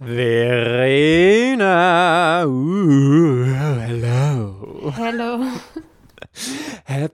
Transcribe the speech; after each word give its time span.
Verena. 0.00 1.29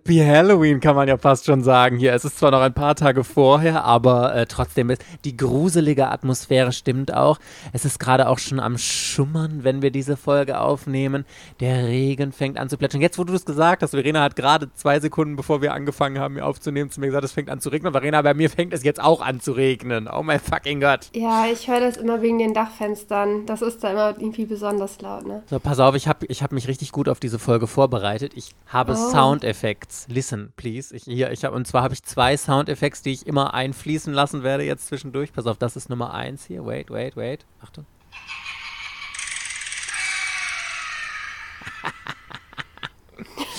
Happy 0.06 0.18
Halloween 0.18 0.78
kann 0.78 0.94
man 0.94 1.08
ja 1.08 1.18
fast 1.18 1.46
schon 1.46 1.64
sagen 1.64 1.98
hier. 1.98 2.14
Es 2.14 2.24
ist 2.24 2.38
zwar 2.38 2.52
noch 2.52 2.60
ein 2.60 2.74
paar 2.74 2.94
Tage 2.94 3.24
vorher, 3.24 3.82
aber 3.82 4.36
äh, 4.36 4.46
trotzdem 4.46 4.90
ist 4.90 5.04
die 5.24 5.36
gruselige 5.36 6.06
Atmosphäre 6.06 6.70
stimmt 6.70 7.12
auch. 7.12 7.40
Es 7.72 7.84
ist 7.84 7.98
gerade 7.98 8.28
auch 8.28 8.38
schon 8.38 8.60
am 8.60 8.78
Schummern, 8.78 9.64
wenn 9.64 9.82
wir 9.82 9.90
diese 9.90 10.16
Folge 10.16 10.60
aufnehmen. 10.60 11.24
Der 11.58 11.88
Regen 11.88 12.30
fängt 12.30 12.56
an 12.56 12.68
zu 12.68 12.76
plätschern. 12.76 13.00
Jetzt, 13.00 13.18
wo 13.18 13.24
du 13.24 13.32
das 13.32 13.44
gesagt 13.44 13.82
hast, 13.82 13.90
Verena 13.90 14.22
hat 14.22 14.36
gerade 14.36 14.72
zwei 14.74 15.00
Sekunden, 15.00 15.34
bevor 15.34 15.60
wir 15.60 15.74
angefangen 15.74 16.20
haben, 16.20 16.34
hier 16.34 16.46
aufzunehmen, 16.46 16.88
zu 16.88 17.00
mir 17.00 17.06
gesagt, 17.06 17.24
es 17.24 17.32
fängt 17.32 17.50
an 17.50 17.58
zu 17.58 17.70
regnen. 17.70 17.90
Verena, 17.90 18.22
bei 18.22 18.34
mir 18.34 18.48
fängt 18.48 18.74
es 18.74 18.84
jetzt 18.84 19.02
auch 19.02 19.20
an 19.20 19.40
zu 19.40 19.54
regnen. 19.54 20.08
Oh 20.08 20.22
mein 20.22 20.38
fucking 20.38 20.80
Gott. 20.80 21.10
Ja, 21.16 21.46
ich 21.52 21.66
höre 21.66 21.80
das 21.80 21.96
immer 21.96 22.22
wegen 22.22 22.38
den 22.38 22.54
Dachfenstern. 22.54 23.44
Das 23.46 23.60
ist 23.60 23.82
da 23.82 23.90
immer 23.90 24.10
irgendwie 24.10 24.46
besonders 24.46 25.00
laut, 25.00 25.26
ne? 25.26 25.42
So, 25.50 25.58
pass 25.58 25.80
auf, 25.80 25.96
ich 25.96 26.06
habe 26.06 26.26
ich 26.26 26.44
hab 26.44 26.52
mich 26.52 26.68
richtig 26.68 26.92
gut 26.92 27.08
auf 27.08 27.18
diese 27.18 27.40
Folge 27.40 27.66
vorbereitet. 27.66 28.34
Ich 28.36 28.54
habe 28.68 28.92
oh. 28.92 29.10
Soundeffekte. 29.10 29.95
Listen, 30.08 30.52
please. 30.56 30.94
Ich, 30.94 31.04
hier, 31.04 31.30
ich 31.32 31.44
hab, 31.44 31.52
und 31.52 31.66
zwar 31.66 31.82
habe 31.82 31.94
ich 31.94 32.02
zwei 32.02 32.36
Soundeffekte, 32.36 33.02
die 33.04 33.12
ich 33.12 33.26
immer 33.26 33.54
einfließen 33.54 34.12
lassen 34.12 34.42
werde 34.42 34.64
jetzt 34.64 34.86
zwischendurch. 34.86 35.32
Pass 35.32 35.46
auf, 35.46 35.58
das 35.58 35.76
ist 35.76 35.88
Nummer 35.88 36.14
eins 36.14 36.44
hier. 36.46 36.66
Wait, 36.66 36.90
wait, 36.90 37.16
wait. 37.16 37.46
Achtung. 37.60 37.86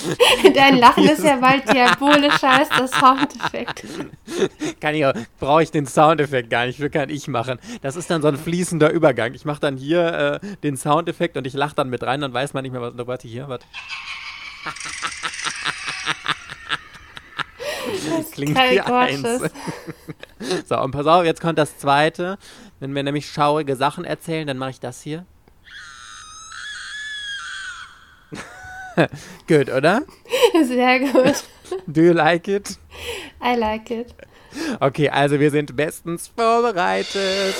Dein 0.54 0.78
Lachen 0.78 1.08
ist 1.08 1.24
ja 1.24 1.36
bald 1.36 1.68
diabolisch 1.72 2.42
als 2.42 2.68
das 2.68 2.90
Soundeffekt. 2.92 3.84
Kann 4.80 4.94
ich 4.94 5.04
auch, 5.04 5.12
brauche 5.38 5.62
ich 5.62 5.70
den 5.70 5.86
Soundeffekt 5.86 6.50
gar 6.50 6.66
nicht, 6.66 6.80
kann 6.92 7.10
ich 7.10 7.28
machen. 7.28 7.58
Das 7.82 7.96
ist 7.96 8.10
dann 8.10 8.22
so 8.22 8.28
ein 8.28 8.36
fließender 8.36 8.90
Übergang. 8.90 9.34
Ich 9.34 9.44
mache 9.44 9.60
dann 9.60 9.76
hier 9.76 10.40
äh, 10.42 10.56
den 10.62 10.76
Soundeffekt 10.76 11.36
und 11.36 11.46
ich 11.46 11.54
lache 11.54 11.74
dann 11.74 11.90
mit 11.90 12.02
rein, 12.02 12.20
dann 12.20 12.32
weiß 12.32 12.54
man 12.54 12.62
nicht 12.62 12.72
mehr, 12.72 12.80
was. 12.80 12.94
Warte, 13.06 13.28
hier, 13.28 13.48
warte. 13.48 13.66
Das 18.10 18.30
klingt 18.32 18.56
wie 18.56 18.80
eins. 18.80 19.22
so, 20.68 20.80
und 20.80 20.90
pass 20.90 21.06
auf, 21.06 21.24
jetzt 21.24 21.40
kommt 21.40 21.58
das 21.58 21.78
zweite. 21.78 22.38
Wenn 22.80 22.94
wir 22.94 23.02
nämlich 23.02 23.30
schaurige 23.30 23.76
Sachen 23.76 24.04
erzählen, 24.04 24.46
dann 24.46 24.58
mache 24.58 24.70
ich 24.70 24.80
das 24.80 25.02
hier. 25.02 25.24
Gut, 29.48 29.70
oder? 29.70 30.02
Sehr 30.64 31.00
gut. 31.00 31.44
Do 31.86 32.00
you 32.00 32.12
like 32.12 32.48
it? 32.48 32.78
I 33.40 33.54
like 33.56 33.90
it. 33.90 34.14
Okay, 34.80 35.08
also 35.08 35.38
wir 35.38 35.50
sind 35.50 35.76
bestens 35.76 36.28
vorbereitet. 36.36 37.54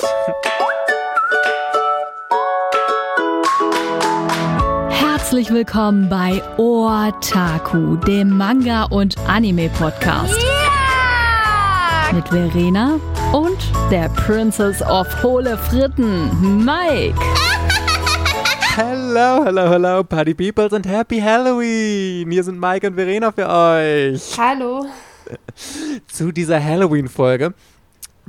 Herzlich 5.28 5.50
willkommen 5.50 6.08
bei 6.08 6.42
Otaku, 6.56 7.96
dem 7.96 8.30
Manga- 8.30 8.84
und 8.84 9.14
Anime-Podcast. 9.28 10.40
Yeah! 10.40 12.14
Mit 12.14 12.26
Verena 12.28 12.98
und 13.34 13.58
der 13.90 14.08
Princess 14.08 14.80
of 14.80 15.06
Hohle 15.22 15.58
Fritten, 15.58 16.64
Mike. 16.64 17.14
Hello, 18.74 19.44
hello, 19.44 19.68
hello, 19.68 20.02
Party 20.02 20.32
Peoples 20.32 20.72
und 20.72 20.86
Happy 20.86 21.20
Halloween! 21.20 22.30
Hier 22.30 22.44
sind 22.44 22.58
Mike 22.58 22.86
und 22.86 22.94
Verena 22.94 23.30
für 23.30 23.50
euch. 23.50 24.34
Hallo. 24.38 24.86
Zu 26.06 26.32
dieser 26.32 26.58
Halloween-Folge 26.58 27.52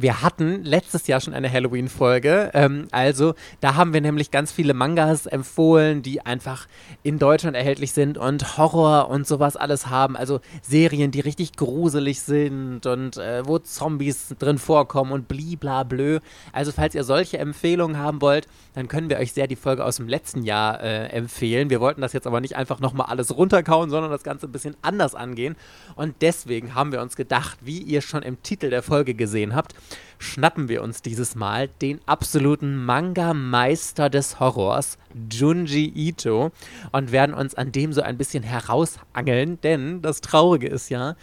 wir 0.02 0.22
hatten 0.22 0.64
letztes 0.64 1.08
Jahr 1.08 1.20
schon 1.20 1.34
eine 1.34 1.52
Halloween-Folge. 1.52 2.52
Ähm, 2.54 2.88
also, 2.92 3.36
da 3.60 3.76
haben 3.76 3.94
wir 3.94 4.00
nämlich 4.00 4.32
ganz 4.32 4.52
viele 4.52 4.74
Mangas 4.74 5.26
empfohlen, 5.26 6.02
die 6.02 6.26
einfach 6.26 6.68
in 7.04 7.20
Deutschland 7.20 7.58
erhältlich 7.58 7.92
sind 7.92 8.18
und 8.18 8.58
Horror 8.58 9.10
und 9.10 9.28
sowas 9.28 9.58
alles 9.58 9.88
haben. 9.88 10.16
Also 10.16 10.40
Serien, 10.62 11.12
die 11.12 11.20
richtig 11.20 11.54
gruselig 11.58 12.22
sind 12.22 12.86
und 12.86 13.18
äh, 13.18 13.46
wo 13.46 13.60
Zombies 13.60 14.36
drin 14.40 14.58
vorkommen 14.58 15.12
und 15.12 15.28
bliblablö. 15.28 16.20
Also, 16.54 16.72
falls 16.72 16.96
ihr 16.96 17.04
solche 17.04 17.38
Empfehlungen 17.38 17.98
haben 17.98 18.22
wollt, 18.22 18.48
dann 18.76 18.88
können 18.88 19.10
wir 19.10 19.18
euch 19.18 19.34
sehr 19.34 19.48
die 19.48 19.58
Folge 19.58 19.84
aus 19.84 19.98
dem 19.98 20.08
letzten 20.08 20.44
Jahr 20.44 20.82
äh, 20.82 21.08
empfehlen. 21.08 21.70
Wir 21.70 21.82
wollten 21.82 22.00
das 22.00 22.14
jetzt 22.14 22.26
aber 22.26 22.40
nicht 22.40 22.56
einfach 22.56 22.80
nochmal 22.80 23.08
alles 23.08 23.36
runterkauen, 23.36 23.90
sondern 23.90 24.12
das 24.12 24.24
Ganze 24.24 24.48
ein 24.48 24.54
bisschen 24.54 24.78
anders 24.82 25.14
angehen. 25.14 25.58
Und 25.96 26.16
deswegen 26.22 26.74
haben 26.74 26.94
wir 26.94 27.02
uns 27.02 27.18
gedacht, 27.18 27.58
wie 27.62 27.80
ihr 27.80 28.02
schon 28.02 28.24
im 28.24 28.42
Titel 28.44 28.70
der 28.70 28.82
Folge 28.82 29.14
gesehen 29.14 29.56
habt, 29.56 29.76
schnappen 30.18 30.68
wir 30.70 30.84
uns 30.84 31.02
dieses 31.02 31.36
Mal 31.36 31.70
den 31.82 32.00
absoluten 32.06 32.86
Manga-Meister 32.86 34.10
des 34.10 34.40
Horrors, 34.40 34.98
Junji 35.32 35.92
Ito, 35.96 36.52
und 36.92 37.12
werden 37.12 37.34
uns 37.34 37.56
an 37.56 37.72
dem 37.72 37.94
so 37.94 38.02
ein 38.02 38.18
bisschen 38.18 38.44
herausangeln, 38.44 39.60
denn 39.62 40.02
das 40.02 40.22
Traurige 40.22 40.68
ist 40.68 40.90
ja, 40.90 41.16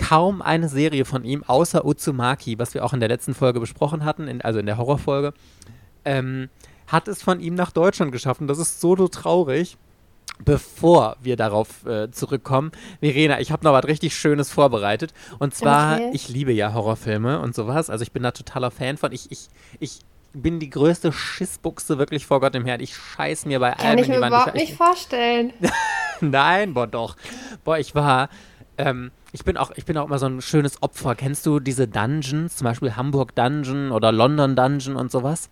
kaum 0.00 0.40
eine 0.40 0.68
Serie 0.68 1.04
von 1.04 1.24
ihm, 1.24 1.44
außer 1.46 1.84
Uzumaki, 1.84 2.58
was 2.58 2.74
wir 2.74 2.84
auch 2.84 2.94
in 2.94 3.00
der 3.00 3.08
letzten 3.08 3.34
Folge 3.34 3.60
besprochen 3.60 4.04
hatten, 4.04 4.28
in, 4.28 4.40
also 4.40 4.58
in 4.58 4.66
der 4.66 4.78
Horrorfolge, 4.78 5.34
ähm, 6.04 6.48
hat 6.86 7.06
es 7.06 7.22
von 7.22 7.40
ihm 7.40 7.54
nach 7.54 7.70
Deutschland 7.70 8.10
geschafft. 8.10 8.40
Und 8.40 8.48
das 8.48 8.58
ist 8.58 8.80
so, 8.80 8.96
so 8.96 9.08
traurig 9.08 9.76
bevor 10.44 11.16
wir 11.22 11.36
darauf 11.36 11.84
äh, 11.86 12.10
zurückkommen, 12.10 12.72
Verena, 13.00 13.40
ich 13.40 13.52
habe 13.52 13.64
noch 13.64 13.72
was 13.72 13.86
richtig 13.86 14.16
Schönes 14.16 14.50
vorbereitet. 14.50 15.12
Und 15.38 15.54
zwar, 15.54 15.94
okay. 15.94 16.10
ich 16.12 16.28
liebe 16.28 16.52
ja 16.52 16.72
Horrorfilme 16.72 17.40
und 17.40 17.54
sowas. 17.54 17.90
Also 17.90 18.02
ich 18.02 18.12
bin 18.12 18.22
da 18.22 18.30
totaler 18.30 18.70
Fan 18.70 18.96
von. 18.96 19.12
Ich, 19.12 19.30
ich, 19.30 19.48
ich 19.78 20.00
bin 20.32 20.60
die 20.60 20.70
größte 20.70 21.12
Schissbuchse 21.12 21.98
wirklich 21.98 22.26
vor 22.26 22.40
Gott 22.40 22.54
im 22.54 22.64
Herrn. 22.64 22.80
Ich 22.80 22.96
scheiß 22.96 23.46
mir 23.46 23.60
bei 23.60 23.72
Kann 23.72 23.86
allem 23.86 23.98
ich 23.98 24.08
mir 24.08 24.18
überhaupt 24.18 24.54
nicht 24.54 24.74
vorstellen. 24.74 25.52
Nein, 26.20 26.74
boah 26.74 26.86
doch. 26.86 27.16
Boah, 27.64 27.78
ich 27.78 27.94
war. 27.94 28.28
Ähm, 28.78 29.10
ich 29.32 29.44
bin, 29.44 29.56
auch, 29.56 29.70
ich 29.76 29.84
bin 29.84 29.96
auch 29.96 30.06
immer 30.06 30.18
so 30.18 30.26
ein 30.26 30.40
schönes 30.40 30.82
Opfer. 30.82 31.14
Kennst 31.14 31.46
du 31.46 31.60
diese 31.60 31.86
Dungeons, 31.86 32.56
zum 32.56 32.64
Beispiel 32.64 32.96
Hamburg 32.96 33.34
Dungeon 33.36 33.92
oder 33.92 34.10
London 34.10 34.56
Dungeon 34.56 34.96
und 34.96 35.12
sowas? 35.12 35.50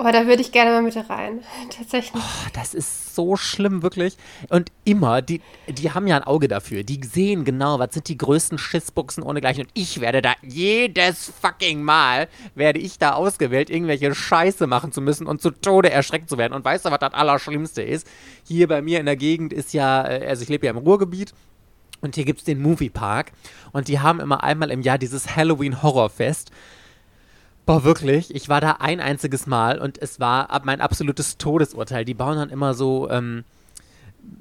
Oh, 0.00 0.08
da 0.12 0.28
würde 0.28 0.42
ich 0.42 0.52
gerne 0.52 0.70
mal 0.70 0.82
mit 0.82 0.96
rein. 1.10 1.40
Tatsächlich. 1.76 2.22
Oh, 2.22 2.48
das 2.52 2.72
ist 2.72 3.16
so 3.16 3.34
schlimm, 3.34 3.82
wirklich. 3.82 4.16
Und 4.48 4.70
immer, 4.84 5.22
die, 5.22 5.40
die 5.66 5.90
haben 5.90 6.06
ja 6.06 6.16
ein 6.16 6.22
Auge 6.22 6.46
dafür. 6.46 6.84
Die 6.84 7.00
sehen 7.02 7.44
genau, 7.44 7.80
was 7.80 7.94
sind 7.94 8.06
die 8.06 8.16
größten 8.16 8.58
Schissbuchsen 8.58 9.24
ohne 9.24 9.40
Gleichen. 9.40 9.62
Und 9.62 9.70
ich 9.74 10.00
werde 10.00 10.22
da 10.22 10.34
jedes 10.42 11.32
fucking 11.40 11.82
Mal, 11.82 12.28
werde 12.54 12.78
ich 12.78 12.98
da 12.98 13.14
ausgewählt, 13.14 13.70
irgendwelche 13.70 14.14
Scheiße 14.14 14.68
machen 14.68 14.92
zu 14.92 15.00
müssen 15.00 15.26
und 15.26 15.42
zu 15.42 15.50
Tode 15.50 15.90
erschreckt 15.90 16.30
zu 16.30 16.38
werden. 16.38 16.52
Und 16.52 16.64
weißt 16.64 16.84
du, 16.84 16.90
was 16.92 17.00
das 17.00 17.14
Allerschlimmste 17.14 17.82
ist? 17.82 18.06
Hier 18.46 18.68
bei 18.68 18.80
mir 18.82 19.00
in 19.00 19.06
der 19.06 19.16
Gegend 19.16 19.52
ist 19.52 19.74
ja, 19.74 20.06
äh, 20.06 20.28
also 20.28 20.44
ich 20.44 20.48
lebe 20.48 20.66
ja 20.66 20.72
im 20.72 20.78
Ruhrgebiet. 20.78 21.34
Und 22.00 22.14
hier 22.14 22.24
gibt 22.24 22.38
es 22.38 22.44
den 22.44 22.62
Moviepark. 22.62 23.32
Und 23.72 23.88
die 23.88 23.98
haben 23.98 24.20
immer 24.20 24.44
einmal 24.44 24.70
im 24.70 24.82
Jahr 24.82 24.98
dieses 24.98 25.34
Halloween-Horrorfest. 25.34 26.52
Boah, 27.68 27.84
wirklich. 27.84 28.34
Ich 28.34 28.48
war 28.48 28.62
da 28.62 28.76
ein 28.80 28.98
einziges 28.98 29.46
Mal 29.46 29.78
und 29.78 30.00
es 30.00 30.18
war 30.18 30.48
mein 30.64 30.80
absolutes 30.80 31.36
Todesurteil. 31.36 32.06
Die 32.06 32.14
bauen 32.14 32.38
dann 32.38 32.48
immer 32.48 32.72
so, 32.72 33.10
ähm, 33.10 33.44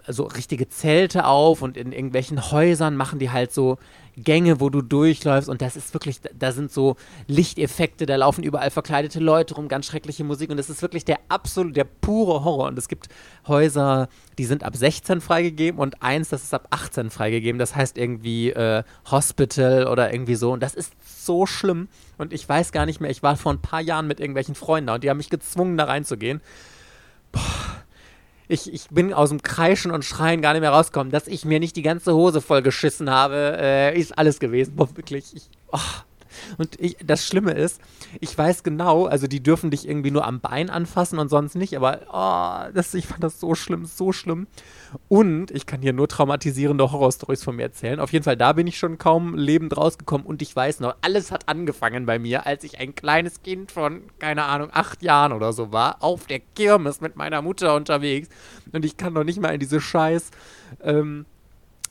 so 0.08 0.24
richtige 0.24 0.70
Zelte 0.70 1.26
auf 1.26 1.62
und 1.62 1.76
in 1.76 1.92
irgendwelchen 1.92 2.52
Häusern 2.52 2.96
machen 2.96 3.20
die 3.20 3.30
halt 3.30 3.52
so 3.52 3.80
Gänge, 4.18 4.60
wo 4.60 4.70
du 4.70 4.82
durchläufst 4.82 5.48
und 5.48 5.62
das 5.62 5.76
ist 5.76 5.94
wirklich, 5.94 6.20
da 6.38 6.52
sind 6.52 6.72
so 6.72 6.96
Lichteffekte, 7.28 8.08
da 8.08 8.16
laufen 8.16 8.44
überall 8.44 8.72
verkleidete 8.72 9.20
Leute 9.20 9.56
rum, 9.56 9.68
ganz 9.68 9.86
schreckliche 9.86 10.24
Musik 10.24 10.50
und 10.50 10.58
das 10.58 10.70
ist 10.70 10.82
wirklich 10.82 11.06
der 11.06 11.20
absolute, 11.30 11.74
der 11.74 11.84
pure 11.84 12.44
Horror 12.44 12.68
und 12.68 12.80
es 12.80 12.88
gibt 12.88 13.10
Häuser, 13.48 14.10
die 14.40 14.46
sind 14.46 14.64
ab 14.64 14.76
16 14.76 15.22
freigegeben 15.22 15.80
und 15.80 16.02
eins, 16.02 16.30
das 16.30 16.44
ist 16.44 16.54
ab 16.54 16.68
18 16.72 17.12
freigegeben, 17.12 17.60
das 17.60 17.76
heißt 17.76 17.98
irgendwie 17.98 18.50
äh, 18.50 18.84
Hospital 19.10 19.88
oder 19.88 20.12
irgendwie 20.12 20.36
so 20.36 20.52
und 20.52 20.64
das 20.64 20.74
ist 20.74 20.94
so 21.06 21.46
schlimm 21.46 21.88
und 22.18 22.34
ich 22.34 22.48
weiß 22.50 22.72
gar 22.72 22.88
nicht 22.88 23.00
mehr, 23.00 23.12
ich 23.12 23.22
war 23.22 23.38
vor 23.38 23.54
ein 23.54 23.62
paar 23.62 23.82
Jahren 23.82 24.08
mit 24.08 24.20
irgendwelchen 24.20 24.56
Freunden 24.56 24.88
da 24.88 24.96
und 24.96 25.04
die 25.04 25.10
haben 25.12 25.18
mich 25.18 25.30
gezwungen, 25.30 25.78
da 25.78 25.86
reinzugehen. 25.86 26.42
Boah. 27.32 27.87
Ich, 28.48 28.72
ich 28.74 28.88
bin 28.90 29.14
aus 29.14 29.30
dem 29.30 29.42
Kreischen 29.42 29.92
und 29.92 30.06
Schreien 30.06 30.42
gar 30.42 30.54
nicht 30.54 30.62
mehr 30.62 30.72
rausgekommen. 30.72 31.12
Dass 31.12 31.28
ich 31.28 31.44
mir 31.44 31.60
nicht 31.60 31.76
die 31.76 31.82
ganze 31.82 32.14
Hose 32.14 32.42
voll 32.42 32.62
geschissen 32.62 33.10
habe, 33.10 33.58
äh, 33.60 34.00
ist 34.00 34.18
alles 34.18 34.40
gewesen. 34.40 34.76
Boah, 34.76 34.90
wirklich. 34.96 35.36
Ich, 35.36 35.50
oh, 35.72 35.80
und 36.58 36.80
ich, 36.80 36.98
das 37.06 37.26
Schlimme 37.26 37.52
ist, 37.52 37.82
ich 38.20 38.38
weiß 38.38 38.64
genau, 38.64 39.06
also 39.06 39.28
die 39.28 39.42
dürfen 39.42 39.72
dich 39.72 39.88
irgendwie 39.88 40.12
nur 40.12 40.26
am 40.26 40.40
Bein 40.40 40.70
anfassen 40.70 41.20
und 41.20 41.30
sonst 41.30 41.56
nicht, 41.56 41.76
aber 41.76 42.02
oh, 42.12 42.72
das, 42.74 42.94
ich 42.94 43.08
fand 43.08 43.24
das 43.24 43.40
so 43.40 43.56
schlimm, 43.56 43.86
so 43.86 44.12
schlimm. 44.12 44.48
Und 45.10 45.52
ich 45.52 45.66
kann 45.66 45.82
hier 45.82 45.94
nur 45.94 46.08
traumatisierende 46.08 46.92
Horrorstories 46.92 47.44
von 47.44 47.56
mir 47.58 47.64
erzählen. 47.64 48.00
Auf 48.00 48.14
jeden 48.14 48.24
Fall, 48.24 48.38
da 48.38 48.54
bin 48.54 48.68
ich 48.68 48.78
schon 48.78 48.98
kaum 48.98 49.36
lebend 49.36 49.76
rausgekommen 49.76 50.26
und 50.26 50.42
ich 50.42 50.56
weiß 50.56 50.80
noch, 50.80 50.96
alles 51.02 51.32
hat 51.32 51.50
angefangen 51.50 52.06
bei 52.06 52.20
mir, 52.20 52.46
als 52.46 52.64
ich 52.64 52.80
ein 52.80 52.96
kleines 52.96 53.42
Kind 53.42 53.72
von, 53.72 54.04
keine 54.20 54.44
Ahnung, 54.44 54.70
acht 54.72 55.04
Jahren 55.04 55.34
oder 55.34 55.54
so 55.54 55.72
war, 55.72 56.02
auf 56.02 56.28
der 56.28 56.40
Kirmes 56.40 57.02
mit 57.02 57.16
meiner 57.16 57.42
Mutter 57.42 57.76
unterwegs. 57.76 58.30
Und 58.72 58.86
ich 58.86 58.98
kann 58.98 59.14
noch 59.14 59.24
nicht 59.24 59.42
mal 59.42 59.54
in 59.54 59.60
diese 59.60 59.82
scheiß 59.82 60.32
ähm, 60.82 61.26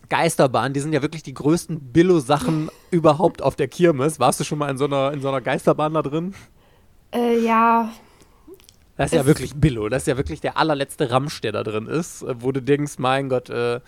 Geisterbahn, 0.08 0.73
die 0.73 0.81
sind 0.81 0.93
ja 0.93 1.03
wirklich 1.03 1.23
die 1.23 1.35
größten 1.35 1.93
Billo-Sachen 1.93 2.70
überhaupt 2.91 3.43
auf 3.43 3.56
der 3.56 3.69
Kirmes. 3.69 4.20
Warst 4.20 4.41
du 4.41 4.44
schon 4.44 4.58
mal 4.58 4.70
in 4.70 4.79
so 4.79 4.85
einer, 4.87 5.12
in 5.12 5.20
so 5.20 5.29
einer 5.29 5.41
Geisterbahn 5.41 5.94
da 5.94 6.03
drin? 6.03 6.35
Äh, 7.12 7.38
ja. 7.44 7.91
Das 8.97 9.06
ist 9.06 9.14
ja 9.14 9.20
Es- 9.20 9.26
wirklich 9.26 9.55
Billo. 9.55 9.88
Das 9.88 10.03
ist 10.03 10.06
ja 10.06 10.17
wirklich 10.17 10.41
der 10.41 10.56
allerletzte 10.56 11.11
Ramsch, 11.11 11.41
der 11.43 11.53
da 11.53 11.62
drin 11.62 11.87
ist, 11.87 12.25
wo 12.41 12.50
du 12.53 12.62
denkst, 12.62 12.94
mein 12.99 13.29
Gott, 13.29 13.50
äh, 13.50 13.81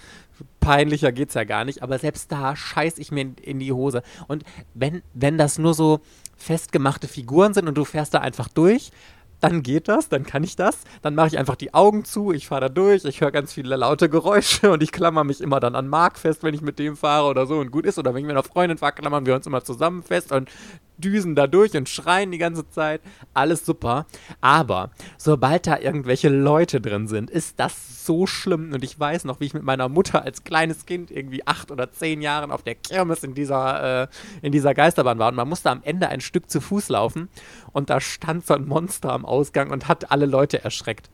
peinlicher 0.60 1.12
geht's 1.12 1.34
ja 1.34 1.44
gar 1.44 1.64
nicht. 1.64 1.82
Aber 1.82 1.98
selbst 1.98 2.30
da 2.30 2.54
scheiß 2.56 2.98
ich 2.98 3.10
mir 3.10 3.22
in, 3.22 3.34
in 3.36 3.58
die 3.58 3.72
Hose. 3.72 4.02
Und 4.28 4.44
wenn, 4.74 5.02
wenn 5.14 5.38
das 5.38 5.58
nur 5.58 5.72
so 5.74 6.00
festgemachte 6.36 7.08
Figuren 7.08 7.54
sind 7.54 7.68
und 7.68 7.76
du 7.76 7.84
fährst 7.84 8.14
da 8.14 8.18
einfach 8.18 8.48
durch, 8.48 8.90
dann 9.40 9.62
geht 9.62 9.88
das, 9.88 10.08
dann 10.08 10.24
kann 10.24 10.42
ich 10.42 10.56
das. 10.56 10.78
Dann 11.02 11.14
mache 11.14 11.28
ich 11.28 11.38
einfach 11.38 11.56
die 11.56 11.74
Augen 11.74 12.04
zu, 12.04 12.32
ich 12.32 12.48
fahre 12.48 12.62
da 12.62 12.68
durch, 12.68 13.04
ich 13.04 13.20
höre 13.20 13.30
ganz 13.30 13.52
viele 13.52 13.76
laute 13.76 14.08
Geräusche 14.08 14.70
und 14.72 14.82
ich 14.82 14.92
klammer 14.92 15.24
mich 15.24 15.40
immer 15.40 15.60
dann 15.60 15.74
an 15.74 15.88
Marc 15.88 16.18
fest, 16.18 16.42
wenn 16.42 16.54
ich 16.54 16.62
mit 16.62 16.78
dem 16.78 16.96
fahre 16.96 17.28
oder 17.28 17.46
so 17.46 17.58
und 17.58 17.70
gut 17.70 17.86
ist. 17.86 17.98
Oder 17.98 18.14
wenn 18.14 18.20
ich 18.20 18.26
mit 18.26 18.32
einer 18.32 18.42
Freundin 18.42 18.78
fahre, 18.78 18.94
klammern 18.94 19.26
wir 19.26 19.34
uns 19.34 19.46
immer 19.46 19.62
zusammen 19.62 20.02
fest 20.02 20.32
und 20.32 20.50
düsen 20.98 21.34
da 21.34 21.46
durch 21.46 21.76
und 21.76 21.88
schreien 21.88 22.30
die 22.30 22.38
ganze 22.38 22.68
Zeit. 22.68 23.00
Alles 23.34 23.64
super. 23.64 24.06
Aber 24.40 24.90
sobald 25.16 25.66
da 25.66 25.78
irgendwelche 25.78 26.28
Leute 26.28 26.80
drin 26.80 27.08
sind, 27.08 27.30
ist 27.30 27.58
das 27.58 28.04
so 28.04 28.26
schlimm. 28.26 28.72
Und 28.72 28.84
ich 28.84 28.98
weiß 28.98 29.24
noch, 29.24 29.40
wie 29.40 29.46
ich 29.46 29.54
mit 29.54 29.62
meiner 29.62 29.88
Mutter 29.88 30.24
als 30.24 30.44
kleines 30.44 30.86
Kind 30.86 31.10
irgendwie 31.10 31.46
acht 31.46 31.70
oder 31.70 31.90
zehn 31.90 32.20
Jahren 32.20 32.50
auf 32.50 32.62
der 32.62 32.74
Kirmes 32.74 33.22
in 33.24 33.34
dieser, 33.34 34.02
äh, 34.02 34.08
in 34.42 34.52
dieser 34.52 34.74
Geisterbahn 34.74 35.18
war. 35.18 35.28
Und 35.28 35.36
man 35.36 35.48
musste 35.48 35.70
am 35.70 35.82
Ende 35.82 36.08
ein 36.08 36.20
Stück 36.20 36.50
zu 36.50 36.60
Fuß 36.60 36.88
laufen. 36.90 37.28
Und 37.72 37.90
da 37.90 38.00
stand 38.00 38.46
so 38.46 38.54
ein 38.54 38.66
Monster 38.66 39.12
am 39.12 39.24
Ausgang 39.24 39.70
und 39.70 39.88
hat 39.88 40.10
alle 40.10 40.26
Leute 40.26 40.64
erschreckt. 40.64 41.10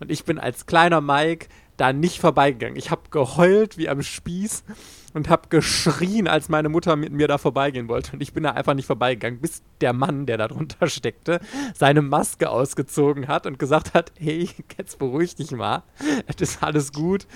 Und 0.00 0.10
ich 0.10 0.24
bin 0.24 0.38
als 0.38 0.66
kleiner 0.66 1.00
Mike 1.00 1.48
da 1.76 1.92
nicht 1.92 2.20
vorbeigegangen. 2.20 2.76
Ich 2.76 2.90
habe 2.90 3.02
geheult 3.10 3.78
wie 3.78 3.88
am 3.88 4.02
Spieß 4.02 4.64
und 5.14 5.30
habe 5.30 5.48
geschrien, 5.48 6.28
als 6.28 6.48
meine 6.48 6.68
Mutter 6.68 6.96
mit 6.96 7.12
mir 7.12 7.28
da 7.28 7.38
vorbeigehen 7.38 7.88
wollte. 7.88 8.12
Und 8.12 8.20
ich 8.20 8.34
bin 8.34 8.42
da 8.42 8.50
einfach 8.50 8.74
nicht 8.74 8.86
vorbeigegangen, 8.86 9.40
bis 9.40 9.62
der 9.80 9.92
Mann, 9.92 10.26
der 10.26 10.36
da 10.36 10.48
drunter 10.48 10.88
steckte, 10.88 11.40
seine 11.74 12.02
Maske 12.02 12.50
ausgezogen 12.50 13.28
hat 13.28 13.46
und 13.46 13.58
gesagt 13.58 13.94
hat, 13.94 14.12
hey, 14.18 14.50
jetzt 14.76 14.98
beruhig 14.98 15.36
dich 15.36 15.52
mal, 15.52 15.84
es 16.26 16.36
ist 16.40 16.62
alles 16.62 16.92
gut, 16.92 17.26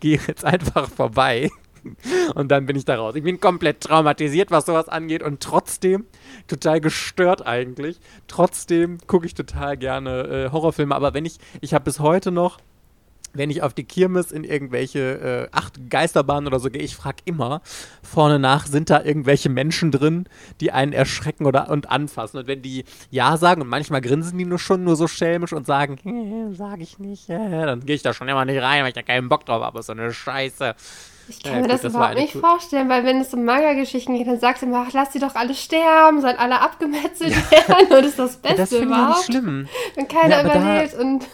geh, 0.00 0.18
jetzt 0.26 0.44
einfach 0.44 0.90
vorbei. 0.90 1.50
Und 2.34 2.50
dann 2.50 2.64
bin 2.64 2.76
ich 2.76 2.86
da 2.86 2.96
raus. 2.96 3.14
Ich 3.14 3.22
bin 3.22 3.40
komplett 3.40 3.82
traumatisiert, 3.82 4.50
was 4.50 4.64
sowas 4.66 4.88
angeht 4.88 5.22
und 5.22 5.40
trotzdem 5.40 6.06
total 6.48 6.80
gestört 6.80 7.46
eigentlich. 7.46 8.00
Trotzdem 8.26 8.98
gucke 9.06 9.26
ich 9.26 9.34
total 9.34 9.76
gerne 9.76 10.46
äh, 10.46 10.50
Horrorfilme, 10.50 10.94
aber 10.94 11.12
wenn 11.14 11.26
ich, 11.26 11.38
ich 11.60 11.74
habe 11.74 11.84
bis 11.84 12.00
heute 12.00 12.30
noch 12.30 12.58
wenn 13.34 13.50
ich 13.50 13.62
auf 13.62 13.74
die 13.74 13.84
Kirmes 13.84 14.32
in 14.32 14.44
irgendwelche 14.44 15.48
äh, 15.52 15.56
acht 15.56 15.90
Geisterbahnen 15.90 16.46
oder 16.46 16.60
so 16.60 16.70
gehe, 16.70 16.82
ich 16.82 16.96
frage 16.96 17.18
immer 17.24 17.60
vorne 18.02 18.38
nach, 18.38 18.66
sind 18.66 18.90
da 18.90 19.02
irgendwelche 19.02 19.48
Menschen 19.48 19.90
drin, 19.90 20.24
die 20.60 20.72
einen 20.72 20.92
erschrecken 20.92 21.46
oder 21.46 21.68
und 21.70 21.90
anfassen. 21.90 22.38
Und 22.38 22.46
wenn 22.46 22.62
die 22.62 22.84
Ja 23.10 23.36
sagen 23.36 23.62
und 23.62 23.68
manchmal 23.68 24.00
grinsen 24.00 24.38
die 24.38 24.44
nur 24.44 24.58
schon 24.58 24.84
nur 24.84 24.96
so 24.96 25.08
schelmisch 25.08 25.52
und 25.52 25.66
sagen, 25.66 25.98
äh, 26.04 26.54
sag 26.54 26.80
ich 26.80 26.98
nicht, 26.98 27.28
äh, 27.28 27.66
dann 27.66 27.84
gehe 27.84 27.96
ich 27.96 28.02
da 28.02 28.14
schon 28.14 28.28
immer 28.28 28.44
nicht 28.44 28.62
rein, 28.62 28.82
weil 28.82 28.88
ich 28.88 28.94
da 28.94 29.02
keinen 29.02 29.28
Bock 29.28 29.44
drauf 29.46 29.62
habe. 29.62 29.82
So 29.82 29.92
eine 29.92 30.12
Scheiße. 30.12 30.74
Ich 31.26 31.42
Ja, 31.42 31.52
kann 31.52 31.62
mir 31.62 31.68
gut, 31.68 31.70
das, 31.70 31.80
das 31.82 31.96
war 31.96 32.10
überhaupt 32.10 32.16
nicht 32.16 32.34
vorstellen, 32.34 32.88
weil 32.90 33.04
wenn 33.04 33.18
es 33.20 33.32
um 33.32 33.44
Manga-Geschichten 33.44 34.14
geht, 34.16 34.26
dann 34.26 34.38
sagst 34.40 34.60
du 34.62 34.66
immer, 34.66 34.84
ach, 34.86 34.92
lass 34.92 35.10
die 35.10 35.18
doch 35.20 35.34
alle 35.34 35.54
sterben, 35.54 36.20
sollen 36.20 36.36
alle 36.36 36.60
abgemetzelt 36.60 37.34
werden 37.50 37.86
und 37.96 38.04
das 38.04 38.06
ist 38.10 38.18
das 38.18 38.36
Ja, 38.46 38.54
Beste 38.56 38.56
das 38.56 38.80
ich 38.80 38.90
ja 38.90 39.02
nicht 39.02 39.18
überhaupt. 39.18 39.24
schlimm. 39.24 39.70
Wenn 39.94 40.06
keiner 40.08 40.36
Ja, 40.36 40.40
überlebt 40.40 40.94
und 40.94 41.26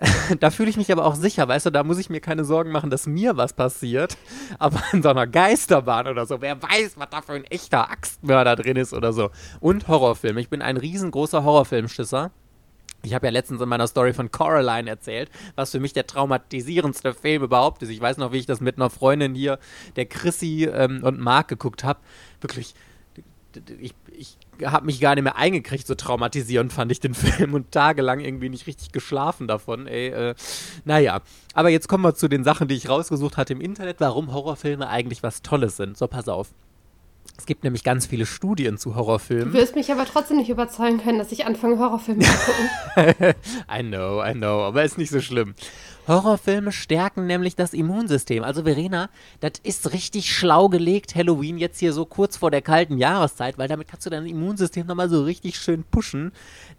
Da 0.40 0.50
fühle 0.50 0.70
ich 0.70 0.76
mich 0.76 0.90
aber 0.92 1.04
auch 1.04 1.14
sicher, 1.14 1.46
weißt 1.46 1.66
du, 1.66 1.70
da 1.70 1.84
muss 1.84 1.98
ich 1.98 2.10
mir 2.10 2.20
keine 2.20 2.44
Sorgen 2.44 2.70
machen, 2.70 2.90
dass 2.90 3.06
mir 3.06 3.36
was 3.36 3.52
passiert. 3.52 4.16
Aber 4.58 4.82
in 4.92 5.02
so 5.02 5.10
einer 5.10 5.26
Geisterbahn 5.26 6.06
oder 6.06 6.26
so, 6.26 6.40
wer 6.40 6.62
weiß, 6.62 6.92
was 6.96 7.10
da 7.10 7.22
für 7.22 7.32
ein 7.32 7.44
echter 7.44 7.90
Axtmörder 7.90 8.56
drin 8.56 8.76
ist 8.76 8.94
oder 8.94 9.12
so. 9.12 9.30
Und 9.60 9.88
Horrorfilme. 9.88 10.40
Ich 10.40 10.48
bin 10.48 10.62
ein 10.62 10.76
riesengroßer 10.76 11.44
Horrorfilmschisser. 11.44 12.30
Ich 13.02 13.14
habe 13.14 13.26
ja 13.26 13.32
letztens 13.32 13.62
in 13.62 13.68
meiner 13.68 13.86
Story 13.86 14.12
von 14.12 14.30
Coraline 14.30 14.90
erzählt, 14.90 15.30
was 15.54 15.70
für 15.70 15.80
mich 15.80 15.94
der 15.94 16.06
traumatisierendste 16.06 17.14
Film 17.14 17.42
überhaupt 17.42 17.82
ist. 17.82 17.88
Ich 17.88 18.00
weiß 18.00 18.18
noch, 18.18 18.32
wie 18.32 18.38
ich 18.38 18.46
das 18.46 18.60
mit 18.60 18.76
einer 18.76 18.90
Freundin 18.90 19.34
hier, 19.34 19.58
der 19.96 20.04
Chrissy 20.04 20.68
ähm, 20.70 21.00
und 21.02 21.18
Marc, 21.18 21.48
geguckt 21.48 21.82
habe. 21.82 22.00
Wirklich, 22.42 22.74
ich, 23.80 23.94
ich 24.12 24.36
habe 24.64 24.86
mich 24.86 25.00
gar 25.00 25.14
nicht 25.14 25.24
mehr 25.24 25.36
eingekriegt, 25.36 25.86
so 25.86 25.94
traumatisierend 25.94 26.72
fand 26.72 26.92
ich 26.92 27.00
den 27.00 27.14
Film 27.14 27.54
und 27.54 27.72
tagelang 27.72 28.20
irgendwie 28.20 28.48
nicht 28.48 28.66
richtig 28.66 28.92
geschlafen 28.92 29.48
davon. 29.48 29.86
Ey, 29.86 30.08
äh, 30.08 30.34
naja, 30.84 31.20
aber 31.54 31.68
jetzt 31.70 31.88
kommen 31.88 32.04
wir 32.04 32.14
zu 32.14 32.28
den 32.28 32.44
Sachen, 32.44 32.68
die 32.68 32.74
ich 32.74 32.88
rausgesucht 32.88 33.36
hatte 33.36 33.52
im 33.52 33.60
Internet, 33.60 33.96
warum 34.00 34.32
Horrorfilme 34.32 34.88
eigentlich 34.88 35.22
was 35.22 35.42
Tolles 35.42 35.76
sind. 35.76 35.96
So, 35.96 36.06
pass 36.06 36.28
auf. 36.28 36.50
Es 37.40 37.46
gibt 37.46 37.64
nämlich 37.64 37.84
ganz 37.84 38.04
viele 38.06 38.26
Studien 38.26 38.76
zu 38.76 38.90
du 38.90 38.96
Horrorfilmen. 38.96 39.54
wirst 39.54 39.74
mich 39.74 39.90
aber 39.90 40.04
trotzdem 40.04 40.36
nicht 40.36 40.50
überzeugen 40.50 41.02
können, 41.02 41.18
dass 41.18 41.32
ich 41.32 41.46
anfange, 41.46 41.78
Horrorfilme 41.78 42.22
zu 42.22 42.32
gucken. 42.32 43.34
I 43.74 43.82
know, 43.82 44.22
I 44.22 44.32
know, 44.34 44.62
aber 44.62 44.84
ist 44.84 44.98
nicht 44.98 45.10
so 45.10 45.22
schlimm. 45.22 45.54
Horrorfilme 46.08 46.72
stärken 46.72 47.26
nämlich 47.26 47.56
das 47.56 47.72
Immunsystem. 47.72 48.42
Also 48.42 48.64
Verena, 48.64 49.10
das 49.40 49.52
ist 49.62 49.92
richtig 49.92 50.34
schlau 50.34 50.68
gelegt, 50.68 51.14
Halloween 51.14 51.58
jetzt 51.58 51.78
hier 51.78 51.92
so 51.92 52.04
kurz 52.04 52.36
vor 52.36 52.50
der 52.50 52.62
kalten 52.62 52.98
Jahreszeit, 52.98 53.58
weil 53.58 53.68
damit 53.68 53.88
kannst 53.88 54.06
du 54.06 54.10
dein 54.10 54.26
Immunsystem 54.26 54.86
nochmal 54.86 55.08
so 55.08 55.22
richtig 55.22 55.58
schön 55.58 55.84
pushen. 55.84 56.32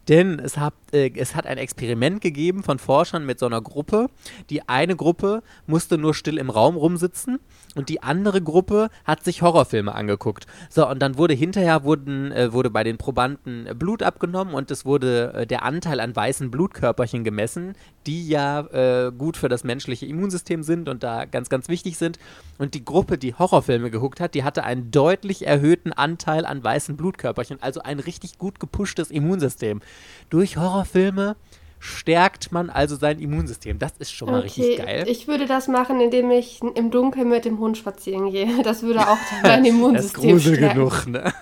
Denn 0.08 0.40
es 0.40 0.58
hat, 0.58 0.74
äh, 0.92 1.12
es 1.16 1.36
hat 1.36 1.46
ein 1.46 1.58
Experiment 1.58 2.22
gegeben 2.22 2.64
von 2.64 2.80
Forschern 2.80 3.26
mit 3.26 3.40
so 3.40 3.46
einer 3.46 3.62
Gruppe. 3.62 4.10
Die 4.50 4.68
eine 4.68 4.96
Gruppe 4.96 5.44
musste 5.68 5.98
nur 5.98 6.14
still 6.14 6.38
im 6.38 6.50
Raum 6.50 6.76
rumsitzen 6.76 7.40
und 7.76 7.90
die 7.90 8.04
andere 8.04 8.42
Gruppe 8.42 8.90
hat 9.06 9.24
sich 9.24 9.42
Horrorfilme 9.42 9.94
angeguckt. 9.94 10.46
So, 10.70 10.88
und 10.88 11.00
dann 11.00 11.18
wurde 11.18 11.34
hinterher 11.34 11.84
wurden, 11.84 12.32
äh, 12.32 12.52
wurde 12.52 12.70
bei 12.70 12.84
den 12.84 12.98
Probanden 12.98 13.68
äh, 13.68 13.74
Blut 13.74 14.04
abgenommen 14.04 14.54
und 14.54 14.72
es 14.72 14.86
wurde 14.86 15.34
äh, 15.34 15.48
der 15.48 15.64
Anteil 15.64 16.00
an 16.00 16.16
weißen 16.16 16.52
Blutkörperchen 16.52 17.24
gemessen, 17.24 17.76
die 18.08 18.28
ja 18.28 19.11
äh, 19.12 19.18
gut 19.18 19.38
für 19.38 19.50
das 19.50 19.64
menschliche 19.64 20.06
Immunsystem 20.06 20.64
sind 20.64 20.90
und 20.90 21.04
da 21.04 21.26
ganz, 21.26 21.50
ganz 21.50 21.70
wichtig 21.70 21.98
sind. 21.98 22.20
Und 22.58 22.74
die 22.74 22.86
Gruppe, 22.86 23.18
die 23.18 23.34
Horrorfilme 23.34 23.92
geguckt 23.92 24.20
hat, 24.20 24.36
die 24.36 24.44
hatte 24.44 24.64
einen 24.64 24.92
deutlich 24.92 25.46
erhöhten 25.46 25.94
Anteil 25.94 26.46
an 26.46 26.64
weißen 26.64 26.98
Blutkörperchen, 26.98 27.62
also 27.62 27.82
ein 27.82 28.00
richtig 28.00 28.38
gut 28.38 28.60
gepushtes 28.60 29.12
Immunsystem. 29.12 29.82
Durch 30.30 30.58
Horrorfilme 30.58 31.36
stärkt 31.82 32.52
man 32.52 32.70
also 32.70 32.96
sein 32.96 33.20
Immunsystem. 33.20 33.80
Das 33.80 33.94
ist 33.98 34.12
schon 34.12 34.30
mal 34.30 34.42
richtig 34.42 34.78
geil. 34.78 35.04
ich 35.08 35.28
würde 35.28 35.48
das 35.48 35.68
machen, 35.68 36.00
indem 36.00 36.30
ich 36.30 36.62
im 36.76 36.92
Dunkeln 36.92 37.28
mit 37.28 37.44
dem 37.44 37.58
Hund 37.60 37.78
spazieren 37.78 38.32
gehe. 38.32 38.48
Das 38.64 38.84
würde 38.84 39.02
auch 39.10 39.18
mein 39.44 39.64
das 39.64 40.06
ist 40.06 40.18
Immunsystem 40.18 40.32
grusel 40.32 40.56
stärken. 40.56 40.76
genug, 40.78 41.08
ne? 41.08 41.34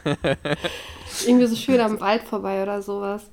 Irgendwie 1.28 1.46
so 1.48 1.56
schön 1.58 1.82
am 1.82 2.00
Wald 2.00 2.24
vorbei 2.24 2.64
oder 2.64 2.82
sowas. 2.82 3.24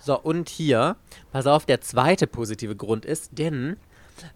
So, 0.00 0.18
und 0.20 0.48
hier, 0.48 0.96
pass 1.32 1.46
auf, 1.46 1.66
der 1.66 1.80
zweite 1.80 2.26
positive 2.26 2.76
Grund 2.76 3.04
ist, 3.04 3.38
denn 3.38 3.76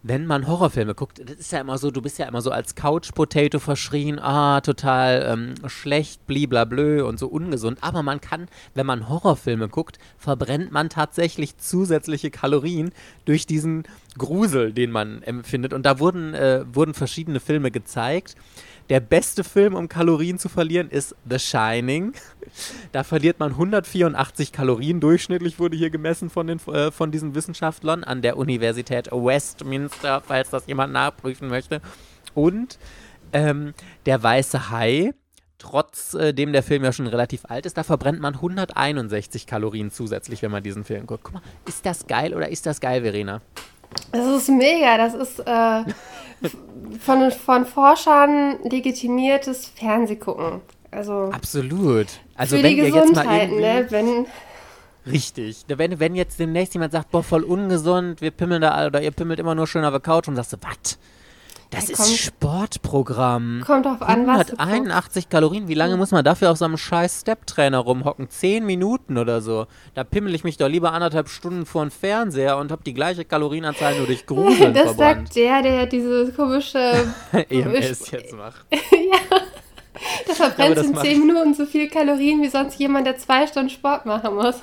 wenn 0.02 0.26
man 0.26 0.46
Horrorfilme 0.46 0.94
guckt, 0.94 1.20
das 1.24 1.36
ist 1.36 1.52
ja 1.52 1.60
immer 1.60 1.78
so, 1.78 1.90
du 1.90 2.02
bist 2.02 2.18
ja 2.18 2.26
immer 2.26 2.40
so 2.40 2.50
als 2.50 2.74
Couch-Potato 2.74 3.58
verschrien, 3.58 4.18
ah, 4.18 4.60
total 4.60 5.26
ähm, 5.28 5.54
schlecht, 5.68 6.26
bliblablö 6.26 7.04
und 7.04 7.18
so 7.18 7.28
ungesund. 7.28 7.78
Aber 7.82 8.02
man 8.02 8.20
kann, 8.20 8.48
wenn 8.74 8.86
man 8.86 9.08
Horrorfilme 9.08 9.68
guckt, 9.68 9.98
verbrennt 10.18 10.72
man 10.72 10.88
tatsächlich 10.88 11.58
zusätzliche 11.58 12.30
Kalorien 12.30 12.90
durch 13.24 13.46
diesen 13.46 13.84
Grusel, 14.18 14.72
den 14.72 14.90
man 14.90 15.22
empfindet. 15.22 15.72
Und 15.72 15.84
da 15.84 15.98
wurden, 15.98 16.34
äh, 16.34 16.64
wurden 16.72 16.94
verschiedene 16.94 17.40
Filme 17.40 17.70
gezeigt. 17.70 18.34
Der 18.88 19.00
beste 19.00 19.42
Film, 19.42 19.74
um 19.74 19.88
Kalorien 19.88 20.38
zu 20.38 20.48
verlieren, 20.48 20.88
ist 20.90 21.16
The 21.28 21.38
Shining. 21.38 22.12
Da 22.92 23.02
verliert 23.02 23.40
man 23.40 23.52
184 23.52 24.52
Kalorien 24.52 25.00
durchschnittlich, 25.00 25.58
wurde 25.58 25.76
hier 25.76 25.90
gemessen 25.90 26.30
von, 26.30 26.46
den, 26.46 26.60
äh, 26.68 26.92
von 26.92 27.10
diesen 27.10 27.34
Wissenschaftlern 27.34 28.04
an 28.04 28.22
der 28.22 28.36
Universität 28.36 29.10
Westminster, 29.10 30.22
falls 30.24 30.50
das 30.50 30.66
jemand 30.66 30.92
nachprüfen 30.92 31.48
möchte. 31.48 31.80
Und 32.34 32.78
ähm, 33.32 33.74
der 34.06 34.22
weiße 34.22 34.70
Hai, 34.70 35.14
trotzdem 35.58 36.52
der 36.52 36.62
Film 36.62 36.84
ja 36.84 36.92
schon 36.92 37.08
relativ 37.08 37.44
alt 37.46 37.66
ist, 37.66 37.76
da 37.76 37.82
verbrennt 37.82 38.20
man 38.20 38.34
161 38.34 39.46
Kalorien 39.46 39.90
zusätzlich, 39.90 40.42
wenn 40.42 40.52
man 40.52 40.62
diesen 40.62 40.84
Film 40.84 41.06
guckt. 41.06 41.24
Guck 41.24 41.34
mal, 41.34 41.42
ist 41.66 41.84
das 41.84 42.06
geil 42.06 42.34
oder 42.34 42.48
ist 42.48 42.66
das 42.66 42.80
geil, 42.80 43.02
Verena? 43.02 43.42
Das 44.12 44.42
ist 44.42 44.48
mega. 44.48 44.96
Das 44.96 45.14
ist 45.14 45.40
äh, 45.40 45.92
von, 47.00 47.30
von 47.30 47.66
Forschern 47.66 48.58
legitimiertes 48.62 49.66
Fernsehgucken. 49.66 50.60
Also 50.90 51.30
Absolut. 51.32 52.06
Also 52.36 52.56
für 52.56 52.62
wenn 52.62 52.70
die 52.70 52.78
ihr 52.78 52.84
jetzt 52.86 53.14
mal 53.14 53.22
Gesundheit, 53.22 53.50
ne? 53.52 53.86
Wenn, 53.90 54.26
Richtig. 55.06 55.64
Wenn, 55.68 56.00
wenn 56.00 56.14
jetzt 56.14 56.40
demnächst 56.40 56.74
jemand 56.74 56.92
sagt, 56.92 57.10
boah, 57.10 57.22
voll 57.22 57.44
ungesund, 57.44 58.20
wir 58.20 58.32
pimmeln 58.32 58.62
da 58.62 58.86
oder 58.86 59.00
ihr 59.00 59.12
pimmelt 59.12 59.38
immer 59.38 59.54
nur 59.54 59.66
schön 59.66 59.84
auf 59.84 59.92
der 59.92 60.00
Couch 60.00 60.26
und 60.26 60.36
sagst 60.36 60.52
du, 60.52 60.56
was? 60.62 60.98
Das 61.70 61.88
Ja, 61.88 61.94
ist 61.94 61.98
kommt- 61.98 62.16
Sportprogramm. 62.18 63.62
kommt 63.66 63.86
drauf 63.86 64.00
an, 64.00 64.26
was 64.26 64.46
du 64.46 64.52
guckst. 64.56 64.60
181 64.60 65.28
Kalorien. 65.28 65.66
Wie 65.68 65.74
lange 65.74 65.96
muss 65.96 66.12
man 66.12 66.24
dafür 66.24 66.52
auf 66.52 66.58
so 66.58 66.64
einem 66.64 66.76
scheiß 66.78 67.20
Step-Trainer 67.22 67.78
rumhocken? 67.78 68.30
Zehn 68.30 68.64
Minuten 68.64 69.18
oder 69.18 69.40
so. 69.40 69.66
Da 69.94 70.04
pimmel 70.04 70.34
ich 70.34 70.44
mich 70.44 70.56
doch 70.56 70.68
lieber 70.68 70.92
anderthalb 70.92 71.28
Stunden 71.28 71.66
vor 71.66 71.84
den 71.84 71.90
Fernseher 71.90 72.56
und 72.58 72.70
hab 72.70 72.84
die 72.84 72.94
gleiche 72.94 73.24
Kalorienanzahl 73.24 73.96
nur 73.96 74.06
durch 74.06 74.26
Gruseln 74.26 74.74
Das 74.74 74.84
verbrannt. 74.94 75.26
sagt 75.32 75.36
der, 75.36 75.62
der 75.62 75.86
diese 75.86 76.32
komische. 76.32 77.12
EMS 77.50 78.10
jetzt 78.10 78.34
macht. 78.36 78.64
Verbrennt 80.26 80.76
das 80.76 80.86
in 80.86 80.92
macht- 80.92 81.04
10 81.06 81.26
Minuten 81.26 81.54
so 81.54 81.64
viel 81.66 81.88
Kalorien 81.88 82.42
wie 82.42 82.48
sonst 82.48 82.78
jemand, 82.78 83.06
der 83.06 83.16
zwei 83.18 83.46
Stunden 83.46 83.70
Sport 83.70 84.04
machen 84.06 84.34
muss. 84.34 84.56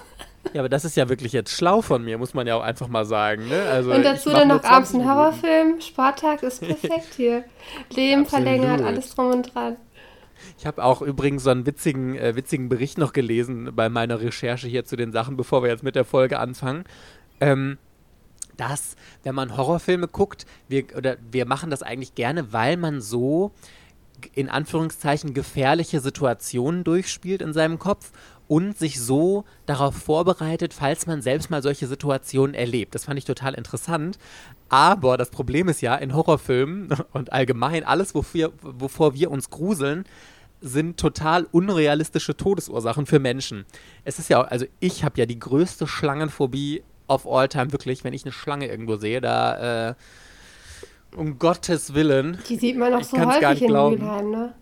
Ja, 0.51 0.62
aber 0.62 0.69
das 0.69 0.83
ist 0.83 0.97
ja 0.97 1.07
wirklich 1.07 1.31
jetzt 1.31 1.51
schlau 1.51 1.81
von 1.81 2.03
mir, 2.03 2.17
muss 2.17 2.33
man 2.33 2.45
ja 2.45 2.55
auch 2.55 2.62
einfach 2.62 2.88
mal 2.88 3.05
sagen. 3.05 3.47
Ne? 3.47 3.62
Also, 3.63 3.93
Und 3.93 4.03
dazu 4.03 4.29
dann 4.29 4.50
noch 4.50 4.63
abends 4.63 4.93
ein 4.93 5.09
Horrorfilm. 5.09 5.79
Sporttag 5.79 6.43
ist 6.43 6.59
perfekt 6.67 7.13
hier. 7.15 7.45
Leben 7.89 8.25
verlängert, 8.25 8.81
alles 8.81 9.15
drum 9.15 9.31
und 9.31 9.53
dran. 9.55 9.77
Ich 10.57 10.65
habe 10.65 10.83
auch 10.83 11.01
übrigens 11.01 11.43
so 11.43 11.50
einen 11.50 11.65
witzigen, 11.65 12.15
äh, 12.15 12.35
witzigen 12.35 12.67
Bericht 12.67 12.97
noch 12.97 13.13
gelesen 13.13 13.71
bei 13.73 13.89
meiner 13.89 14.19
Recherche 14.19 14.67
hier 14.67 14.83
zu 14.83 14.95
den 14.95 15.12
Sachen, 15.12 15.38
bevor 15.38 15.63
wir 15.63 15.69
jetzt 15.69 15.83
mit 15.83 15.95
der 15.95 16.05
Folge 16.05 16.39
anfangen. 16.39 16.83
Ähm, 17.39 17.77
dass, 18.57 18.95
wenn 19.23 19.33
man 19.33 19.57
Horrorfilme 19.57 20.07
guckt, 20.07 20.45
wir, 20.67 20.85
oder 20.95 21.17
wir 21.31 21.45
machen 21.45 21.69
das 21.69 21.81
eigentlich 21.81 22.13
gerne, 22.15 22.53
weil 22.53 22.77
man 22.77 23.01
so 23.01 23.51
in 24.33 24.50
Anführungszeichen 24.50 25.33
gefährliche 25.33 26.00
Situationen 26.00 26.83
durchspielt 26.83 27.41
in 27.41 27.53
seinem 27.53 27.79
Kopf 27.79 28.12
und 28.47 28.77
sich 28.77 29.00
so 29.00 29.45
darauf 29.65 29.95
vorbereitet, 29.95 30.73
falls 30.73 31.07
man 31.07 31.21
selbst 31.21 31.50
mal 31.50 31.63
solche 31.63 31.88
Situationen 31.88 32.55
erlebt. 32.55 32.95
Das 32.95 33.05
fand 33.05 33.17
ich 33.17 33.25
total 33.25 33.53
interessant. 33.53 34.17
Aber 34.69 35.17
das 35.17 35.29
Problem 35.29 35.69
ist 35.69 35.81
ja, 35.81 35.95
in 35.95 36.15
Horrorfilmen 36.15 36.89
und 37.13 37.31
allgemein 37.31 37.83
alles, 37.83 38.15
wofür, 38.15 38.51
wovor 38.62 39.13
wir 39.13 39.31
uns 39.31 39.50
gruseln, 39.50 40.05
sind 40.62 40.97
total 40.97 41.45
unrealistische 41.51 42.38
Todesursachen 42.38 43.05
für 43.05 43.19
Menschen. 43.19 43.65
Es 44.05 44.17
ist 44.17 44.29
ja 44.29 44.41
auch, 44.41 44.47
also 44.47 44.65
ich 44.79 45.03
habe 45.03 45.19
ja 45.19 45.25
die 45.25 45.38
größte 45.39 45.88
Schlangenphobie 45.88 46.83
of 47.07 47.27
all 47.27 47.50
time, 47.50 47.71
wirklich, 47.73 48.03
wenn 48.03 48.13
ich 48.13 48.23
eine 48.23 48.31
Schlange 48.31 48.67
irgendwo 48.67 48.95
sehe, 48.95 49.19
da, 49.19 49.89
äh, 49.89 49.95
um 51.15 51.38
Gottes 51.38 51.93
Willen. 51.93 52.39
Die 52.50 52.55
sieht 52.55 52.77
man 52.77 52.93
auch 52.93 53.03
so 53.03 53.17
häufig 53.17 53.62
in 53.63 53.71
Mülheim, 53.71 54.31
ne? 54.31 54.53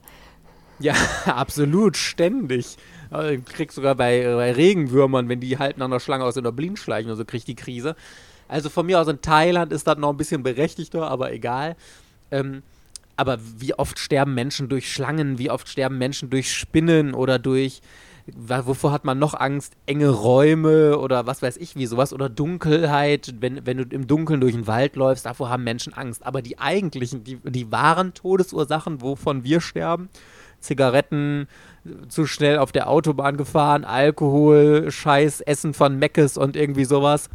Ja, 0.82 0.94
absolut, 1.26 1.98
ständig. 1.98 2.78
Also, 3.10 3.30
ich 3.30 3.46
krieg 3.46 3.72
sogar 3.72 3.96
bei, 3.96 4.24
bei 4.24 4.52
Regenwürmern, 4.52 5.30
wenn 5.30 5.40
die 5.40 5.58
halten 5.58 5.82
an 5.82 5.92
der 5.92 6.00
Schlange 6.00 6.24
aus 6.24 6.38
in 6.38 6.44
der 6.44 6.52
Blind 6.52 6.80
schleichen, 6.80 7.10
also 7.10 7.26
krieg 7.26 7.40
ich 7.40 7.46
die 7.46 7.56
Krise. 7.56 7.96
Also 8.48 8.70
von 8.70 8.86
mir 8.86 9.00
aus 9.00 9.08
in 9.08 9.22
Thailand 9.22 9.72
ist 9.72 9.88
das 9.88 9.98
noch 9.98 10.10
ein 10.10 10.18
bisschen 10.18 10.44
berechtigter, 10.44 11.10
aber 11.10 11.32
egal. 11.32 11.78
Ähm, 12.32 12.64
aber 13.16 13.38
wie 13.58 13.74
oft 13.76 13.98
sterben 13.98 14.34
Menschen 14.34 14.68
durch 14.68 14.92
Schlangen, 14.92 15.38
wie 15.38 15.50
oft 15.50 15.70
sterben 15.70 15.98
Menschen 15.98 16.30
durch 16.30 16.52
Spinnen 16.54 17.14
oder 17.14 17.40
durch 17.40 17.82
wovor 18.36 18.92
hat 18.92 19.06
man 19.06 19.20
noch 19.20 19.34
Angst? 19.34 19.74
Enge 19.86 20.10
Räume 20.10 20.98
oder 20.98 21.26
was 21.26 21.42
weiß 21.42 21.58
ich 21.58 21.76
wie 21.76 21.86
sowas 21.86 22.14
oder 22.14 22.30
Dunkelheit, 22.30 23.36
wenn, 23.40 23.66
wenn 23.66 23.78
du 23.78 23.84
im 23.84 24.08
Dunkeln 24.08 24.42
durch 24.42 24.54
den 24.54 24.68
Wald 24.68 24.96
läufst, 24.96 25.26
davor 25.26 25.50
haben 25.50 25.64
Menschen 25.64 25.94
Angst. 25.94 26.26
Aber 26.26 26.42
die 26.42 26.60
eigentlichen, 26.60 27.24
die, 27.24 27.38
die 27.38 27.72
wahren 27.72 28.14
Todesursachen, 28.14 29.02
wovon 29.02 29.44
wir 29.44 29.62
sterben, 29.62 30.10
Zigaretten, 30.62 31.48
zu 32.10 32.26
schnell 32.26 32.60
auf 32.60 32.72
der 32.72 32.90
Autobahn 32.90 33.38
gefahren, 33.38 33.84
Alkohol, 33.84 34.92
Scheiß, 34.92 35.42
Essen 35.42 35.74
von 35.74 35.98
Meckes 35.98 36.38
und 36.38 36.56
irgendwie 36.56 36.86
sowas. 36.86 37.30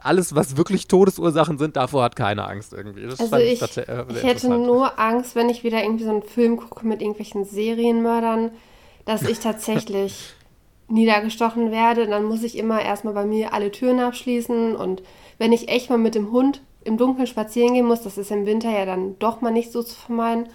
Alles, 0.00 0.34
was 0.34 0.56
wirklich 0.56 0.88
Todesursachen 0.88 1.58
sind, 1.58 1.76
davor 1.76 2.04
hat 2.04 2.16
keine 2.16 2.46
Angst 2.46 2.72
irgendwie. 2.72 3.06
Das 3.06 3.20
also 3.20 3.36
ich, 3.36 3.62
ich, 3.62 3.76
äh, 3.76 4.04
ich 4.08 4.22
hätte 4.22 4.48
nur 4.48 4.98
Angst, 4.98 5.36
wenn 5.36 5.48
ich 5.48 5.62
wieder 5.62 5.82
irgendwie 5.82 6.04
so 6.04 6.10
einen 6.10 6.22
Film 6.22 6.56
gucke 6.56 6.86
mit 6.86 7.00
irgendwelchen 7.00 7.44
Serienmördern, 7.44 8.50
dass 9.04 9.22
ich 9.22 9.38
tatsächlich 9.38 10.34
niedergestochen 10.88 11.70
werde, 11.70 12.06
dann 12.06 12.24
muss 12.24 12.42
ich 12.42 12.58
immer 12.58 12.82
erstmal 12.82 13.14
bei 13.14 13.24
mir 13.24 13.52
alle 13.52 13.70
Türen 13.70 14.00
abschließen 14.00 14.76
und 14.76 15.02
wenn 15.38 15.52
ich 15.52 15.68
echt 15.68 15.88
mal 15.88 15.98
mit 15.98 16.14
dem 16.14 16.32
Hund 16.32 16.62
im 16.84 16.98
Dunkeln 16.98 17.26
spazieren 17.26 17.74
gehen 17.74 17.86
muss, 17.86 18.02
das 18.02 18.18
ist 18.18 18.30
im 18.30 18.46
Winter 18.46 18.70
ja 18.70 18.84
dann 18.84 19.18
doch 19.18 19.40
mal 19.40 19.52
nicht 19.52 19.72
so 19.72 19.82
zu 19.82 19.94
vermeiden. 19.94 20.48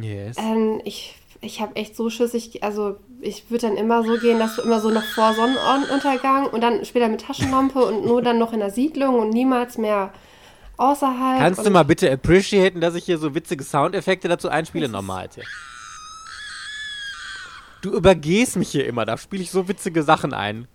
Yes. 0.00 0.36
Ähm, 0.38 0.80
ich 0.84 1.16
ich 1.42 1.60
habe 1.60 1.76
echt 1.76 1.96
so 1.96 2.08
Schiss, 2.08 2.34
ich, 2.34 2.62
also 2.62 2.96
ich 3.20 3.50
würde 3.50 3.66
dann 3.66 3.76
immer 3.76 4.04
so 4.04 4.16
gehen, 4.16 4.38
dass 4.38 4.56
du 4.56 4.62
immer 4.62 4.80
so 4.80 4.90
noch 4.90 5.02
vor 5.02 5.34
Sonnenuntergang 5.34 6.46
und 6.46 6.60
dann 6.60 6.84
später 6.84 7.08
mit 7.08 7.20
Taschenlampe 7.20 7.84
und 7.84 8.06
nur 8.06 8.22
dann 8.22 8.38
noch 8.38 8.52
in 8.52 8.60
der 8.60 8.70
Siedlung 8.70 9.18
und 9.18 9.30
niemals 9.30 9.76
mehr 9.76 10.12
außerhalb. 10.76 11.40
Kannst 11.40 11.66
du 11.66 11.70
mal 11.70 11.82
bitte 11.82 12.10
appreciaten, 12.10 12.80
dass 12.80 12.94
ich 12.94 13.04
hier 13.04 13.18
so 13.18 13.34
witzige 13.34 13.64
Soundeffekte 13.64 14.28
dazu 14.28 14.48
einspiele? 14.48 14.88
Normal. 14.88 15.28
Hier. 15.34 15.44
Du 17.82 17.90
übergehst 17.90 18.56
mich 18.56 18.70
hier 18.70 18.86
immer, 18.86 19.04
da 19.04 19.18
spiele 19.18 19.42
ich 19.42 19.50
so 19.50 19.66
witzige 19.66 20.04
Sachen 20.04 20.32
ein. 20.32 20.68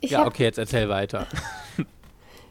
Ich 0.00 0.12
ja, 0.12 0.26
okay, 0.26 0.44
jetzt 0.44 0.58
erzähl 0.58 0.88
weiter. 0.88 1.26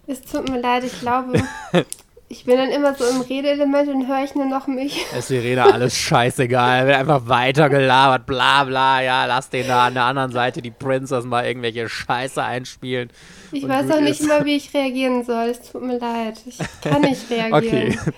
Es 0.05 0.21
tut 0.21 0.49
mir 0.49 0.59
leid, 0.59 0.83
ich 0.83 0.99
glaube, 0.99 1.41
ich 2.33 2.45
bin 2.45 2.57
dann 2.57 2.69
immer 2.69 2.95
so 2.95 3.05
im 3.05 3.21
Redeelement 3.21 3.87
und 3.89 4.07
höre 4.07 4.23
ich 4.23 4.33
nur 4.33 4.45
noch 4.45 4.65
mich. 4.65 5.05
Es 5.11 5.29
ist 5.29 5.31
Irene 5.31 5.71
alles 5.71 5.95
scheißegal, 5.95 6.87
wird 6.87 6.97
einfach 6.97 7.27
weiter 7.27 7.69
gelabert, 7.69 8.25
bla 8.25 8.63
bla, 8.63 9.03
ja, 9.03 9.25
lass 9.25 9.51
den 9.51 9.67
da 9.67 9.85
an 9.85 9.93
der 9.93 10.05
anderen 10.05 10.31
Seite 10.31 10.63
die 10.63 10.71
Princess 10.71 11.25
mal 11.25 11.45
irgendwelche 11.45 11.87
Scheiße 11.87 12.43
einspielen. 12.43 13.11
Ich 13.51 13.67
weiß 13.67 13.91
auch 13.91 14.01
nicht 14.01 14.19
immer, 14.21 14.43
wie 14.45 14.55
ich 14.55 14.73
reagieren 14.73 15.23
soll, 15.23 15.49
es 15.49 15.61
tut 15.71 15.83
mir 15.83 15.99
leid, 15.99 16.39
ich 16.47 16.57
kann 16.81 17.01
nicht 17.01 17.29
reagieren. 17.29 17.99
Okay, 17.99 18.13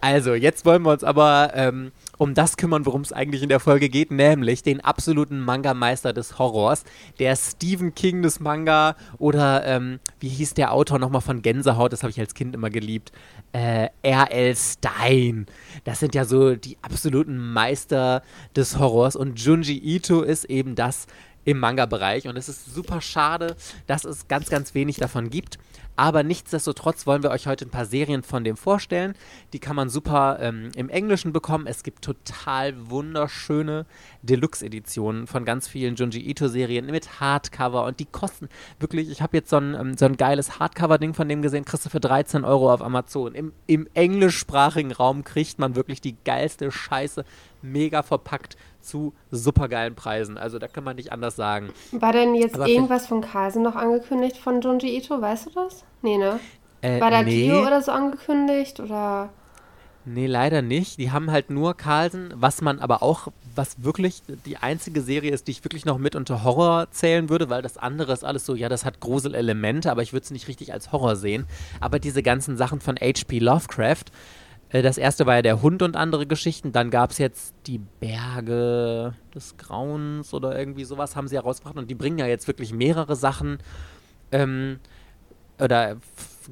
also 0.00 0.34
jetzt 0.34 0.64
wollen 0.64 0.82
wir 0.82 0.92
uns 0.92 1.04
aber 1.04 1.52
ähm, 1.54 1.92
um 2.18 2.34
das 2.34 2.56
kümmern, 2.56 2.86
worum 2.86 3.02
es 3.02 3.12
eigentlich 3.12 3.42
in 3.42 3.48
der 3.48 3.60
Folge 3.60 3.88
geht, 3.88 4.10
nämlich 4.10 4.62
den 4.62 4.80
absoluten 4.80 5.40
Manga-Meister 5.40 6.12
des 6.12 6.38
Horrors, 6.38 6.84
der 7.18 7.36
Stephen 7.36 7.94
King 7.94 8.22
des 8.22 8.40
Manga 8.40 8.96
oder 9.18 9.66
ähm, 9.66 9.98
wie 10.20 10.28
hieß 10.28 10.54
der 10.54 10.72
Autor 10.72 10.98
nochmal 10.98 11.20
von 11.20 11.42
Gänsehaut, 11.42 11.92
das 11.92 12.02
habe 12.02 12.10
ich 12.10 12.20
als 12.20 12.34
Kind 12.34 12.54
immer 12.54 12.70
geliebt, 12.70 13.12
äh, 13.52 13.88
R.L. 14.02 14.56
Stein. 14.56 15.46
Das 15.84 16.00
sind 16.00 16.14
ja 16.14 16.24
so 16.24 16.56
die 16.56 16.78
absoluten 16.82 17.38
Meister 17.38 18.22
des 18.56 18.78
Horrors 18.78 19.16
und 19.16 19.40
Junji 19.40 19.78
Ito 19.78 20.22
ist 20.22 20.44
eben 20.44 20.74
das 20.74 21.06
im 21.44 21.58
Manga-Bereich 21.58 22.28
und 22.28 22.36
es 22.36 22.48
ist 22.48 22.72
super 22.72 23.00
schade, 23.00 23.56
dass 23.86 24.04
es 24.04 24.28
ganz, 24.28 24.48
ganz 24.48 24.74
wenig 24.74 24.96
davon 24.96 25.28
gibt. 25.28 25.58
Aber 25.94 26.22
nichtsdestotrotz 26.22 27.06
wollen 27.06 27.22
wir 27.22 27.30
euch 27.30 27.46
heute 27.46 27.66
ein 27.66 27.70
paar 27.70 27.84
Serien 27.84 28.22
von 28.22 28.44
dem 28.44 28.56
vorstellen. 28.56 29.14
Die 29.52 29.58
kann 29.58 29.76
man 29.76 29.90
super 29.90 30.38
ähm, 30.40 30.70
im 30.74 30.88
Englischen 30.88 31.32
bekommen. 31.32 31.66
Es 31.66 31.82
gibt 31.82 32.02
total 32.02 32.88
wunderschöne 32.90 33.84
Deluxe-Editionen 34.22 35.26
von 35.26 35.44
ganz 35.44 35.68
vielen 35.68 35.96
Junji 35.96 36.20
Ito-Serien 36.20 36.86
mit 36.86 37.20
Hardcover 37.20 37.84
und 37.84 38.00
die 38.00 38.04
kosten 38.04 38.48
wirklich. 38.78 39.10
Ich 39.10 39.20
habe 39.20 39.36
jetzt 39.36 39.50
so 39.50 39.56
ein, 39.56 39.74
ähm, 39.74 39.96
so 39.96 40.04
ein 40.04 40.16
geiles 40.16 40.58
Hardcover-Ding 40.58 41.14
von 41.14 41.28
dem 41.28 41.42
gesehen, 41.42 41.64
kriegst 41.64 41.84
du 41.84 41.90
für 41.90 42.00
13 42.00 42.44
Euro 42.44 42.72
auf 42.72 42.82
Amazon. 42.82 43.34
Im, 43.34 43.52
Im 43.66 43.88
englischsprachigen 43.94 44.92
Raum 44.92 45.24
kriegt 45.24 45.58
man 45.58 45.74
wirklich 45.74 46.00
die 46.00 46.16
geilste 46.24 46.70
Scheiße 46.70 47.24
mega 47.62 48.02
verpackt 48.02 48.56
zu 48.80 49.12
supergeilen 49.30 49.94
Preisen. 49.94 50.38
Also 50.38 50.58
da 50.58 50.68
kann 50.68 50.84
man 50.84 50.96
nicht 50.96 51.12
anders 51.12 51.36
sagen. 51.36 51.70
War 51.92 52.12
denn 52.12 52.34
jetzt 52.34 52.56
Aber 52.56 52.68
irgendwas 52.68 53.06
von 53.06 53.20
Carlsen 53.20 53.62
noch 53.62 53.76
angekündigt 53.76 54.36
von 54.36 54.60
Junji 54.60 54.96
Ito? 54.96 55.20
Weißt 55.20 55.46
du 55.46 55.50
das? 55.50 55.84
Nee, 56.02 56.18
ne? 56.18 56.40
Äh, 56.80 57.00
War 57.00 57.10
da 57.10 57.22
nee. 57.22 57.48
Kio 57.48 57.62
oder 57.62 57.80
so 57.80 57.92
angekündigt 57.92 58.80
oder? 58.80 59.30
Nee, 60.04 60.26
leider 60.26 60.62
nicht. 60.62 60.98
Die 60.98 61.12
haben 61.12 61.30
halt 61.30 61.48
nur 61.50 61.76
Carlsen, 61.76 62.32
was 62.34 62.60
man 62.60 62.80
aber 62.80 63.02
auch, 63.02 63.28
was 63.54 63.84
wirklich 63.84 64.22
die 64.46 64.56
einzige 64.56 65.00
Serie 65.00 65.30
ist, 65.30 65.46
die 65.46 65.52
ich 65.52 65.64
wirklich 65.64 65.84
noch 65.84 65.98
mit 65.98 66.16
unter 66.16 66.42
Horror 66.42 66.90
zählen 66.90 67.28
würde, 67.28 67.50
weil 67.50 67.62
das 67.62 67.78
andere 67.78 68.12
ist 68.12 68.24
alles 68.24 68.44
so, 68.44 68.56
ja, 68.56 68.68
das 68.68 68.84
hat 68.84 68.98
Gruselelemente, 68.98 69.92
aber 69.92 70.02
ich 70.02 70.12
würde 70.12 70.24
es 70.24 70.32
nicht 70.32 70.48
richtig 70.48 70.72
als 70.72 70.90
Horror 70.90 71.14
sehen. 71.14 71.46
Aber 71.78 72.00
diese 72.00 72.22
ganzen 72.22 72.56
Sachen 72.56 72.80
von 72.80 72.96
H.P. 72.96 73.38
Lovecraft, 73.38 74.06
äh, 74.70 74.82
das 74.82 74.98
erste 74.98 75.24
war 75.26 75.36
ja 75.36 75.42
der 75.42 75.62
Hund 75.62 75.82
und 75.82 75.96
andere 75.96 76.26
Geschichten. 76.26 76.72
Dann 76.72 76.90
gab 76.90 77.12
es 77.12 77.18
jetzt 77.18 77.54
die 77.66 77.78
Berge 77.78 79.14
des 79.32 79.56
Grauens 79.56 80.34
oder 80.34 80.58
irgendwie 80.58 80.84
sowas 80.84 81.14
haben 81.14 81.28
sie 81.28 81.36
herausgebracht. 81.36 81.76
Und 81.76 81.90
die 81.90 81.94
bringen 81.94 82.18
ja 82.18 82.26
jetzt 82.26 82.48
wirklich 82.48 82.72
mehrere 82.72 83.14
Sachen 83.14 83.58
ähm, 84.32 84.80
oder 85.60 85.98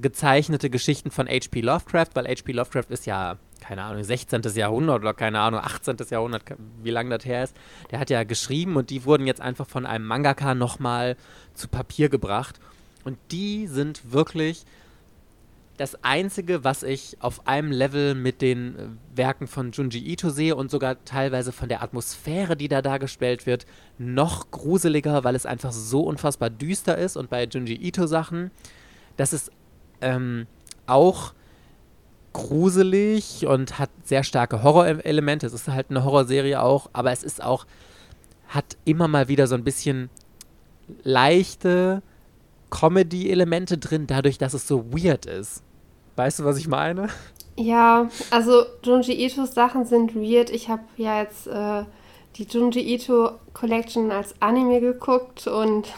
gezeichnete 0.01 0.71
Geschichten 0.71 1.11
von 1.11 1.29
H.P. 1.29 1.61
Lovecraft, 1.61 2.09
weil 2.15 2.27
H.P. 2.27 2.53
Lovecraft 2.53 2.91
ist 2.91 3.07
ja, 3.07 3.37
keine 3.61 3.83
Ahnung, 3.83 4.03
16. 4.03 4.43
Jahrhundert 4.55 5.01
oder 5.01 5.15
keine 5.15 5.41
Ahnung, 5.41 5.61
18. 5.61 5.97
Jahrhundert, 6.11 6.43
wie 6.83 6.91
lange 6.91 7.17
das 7.17 7.25
her 7.25 7.45
ist. 7.45 7.57
Der 7.91 7.99
hat 7.99 8.11
ja 8.11 8.25
geschrieben 8.25 8.77
und 8.77 8.91
die 8.91 9.05
wurden 9.05 9.27
jetzt 9.27 9.41
einfach 9.41 9.67
von 9.67 9.87
einem 9.87 10.07
Mangaka 10.07 10.55
nochmal 10.55 11.17
zu 11.55 11.69
Papier 11.69 12.09
gebracht. 12.09 12.61
Und 13.05 13.19
die 13.31 13.67
sind 13.67 14.13
wirklich 14.13 14.65
das 15.81 16.05
Einzige, 16.05 16.63
was 16.63 16.83
ich 16.83 17.17
auf 17.21 17.47
einem 17.47 17.73
Level 17.73 18.15
mit 18.15 18.43
den 18.43 18.79
äh, 18.79 19.17
Werken 19.17 19.47
von 19.47 19.73
Junji 19.73 20.13
Ito 20.13 20.29
sehe 20.29 20.55
und 20.55 20.71
sogar 20.71 21.03
teilweise 21.07 21.53
von 21.53 21.71
der 21.71 21.83
Atmosphäre, 21.83 22.55
die 22.55 22.69
da 22.69 22.83
dargestellt 22.83 23.47
wird, 23.47 23.65
noch 23.97 24.51
gruseliger, 24.51 25.25
weil 25.25 25.35
es 25.35 25.47
einfach 25.47 25.73
so 25.73 26.03
unfassbar 26.03 26.51
düster 26.51 26.99
ist. 26.99 27.17
Und 27.17 27.31
bei 27.31 27.45
Junji 27.45 27.77
Ito 27.77 28.07
Sachen, 28.07 28.51
das 29.17 29.33
ist 29.33 29.51
ähm, 30.01 30.47
auch 30.87 31.33
gruselig 32.33 33.47
und 33.47 33.79
hat 33.79 33.91
sehr 34.05 34.23
starke 34.23 34.63
Horrorelemente. 34.63 35.47
Es 35.47 35.53
ist 35.53 35.69
halt 35.69 35.91
eine 35.91 36.05
Horrorserie 36.05 36.63
auch, 36.63 36.91
aber 36.93 37.13
es 37.13 37.23
ist 37.23 37.43
auch, 37.43 37.67
hat 38.49 38.77
immer 38.85 39.09
mal 39.09 39.29
wieder 39.29 39.47
so 39.47 39.55
ein 39.55 39.65
bisschen 39.65 40.11
leichte 41.03 42.03
Comedy-Elemente 42.71 43.79
drin, 43.79 44.07
dadurch, 44.07 44.39
dass 44.39 44.55
es 44.55 44.67
so 44.67 44.93
weird 44.93 45.27
ist. 45.27 45.63
Weißt 46.17 46.39
du, 46.39 46.45
was 46.45 46.57
ich 46.57 46.69
meine? 46.69 47.09
Ja, 47.57 48.09
also 48.31 48.65
Junji 48.83 49.25
Itos 49.25 49.55
Sachen 49.55 49.85
sind 49.85 50.15
weird. 50.15 50.51
Ich 50.51 50.69
habe 50.69 50.83
ja 50.97 51.21
jetzt 51.21 51.47
äh, 51.47 51.85
die 52.37 52.45
Junji 52.45 52.95
Ito 52.95 53.33
Collection 53.55 54.11
als 54.11 54.35
Anime 54.41 54.81
geguckt 54.81 55.47
und. 55.47 55.89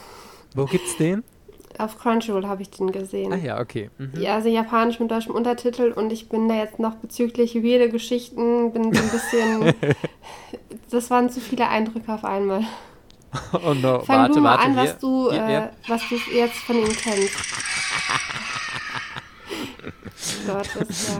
Wo 0.55 0.65
gibt's 0.65 0.97
den? 0.97 1.23
Auf 1.79 1.97
Crunchyroll 1.97 2.47
habe 2.47 2.61
ich 2.61 2.69
den 2.69 2.91
gesehen. 2.91 3.33
Ah 3.33 3.37
ja, 3.37 3.59
okay. 3.59 3.89
Mhm. 3.97 4.21
Ja, 4.21 4.35
also 4.35 4.49
japanisch 4.49 4.99
mit 4.99 5.11
deutschem 5.11 5.33
Untertitel 5.33 5.91
und 5.91 6.11
ich 6.11 6.29
bin 6.29 6.47
da 6.47 6.55
jetzt 6.55 6.79
noch 6.79 6.95
bezüglich 6.95 7.55
weirde 7.55 7.89
Geschichten, 7.89 8.71
bin 8.71 8.93
so 8.93 9.01
ein 9.01 9.09
bisschen. 9.09 9.73
das 10.89 11.09
waren 11.09 11.29
zu 11.29 11.39
viele 11.39 11.67
Eindrücke 11.67 12.13
auf 12.13 12.25
einmal. 12.25 12.63
Oh 13.65 13.73
no, 13.73 14.01
Fang 14.01 14.17
warte, 14.19 14.33
du 14.33 14.41
mal 14.41 14.57
warte, 14.57 14.65
an, 14.65 14.75
was 14.75 14.99
du, 14.99 15.29
äh, 15.29 15.69
was 15.87 16.01
du 16.07 16.15
jetzt 16.31 16.57
von 16.57 16.77
ihm 16.77 16.91
kennst. 16.91 17.35
Gott, 20.45 20.69
das 20.79 21.07
ja. 21.07 21.19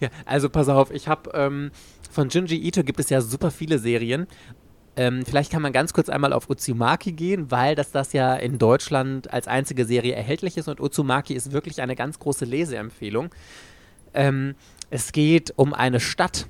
Ja, 0.00 0.08
also 0.26 0.50
pass 0.50 0.68
auf, 0.68 0.90
ich 0.90 1.06
habe 1.06 1.30
ähm, 1.32 1.70
von 2.10 2.28
Junji 2.28 2.56
Ito 2.56 2.82
gibt 2.82 2.98
es 2.98 3.08
ja 3.08 3.20
super 3.20 3.52
viele 3.52 3.78
Serien 3.78 4.26
ähm, 4.96 5.24
vielleicht 5.24 5.50
kann 5.50 5.62
man 5.62 5.72
ganz 5.72 5.92
kurz 5.92 6.08
einmal 6.08 6.32
auf 6.32 6.50
Uzumaki 6.50 7.12
gehen, 7.12 7.50
weil 7.50 7.74
das 7.74 7.92
das 7.92 8.12
ja 8.12 8.34
in 8.34 8.58
Deutschland 8.58 9.32
als 9.32 9.48
einzige 9.48 9.84
Serie 9.86 10.14
erhältlich 10.14 10.56
ist 10.56 10.68
und 10.68 10.80
Uzumaki 10.80 11.34
ist 11.34 11.52
wirklich 11.52 11.80
eine 11.80 11.96
ganz 11.96 12.18
große 12.18 12.44
Leseempfehlung. 12.44 13.30
Ähm, 14.12 14.54
es 14.90 15.12
geht 15.12 15.54
um 15.56 15.72
eine 15.72 16.00
Stadt 16.00 16.46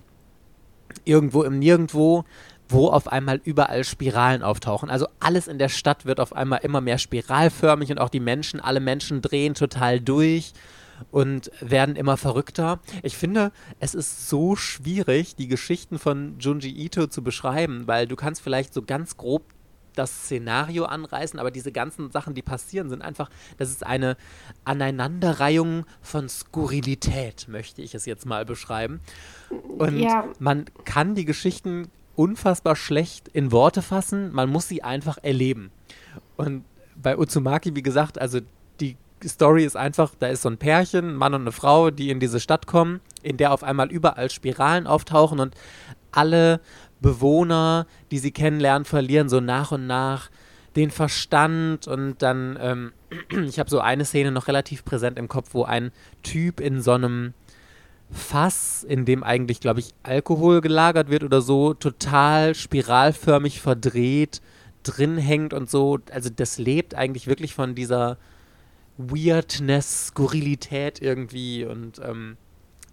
irgendwo 1.05 1.45
im 1.45 1.59
Nirgendwo, 1.61 2.25
wo 2.69 2.89
auf 2.89 3.07
einmal 3.07 3.41
überall 3.45 3.85
Spiralen 3.85 4.43
auftauchen. 4.43 4.91
Also 4.91 5.07
alles 5.21 5.47
in 5.47 5.59
der 5.59 5.69
Stadt 5.69 6.05
wird 6.05 6.19
auf 6.19 6.35
einmal 6.35 6.61
immer 6.63 6.81
mehr 6.81 6.99
spiralförmig 6.99 7.91
und 7.91 7.99
auch 7.99 8.09
die 8.09 8.21
Menschen, 8.21 8.61
alle 8.61 8.81
Menschen 8.81 9.23
drehen 9.23 9.55
total 9.55 10.01
durch 10.01 10.53
und 11.11 11.51
werden 11.61 11.97
immer 11.97 12.17
verrückter. 12.17 12.81
Ich 13.03 13.17
finde, 13.17 13.53
es 13.81 13.95
ist 13.95 14.29
so 14.29 14.57
schwierig, 14.57 15.37
die 15.37 15.49
Geschichten 15.49 15.99
von 15.99 16.39
Junji 16.39 16.71
Ito 16.71 17.07
zu 17.07 17.23
beschreiben, 17.23 17.87
weil 17.87 18.07
du 18.07 18.17
kannst 18.17 18.43
vielleicht 18.43 18.75
so 18.75 18.83
ganz 18.83 19.17
grob 19.17 19.43
das 19.95 20.25
Szenario 20.25 20.85
anreißen, 20.85 21.39
aber 21.39 21.51
diese 21.51 21.73
ganzen 21.73 22.11
Sachen, 22.11 22.35
die 22.35 22.43
passieren, 22.43 22.89
sind 22.89 23.03
einfach, 23.03 23.31
das 23.59 23.71
ist 23.71 23.85
eine 23.85 24.17
Aneinanderreihung 24.65 25.85
von 26.01 26.29
Skurrilität, 26.29 27.47
möchte 27.49 27.83
ich 27.83 27.95
es 27.95 28.07
jetzt 28.07 28.27
mal 28.27 28.45
beschreiben. 28.45 29.01
Und 29.79 29.99
ja. 29.99 30.29
man 30.39 30.65
kann 30.85 31.15
die 31.15 31.25
Geschichten 31.25 31.89
unfassbar 32.15 32.77
schlecht 32.77 33.29
in 33.29 33.53
Worte 33.53 33.83
fassen, 33.83 34.33
man 34.33 34.49
muss 34.51 34.69
sie 34.69 34.83
einfach 34.83 35.19
erleben. 35.23 35.71
Und 36.37 36.65
bei 36.95 37.17
Uzumaki, 37.17 37.75
wie 37.75 37.83
gesagt, 37.83 38.21
also 38.21 38.41
die 38.81 38.97
Story 39.29 39.65
ist 39.65 39.77
einfach, 39.77 40.13
da 40.19 40.29
ist 40.29 40.43
so 40.43 40.49
ein 40.49 40.59
Pärchen, 40.59 41.11
ein 41.11 41.17
Mann 41.17 41.35
und 41.35 41.43
eine 41.43 41.53
Frau, 41.53 41.91
die 41.91 42.11
in 42.11 42.21
diese 42.21 42.41
Stadt 42.41 42.67
kommen, 42.67 43.01
in 43.23 43.37
der 43.37 43.53
auf 43.53 43.63
einmal 43.63 43.91
überall 43.91 44.31
Spiralen 44.31 44.87
auftauchen 44.87 45.41
und 45.41 45.55
alle 46.11 46.61
Bewohner, 47.01 47.87
die 48.11 48.19
sie 48.19 48.31
kennenlernen, 48.31 48.85
verlieren 48.85 49.29
so 49.29 49.41
nach 49.41 49.73
und 49.73 49.87
nach 49.87 50.31
den 50.77 50.91
Verstand 50.91 51.87
und 51.87 52.23
dann, 52.23 52.59
ähm, 52.61 52.93
ich 53.47 53.59
habe 53.59 53.69
so 53.69 53.81
eine 53.81 54.05
Szene 54.05 54.33
noch 54.33 54.49
relativ 54.49 54.85
präsent 54.85 55.19
im 55.19 55.29
Kopf, 55.29 55.51
wo 55.53 55.65
ein 55.65 55.93
Typ 56.23 56.61
in 56.61 56.81
so 56.81 56.93
einem 56.93 57.35
Fass, 58.11 58.85
in 58.85 59.05
dem 59.05 59.23
eigentlich, 59.23 59.61
glaube 59.61 59.81
ich, 59.81 59.95
Alkohol 60.03 60.61
gelagert 60.61 61.09
wird 61.09 61.25
oder 61.25 61.41
so, 61.41 61.75
total 61.75 62.55
spiralförmig 62.55 63.61
verdreht 63.61 64.41
drin 64.83 65.17
hängt 65.17 65.55
und 65.55 65.71
so. 65.71 65.99
Also 66.11 66.29
das 66.35 66.59
lebt 66.59 66.95
eigentlich 66.95 67.27
wirklich 67.27 67.55
von 67.55 67.75
dieser 67.75 68.19
Weirdness, 69.11 70.09
Skurrilität 70.09 71.01
irgendwie 71.01 71.65
und 71.65 72.01
ähm, 72.05 72.37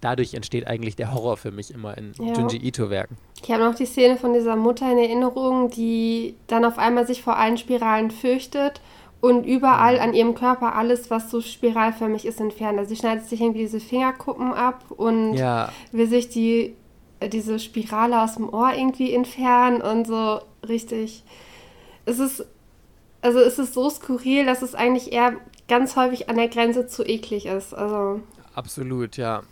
dadurch 0.01 0.33
entsteht 0.33 0.67
eigentlich 0.67 0.95
der 0.95 1.13
Horror 1.13 1.37
für 1.37 1.51
mich 1.51 1.73
immer 1.73 1.97
in 1.97 2.13
ja. 2.19 2.33
Junji 2.33 2.57
Ito-Werken. 2.57 3.17
Ich 3.43 3.51
habe 3.51 3.63
noch 3.63 3.75
die 3.75 3.85
Szene 3.85 4.17
von 4.17 4.33
dieser 4.33 4.55
Mutter 4.55 4.91
in 4.91 4.97
Erinnerung, 4.97 5.69
die 5.69 6.35
dann 6.47 6.65
auf 6.65 6.77
einmal 6.77 7.07
sich 7.07 7.21
vor 7.21 7.37
allen 7.37 7.57
Spiralen 7.57 8.11
fürchtet 8.11 8.81
und 9.21 9.45
überall 9.45 9.95
mhm. 9.95 10.01
an 10.01 10.13
ihrem 10.13 10.35
Körper 10.35 10.75
alles, 10.75 11.09
was 11.09 11.29
so 11.29 11.41
spiralförmig 11.41 12.25
ist, 12.25 12.39
entfernt. 12.39 12.79
Also 12.79 12.89
sie 12.89 12.95
schneidet 12.95 13.25
sich 13.25 13.41
irgendwie 13.41 13.61
diese 13.61 13.79
Fingerkuppen 13.79 14.53
ab 14.53 14.85
und 14.89 15.33
ja. 15.33 15.69
will 15.91 16.07
sich 16.07 16.29
die, 16.29 16.75
äh, 17.19 17.29
diese 17.29 17.59
Spirale 17.59 18.21
aus 18.21 18.35
dem 18.35 18.51
Ohr 18.51 18.71
irgendwie 18.73 19.13
entfernen 19.13 19.81
und 19.81 20.07
so 20.07 20.39
richtig. 20.67 21.23
Es 22.05 22.19
ist, 22.19 22.45
also 23.21 23.39
es 23.39 23.59
ist 23.59 23.73
so 23.73 23.89
skurril, 23.89 24.45
dass 24.45 24.61
es 24.61 24.75
eigentlich 24.75 25.11
eher 25.11 25.33
ganz 25.67 25.95
häufig 25.95 26.29
an 26.29 26.37
der 26.37 26.47
Grenze 26.47 26.87
zu 26.87 27.03
eklig 27.03 27.45
ist. 27.45 27.73
Also. 27.73 28.21
Absolut, 28.53 29.17
ja. 29.17 29.43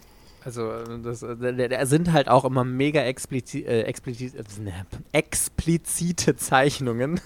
Also, 0.44 0.72
das, 1.04 1.20
da 1.20 1.86
sind 1.86 2.14
halt 2.14 2.30
auch 2.30 2.46
immer 2.46 2.64
mega 2.64 3.02
explizit, 3.02 3.68
äh, 3.68 3.82
explizit, 3.82 4.34
äh, 4.36 4.72
explizite 5.12 6.38
Zeichnungen. 6.38 7.20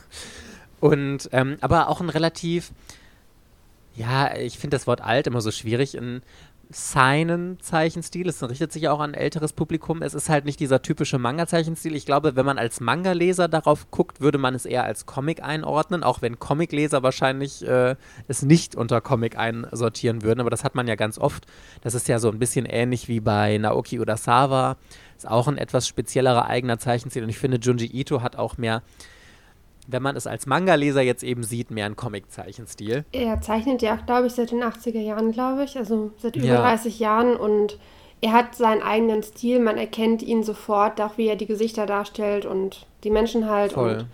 Und, 0.80 1.30
ähm, 1.32 1.58
aber 1.62 1.90
auch 1.90 2.02
ein 2.02 2.10
relativ, 2.10 2.72
ja, 3.96 4.36
ich 4.36 4.58
finde 4.58 4.76
das 4.76 4.88
Wort 4.88 5.02
alt 5.02 5.28
immer 5.28 5.42
so 5.42 5.52
schwierig. 5.52 5.96
Ein 5.96 6.24
seinen 6.72 7.60
Zeichenstil. 7.60 8.28
Es 8.28 8.42
richtet 8.42 8.72
sich 8.72 8.90
auch 8.90 9.00
an 9.00 9.12
ein 9.12 9.14
älteres 9.14 9.54
Publikum. 9.54 10.02
Es 10.02 10.14
ist 10.14 10.30
halt 10.30 10.46
nicht 10.46 10.60
dieser 10.60 10.82
typische 10.82 11.18
Manga-Zeichenstil. 11.18 11.96
Ich 11.96 12.06
glaube, 12.06 12.36
wenn 12.36 12.46
man 12.46 12.58
als 12.58 12.80
Manga-Leser 12.80 13.48
darauf 13.48 13.92
guckt, 13.92 14.22
würde 14.22 14.38
man 14.38 14.56
es 14.56 14.66
eher 14.66 14.84
als 14.84 15.06
Comic 15.06 15.44
einordnen, 15.44 16.04
auch 16.04 16.22
wenn 16.22 16.40
Comic-Leser 16.40 17.04
wahrscheinlich 17.04 17.68
äh, 17.68 17.96
es 18.28 18.42
nicht 18.42 18.76
unter 18.76 19.02
Comic 19.02 19.38
einsortieren 19.38 20.24
würden. 20.24 20.40
Aber 20.40 20.50
das 20.50 20.64
hat 20.64 20.76
man 20.76 20.88
ja 20.88 20.96
ganz 20.96 21.18
oft. 21.18 21.46
Das 21.82 21.94
ist 21.94 22.08
ja 22.08 22.20
so 22.20 22.30
ein 22.30 22.40
bisschen 22.40 22.66
ähnlich 22.66 23.08
wie 23.08 23.20
bei 23.20 23.58
Naoki 23.58 24.00
Urasawa. 24.00 24.78
Ist 25.18 25.30
auch 25.30 25.48
ein 25.48 25.58
etwas 25.58 25.88
speziellerer 25.88 26.48
eigener 26.48 26.80
Zeichenstil. 26.80 27.24
Und 27.24 27.30
ich 27.30 27.38
finde, 27.38 27.58
Junji 27.62 27.90
Ito 27.94 28.22
hat 28.22 28.36
auch 28.36 28.58
mehr 28.58 28.82
wenn 29.88 30.04
man 30.04 30.16
es 30.16 30.28
als 30.28 30.46
Manga-Leser 30.46 31.02
jetzt 31.02 31.24
eben 31.24 31.44
sieht, 31.44 31.72
mehr 31.72 31.86
ein 31.86 31.96
Comic-Zeichenstil. 31.96 33.06
Er 33.12 33.42
zeichnet 33.42 33.82
ja 33.82 33.96
auch, 33.96 34.06
glaube 34.06 34.28
ich, 34.28 34.34
seit 34.34 34.52
den 34.52 34.64
80er 34.64 35.00
Jahren, 35.00 35.32
glaube 35.32 35.64
ich, 35.64 35.78
also 35.78 36.12
seit 36.18 36.36
über 36.36 36.46
ja. 36.46 36.62
30 36.62 37.00
Jahren 37.00 37.36
und 37.36 37.78
er 38.22 38.34
hat 38.34 38.56
seinen 38.56 38.84
eigenen 38.84 39.24
Stil, 39.24 39.60
man 39.60 39.78
erkennt 39.78 40.22
ihn 40.22 40.44
sofort, 40.44 41.02
auch 41.02 41.18
wie 41.18 41.28
er 41.28 41.36
die 41.36 41.48
Gesichter 41.48 41.88
darstellt 41.88 42.46
und 42.46 42.86
die 43.04 43.10
Menschen 43.10 43.50
halt. 43.50 43.74
Voll. 43.74 43.94
Und 43.94 44.08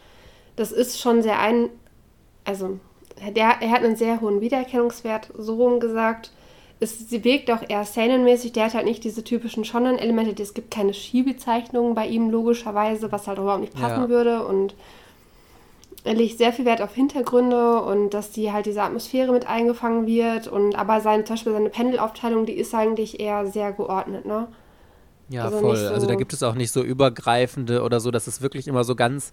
das 0.56 0.72
ist 0.72 1.00
schon 1.00 1.22
sehr 1.22 1.40
ein, 1.40 1.70
also 2.46 2.80
der, 3.36 3.62
er 3.62 3.72
hat 3.72 3.84
einen 3.84 3.98
sehr 3.98 4.22
hohen 4.22 4.40
Wiedererkennungswert, 4.40 5.32
so 5.38 5.56
rum 5.56 5.80
gesagt. 5.80 6.32
Es, 6.80 7.10
sie 7.10 7.24
wirkt 7.24 7.52
auch 7.52 7.68
eher 7.68 7.84
szenenmäßig, 7.84 8.54
der 8.54 8.66
hat 8.66 8.76
halt 8.76 8.86
nicht 8.86 9.04
diese 9.04 9.24
typischen 9.24 9.66
Shonen-Elemente, 9.66 10.42
es 10.42 10.54
gibt 10.54 10.72
keine 10.72 10.94
Schiebezeichnungen 10.94 11.96
bei 11.96 12.06
ihm 12.08 12.30
logischerweise, 12.30 13.12
was 13.12 13.28
halt 13.28 13.40
überhaupt 13.40 13.62
nicht 13.62 13.74
passen 13.74 14.04
ja. 14.04 14.10
würde 14.10 14.46
und 14.46 14.76
er 16.04 16.14
legt 16.14 16.38
sehr 16.38 16.54
viel 16.54 16.66
Wert 16.66 16.82
auf 16.82 16.94
Hintergründe 16.94 17.82
und 17.82 18.12
dass 18.12 18.32
die 18.32 18.52
halt 18.52 18.66
diese 18.66 18.82
Atmosphäre 18.82 19.32
mit 19.32 19.48
eingefangen 19.48 20.08
wird. 20.08 20.48
Und 20.48 20.76
aber 20.76 21.02
seine, 21.02 21.24
zum 21.26 21.36
Beispiel 21.36 21.54
seine 21.54 21.70
Pendelaufteilung, 21.70 22.46
die 22.46 22.54
ist 22.54 22.74
eigentlich 22.74 23.20
eher 23.20 23.48
sehr 23.48 23.72
geordnet, 23.74 24.26
ne? 24.26 24.48
Ja, 25.30 25.46
also 25.46 25.60
voll. 25.60 25.76
So 25.76 25.94
also 25.94 26.08
da 26.08 26.16
gibt 26.16 26.34
es 26.34 26.44
auch 26.44 26.56
nicht 26.56 26.72
so 26.72 26.82
übergreifende 26.82 27.84
oder 27.84 28.00
so, 28.00 28.12
das 28.12 28.28
ist 28.28 28.42
wirklich 28.42 28.68
immer 28.68 28.84
so 28.84 28.96
ganz 28.96 29.32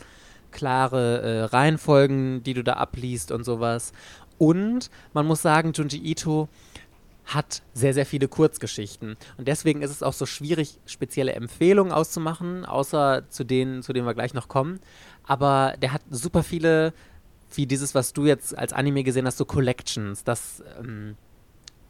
klare 0.50 1.20
äh, 1.22 1.42
Reihenfolgen, 1.44 2.42
die 2.42 2.54
du 2.54 2.64
da 2.64 2.74
abliest 2.74 3.30
und 3.30 3.44
sowas. 3.44 3.92
Und 4.38 4.90
man 5.12 5.26
muss 5.26 5.42
sagen, 5.42 5.72
Junji 5.72 5.98
Ito 5.98 6.48
hat 7.24 7.62
sehr, 7.72 7.94
sehr 7.94 8.04
viele 8.04 8.28
Kurzgeschichten. 8.28 9.16
Und 9.38 9.48
deswegen 9.48 9.82
ist 9.82 9.90
es 9.90 10.02
auch 10.02 10.12
so 10.12 10.26
schwierig, 10.26 10.78
spezielle 10.86 11.32
Empfehlungen 11.32 11.92
auszumachen, 11.92 12.64
außer 12.66 13.24
zu 13.30 13.44
denen, 13.44 13.82
zu 13.82 13.92
denen 13.92 14.06
wir 14.06 14.14
gleich 14.14 14.34
noch 14.34 14.48
kommen 14.48 14.80
aber 15.26 15.74
der 15.80 15.92
hat 15.92 16.02
super 16.10 16.42
viele, 16.42 16.92
wie 17.54 17.66
dieses, 17.66 17.94
was 17.94 18.12
du 18.12 18.26
jetzt 18.26 18.56
als 18.56 18.72
Anime 18.72 19.04
gesehen 19.04 19.26
hast, 19.26 19.38
so 19.38 19.44
Collections. 19.44 20.24
Das, 20.24 20.62
ähm, 20.78 21.16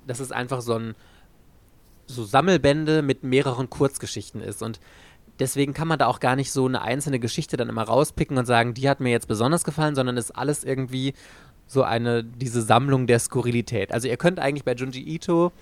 das 0.06 0.20
ist 0.20 0.32
einfach 0.32 0.60
so 0.60 0.74
ein 0.74 0.94
so 2.06 2.24
Sammelbände 2.24 3.02
mit 3.02 3.24
mehreren 3.24 3.70
Kurzgeschichten 3.70 4.40
ist. 4.40 4.62
Und 4.62 4.78
deswegen 5.38 5.72
kann 5.72 5.88
man 5.88 5.98
da 5.98 6.06
auch 6.06 6.20
gar 6.20 6.36
nicht 6.36 6.52
so 6.52 6.66
eine 6.66 6.82
einzelne 6.82 7.18
Geschichte 7.18 7.56
dann 7.56 7.68
immer 7.68 7.82
rauspicken 7.82 8.38
und 8.38 8.46
sagen, 8.46 8.74
die 8.74 8.88
hat 8.88 9.00
mir 9.00 9.10
jetzt 9.10 9.26
besonders 9.26 9.64
gefallen, 9.64 9.94
sondern 9.94 10.16
ist 10.16 10.30
alles 10.30 10.64
irgendwie 10.64 11.14
so 11.66 11.82
eine, 11.82 12.22
diese 12.22 12.62
Sammlung 12.62 13.06
der 13.06 13.18
Skurrilität. 13.18 13.92
Also 13.92 14.08
ihr 14.08 14.16
könnt 14.16 14.38
eigentlich 14.38 14.64
bei 14.64 14.74
Junji 14.74 15.02
Ito, 15.02 15.52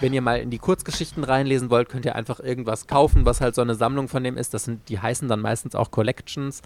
wenn 0.00 0.12
ihr 0.12 0.20
mal 0.20 0.40
in 0.40 0.50
die 0.50 0.58
Kurzgeschichten 0.58 1.24
reinlesen 1.24 1.70
wollt, 1.70 1.88
könnt 1.88 2.04
ihr 2.04 2.16
einfach 2.16 2.40
irgendwas 2.40 2.86
kaufen, 2.86 3.24
was 3.24 3.40
halt 3.40 3.54
so 3.54 3.62
eine 3.62 3.74
Sammlung 3.74 4.08
von 4.08 4.24
dem 4.24 4.36
ist. 4.36 4.52
Das 4.52 4.64
sind, 4.64 4.88
die 4.88 4.98
heißen 4.98 5.28
dann 5.28 5.40
meistens 5.40 5.74
auch 5.74 5.90
Collections. 5.90 6.60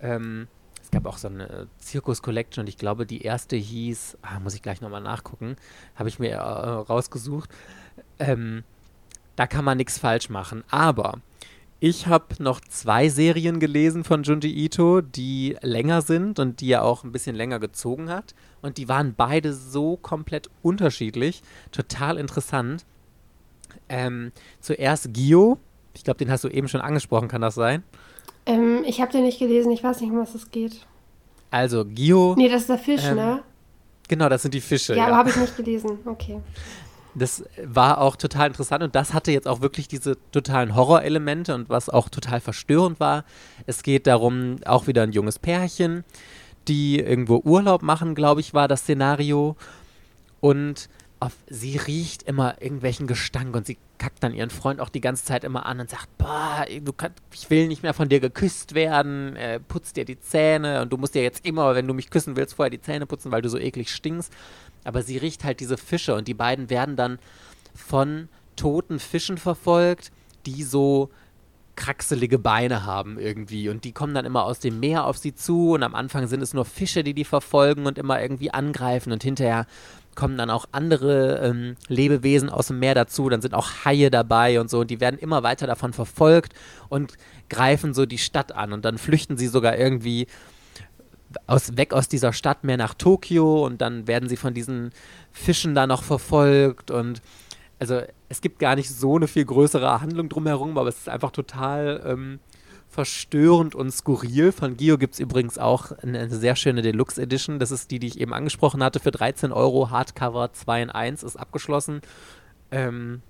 Ähm, 0.00 0.48
es 0.82 0.90
gab 0.90 1.06
auch 1.06 1.18
so 1.18 1.28
eine 1.28 1.68
Zirkus 1.78 2.20
Collection 2.20 2.62
und 2.62 2.68
ich 2.68 2.76
glaube, 2.76 3.06
die 3.06 3.22
erste 3.22 3.56
hieß, 3.56 4.18
ah, 4.22 4.40
muss 4.40 4.54
ich 4.54 4.62
gleich 4.62 4.80
nochmal 4.80 5.02
nachgucken, 5.02 5.56
habe 5.94 6.08
ich 6.08 6.18
mir 6.18 6.32
äh, 6.32 6.38
rausgesucht. 6.38 7.48
Ähm, 8.18 8.64
da 9.36 9.46
kann 9.46 9.64
man 9.64 9.78
nichts 9.78 9.98
falsch 9.98 10.28
machen. 10.28 10.64
Aber 10.68 11.20
ich 11.80 12.06
habe 12.06 12.26
noch 12.38 12.60
zwei 12.60 13.08
Serien 13.08 13.58
gelesen 13.58 14.04
von 14.04 14.22
Junji 14.22 14.50
Ito, 14.50 15.00
die 15.00 15.56
länger 15.62 16.02
sind 16.02 16.38
und 16.38 16.60
die 16.60 16.70
er 16.72 16.84
auch 16.84 17.04
ein 17.04 17.12
bisschen 17.12 17.34
länger 17.34 17.58
gezogen 17.58 18.10
hat. 18.10 18.34
Und 18.60 18.76
die 18.76 18.88
waren 18.88 19.14
beide 19.16 19.54
so 19.54 19.96
komplett 19.96 20.50
unterschiedlich. 20.62 21.42
Total 21.72 22.18
interessant. 22.18 22.84
Ähm, 23.88 24.32
zuerst 24.60 25.14
Gio. 25.14 25.58
Ich 25.94 26.04
glaube, 26.04 26.18
den 26.18 26.30
hast 26.30 26.44
du 26.44 26.48
eben 26.48 26.68
schon 26.68 26.82
angesprochen, 26.82 27.28
kann 27.28 27.40
das 27.40 27.54
sein? 27.54 27.82
Ähm, 28.44 28.84
ich 28.86 29.00
habe 29.00 29.10
den 29.10 29.24
nicht 29.24 29.38
gelesen, 29.38 29.72
ich 29.72 29.82
weiß 29.82 30.02
nicht, 30.02 30.10
um 30.10 30.18
was 30.18 30.34
es 30.34 30.50
geht. 30.50 30.86
Also, 31.50 31.84
Gio. 31.86 32.34
Nee, 32.36 32.48
das 32.48 32.62
ist 32.62 32.70
der 32.70 32.78
Fisch, 32.78 33.04
ähm, 33.04 33.16
ne? 33.16 33.42
Genau, 34.06 34.28
das 34.28 34.42
sind 34.42 34.52
die 34.52 34.60
Fische. 34.60 34.94
Ja, 34.94 34.98
ja. 34.98 35.06
aber 35.06 35.16
habe 35.16 35.30
ich 35.30 35.36
nicht 35.36 35.56
gelesen. 35.56 35.98
Okay. 36.04 36.40
Das 37.14 37.44
war 37.64 38.00
auch 38.00 38.16
total 38.16 38.48
interessant 38.48 38.82
und 38.84 38.94
das 38.94 39.12
hatte 39.14 39.32
jetzt 39.32 39.48
auch 39.48 39.60
wirklich 39.60 39.88
diese 39.88 40.16
totalen 40.30 40.74
Horrorelemente 40.74 41.54
und 41.54 41.68
was 41.68 41.88
auch 41.88 42.08
total 42.08 42.40
verstörend 42.40 43.00
war. 43.00 43.24
Es 43.66 43.82
geht 43.82 44.06
darum, 44.06 44.56
auch 44.64 44.86
wieder 44.86 45.02
ein 45.02 45.12
junges 45.12 45.38
Pärchen, 45.38 46.04
die 46.68 47.00
irgendwo 47.00 47.40
Urlaub 47.44 47.82
machen, 47.82 48.14
glaube 48.14 48.40
ich, 48.40 48.54
war 48.54 48.68
das 48.68 48.82
Szenario. 48.82 49.56
Und 50.40 50.88
auf, 51.20 51.36
sie 51.48 51.76
riecht 51.76 52.22
immer 52.22 52.60
irgendwelchen 52.62 53.06
Gestank 53.06 53.54
und 53.54 53.66
sie 53.66 53.76
kackt 53.98 54.22
dann 54.22 54.32
ihren 54.32 54.48
Freund 54.48 54.80
auch 54.80 54.88
die 54.88 55.02
ganze 55.02 55.24
Zeit 55.26 55.44
immer 55.44 55.66
an 55.66 55.78
und 55.78 55.90
sagt, 55.90 56.08
boah, 56.16 56.64
du 56.82 56.92
kann, 56.94 57.12
ich 57.32 57.50
will 57.50 57.68
nicht 57.68 57.82
mehr 57.82 57.92
von 57.92 58.08
dir 58.08 58.20
geküsst 58.20 58.74
werden, 58.74 59.36
äh, 59.36 59.60
putz 59.60 59.92
dir 59.92 60.06
die 60.06 60.18
Zähne 60.18 60.80
und 60.80 60.90
du 60.90 60.96
musst 60.96 61.14
dir 61.14 61.22
jetzt 61.22 61.44
immer, 61.44 61.74
wenn 61.74 61.86
du 61.86 61.92
mich 61.92 62.08
küssen 62.08 62.36
willst, 62.36 62.54
vorher 62.54 62.70
die 62.70 62.80
Zähne 62.80 63.04
putzen, 63.04 63.30
weil 63.30 63.42
du 63.42 63.50
so 63.50 63.58
eklig 63.58 63.90
stinkst. 63.94 64.32
Aber 64.84 65.02
sie 65.02 65.18
riecht 65.18 65.44
halt 65.44 65.60
diese 65.60 65.76
Fische 65.76 66.14
und 66.14 66.28
die 66.28 66.34
beiden 66.34 66.70
werden 66.70 66.96
dann 66.96 67.18
von 67.74 68.28
toten 68.56 68.98
Fischen 68.98 69.38
verfolgt, 69.38 70.10
die 70.46 70.62
so 70.62 71.10
kraxelige 71.76 72.38
Beine 72.38 72.84
haben 72.84 73.18
irgendwie. 73.18 73.68
Und 73.70 73.84
die 73.84 73.92
kommen 73.92 74.14
dann 74.14 74.26
immer 74.26 74.44
aus 74.44 74.58
dem 74.58 74.80
Meer 74.80 75.06
auf 75.06 75.16
sie 75.16 75.34
zu 75.34 75.72
und 75.72 75.82
am 75.82 75.94
Anfang 75.94 76.26
sind 76.26 76.42
es 76.42 76.52
nur 76.52 76.66
Fische, 76.66 77.02
die 77.02 77.14
die 77.14 77.24
verfolgen 77.24 77.86
und 77.86 77.96
immer 77.96 78.20
irgendwie 78.20 78.50
angreifen. 78.50 79.12
Und 79.12 79.22
hinterher 79.22 79.66
kommen 80.14 80.36
dann 80.36 80.50
auch 80.50 80.66
andere 80.72 81.38
ähm, 81.38 81.76
Lebewesen 81.88 82.50
aus 82.50 82.66
dem 82.66 82.80
Meer 82.80 82.94
dazu, 82.94 83.28
dann 83.30 83.40
sind 83.40 83.54
auch 83.54 83.84
Haie 83.84 84.10
dabei 84.10 84.60
und 84.60 84.68
so. 84.68 84.80
Und 84.80 84.90
die 84.90 85.00
werden 85.00 85.18
immer 85.18 85.42
weiter 85.42 85.66
davon 85.66 85.94
verfolgt 85.94 86.52
und 86.90 87.14
greifen 87.48 87.94
so 87.94 88.04
die 88.04 88.18
Stadt 88.18 88.52
an. 88.52 88.74
Und 88.74 88.84
dann 88.84 88.98
flüchten 88.98 89.38
sie 89.38 89.48
sogar 89.48 89.78
irgendwie 89.78 90.26
aus, 91.46 91.76
weg 91.76 91.92
aus 91.92 92.08
dieser 92.08 92.32
Stadt 92.32 92.64
mehr 92.64 92.76
nach 92.76 92.94
Tokio 92.94 93.64
und 93.64 93.80
dann 93.80 94.06
werden 94.06 94.28
sie 94.28 94.36
von 94.36 94.54
diesen 94.54 94.90
Fischen 95.32 95.74
da 95.74 95.86
noch 95.86 96.02
verfolgt 96.02 96.90
und 96.90 97.22
also 97.78 98.02
es 98.28 98.40
gibt 98.42 98.58
gar 98.58 98.76
nicht 98.76 98.90
so 98.90 99.16
eine 99.16 99.26
viel 99.26 99.44
größere 99.44 100.00
Handlung 100.00 100.28
drumherum, 100.28 100.76
aber 100.76 100.88
es 100.88 100.98
ist 100.98 101.08
einfach 101.08 101.30
total 101.30 102.02
ähm, 102.04 102.38
verstörend 102.90 103.74
und 103.74 103.90
skurril. 103.90 104.52
Von 104.52 104.76
Gio 104.76 104.98
gibt 104.98 105.14
es 105.14 105.20
übrigens 105.20 105.58
auch 105.58 105.92
eine, 106.02 106.28
sehr 106.28 106.56
schöne 106.56 106.82
Deluxe 106.82 107.22
Edition. 107.22 107.58
Das 107.58 107.70
ist 107.70 107.90
die, 107.90 107.98
die 107.98 108.08
ich 108.08 108.20
eben 108.20 108.34
angesprochen 108.34 108.82
hatte, 108.82 109.00
für 109.00 109.12
13 109.12 109.52
Euro. 109.52 109.90
Hardcover 109.90 110.52
2 110.52 110.82
in 110.82 110.90
1 110.90 111.22
ist 111.22 111.36
abgeschlossen. 111.36 112.02
Ähm, 112.70 113.22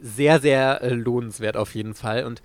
sehr, 0.00 0.40
sehr 0.40 0.82
äh, 0.82 0.94
lohnenswert 0.94 1.56
auf 1.56 1.74
jeden 1.74 1.94
Fall. 1.94 2.24
Und 2.24 2.42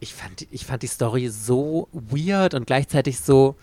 ich 0.00 0.14
fand, 0.14 0.46
ich 0.50 0.66
fand 0.66 0.82
die 0.82 0.88
Story 0.88 1.28
so 1.28 1.88
weird 1.92 2.54
und 2.54 2.66
gleichzeitig 2.66 3.20
so 3.20 3.56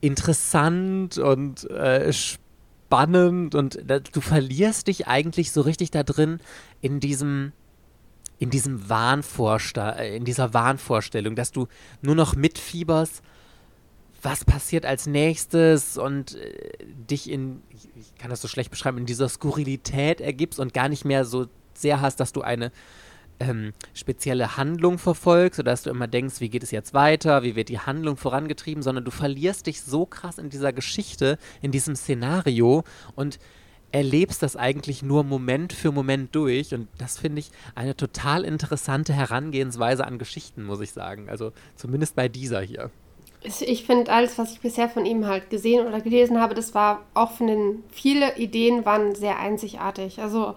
interessant 0.00 1.18
und 1.18 1.68
äh, 1.70 2.12
spannend 2.12 3.54
und 3.54 3.78
du 4.12 4.20
verlierst 4.20 4.88
dich 4.88 5.06
eigentlich 5.06 5.52
so 5.52 5.60
richtig 5.60 5.90
da 5.90 6.02
drin 6.02 6.40
in 6.80 7.00
diesem 7.00 7.52
in 8.38 8.50
diesem 8.50 8.82
äh, 8.90 10.16
in 10.16 10.24
dieser 10.24 10.52
Wahnvorstellung, 10.52 11.36
dass 11.36 11.52
du 11.52 11.68
nur 12.02 12.14
noch 12.14 12.36
mitfieberst, 12.36 13.22
was 14.22 14.44
passiert 14.44 14.84
als 14.84 15.06
nächstes 15.06 15.96
und 15.96 16.34
äh, 16.34 16.68
dich 17.10 17.30
in 17.30 17.62
ich 17.70 18.14
kann 18.18 18.30
das 18.30 18.42
so 18.42 18.48
schlecht 18.48 18.70
beschreiben, 18.70 18.98
in 18.98 19.06
dieser 19.06 19.28
Skurrilität 19.28 20.20
ergibst 20.20 20.60
und 20.60 20.74
gar 20.74 20.88
nicht 20.88 21.04
mehr 21.04 21.24
so 21.24 21.46
sehr 21.74 22.00
hast, 22.00 22.20
dass 22.20 22.32
du 22.32 22.42
eine 22.42 22.72
ähm, 23.40 23.72
spezielle 23.94 24.56
Handlung 24.56 24.98
verfolgst 24.98 25.60
oder 25.60 25.72
dass 25.72 25.82
du 25.82 25.90
immer 25.90 26.06
denkst, 26.06 26.40
wie 26.40 26.48
geht 26.48 26.62
es 26.62 26.70
jetzt 26.70 26.94
weiter, 26.94 27.42
wie 27.42 27.56
wird 27.56 27.68
die 27.68 27.78
Handlung 27.78 28.16
vorangetrieben, 28.16 28.82
sondern 28.82 29.04
du 29.04 29.10
verlierst 29.10 29.66
dich 29.66 29.82
so 29.82 30.06
krass 30.06 30.38
in 30.38 30.50
dieser 30.50 30.72
Geschichte, 30.72 31.38
in 31.62 31.72
diesem 31.72 31.96
Szenario 31.96 32.84
und 33.14 33.38
erlebst 33.92 34.42
das 34.42 34.56
eigentlich 34.56 35.02
nur 35.02 35.24
Moment 35.24 35.72
für 35.72 35.92
Moment 35.92 36.34
durch 36.34 36.74
und 36.74 36.88
das 36.98 37.18
finde 37.18 37.40
ich 37.40 37.50
eine 37.74 37.96
total 37.96 38.44
interessante 38.44 39.12
Herangehensweise 39.12 40.06
an 40.06 40.18
Geschichten, 40.18 40.64
muss 40.64 40.80
ich 40.80 40.92
sagen. 40.92 41.28
Also 41.28 41.52
zumindest 41.76 42.16
bei 42.16 42.28
dieser 42.28 42.60
hier. 42.60 42.90
Ich 43.42 43.84
finde 43.84 44.10
alles, 44.10 44.38
was 44.38 44.52
ich 44.52 44.60
bisher 44.60 44.88
von 44.88 45.06
ihm 45.06 45.26
halt 45.26 45.50
gesehen 45.50 45.86
oder 45.86 46.00
gelesen 46.00 46.40
habe, 46.40 46.54
das 46.54 46.74
war 46.74 47.02
auch 47.14 47.30
von 47.32 47.46
den 47.46 47.84
viele 47.90 48.36
Ideen 48.36 48.84
waren 48.84 49.14
sehr 49.14 49.38
einzigartig. 49.38 50.20
Also 50.20 50.56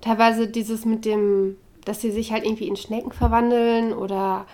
teilweise 0.00 0.48
dieses 0.48 0.84
mit 0.84 1.04
dem 1.04 1.56
dass 1.86 2.02
sie 2.02 2.10
sich 2.10 2.32
halt 2.32 2.44
irgendwie 2.44 2.68
in 2.68 2.76
Schnecken 2.76 3.12
verwandeln 3.12 3.94
oder 3.94 4.44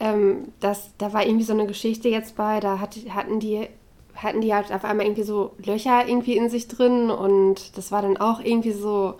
ähm, 0.00 0.48
das, 0.60 0.92
da 0.96 1.12
war 1.12 1.26
irgendwie 1.26 1.44
so 1.44 1.52
eine 1.52 1.66
Geschichte 1.66 2.08
jetzt 2.08 2.36
bei, 2.36 2.60
da 2.60 2.78
hat, 2.78 2.96
hatten 3.10 3.38
die 3.38 3.68
hatten 4.14 4.40
die 4.40 4.54
halt 4.54 4.72
auf 4.72 4.84
einmal 4.84 5.06
irgendwie 5.06 5.22
so 5.22 5.52
Löcher 5.64 6.06
irgendwie 6.06 6.36
in 6.36 6.50
sich 6.50 6.68
drin 6.68 7.10
und 7.10 7.76
das 7.76 7.92
war 7.92 8.02
dann 8.02 8.16
auch 8.16 8.40
irgendwie 8.40 8.72
so 8.72 9.14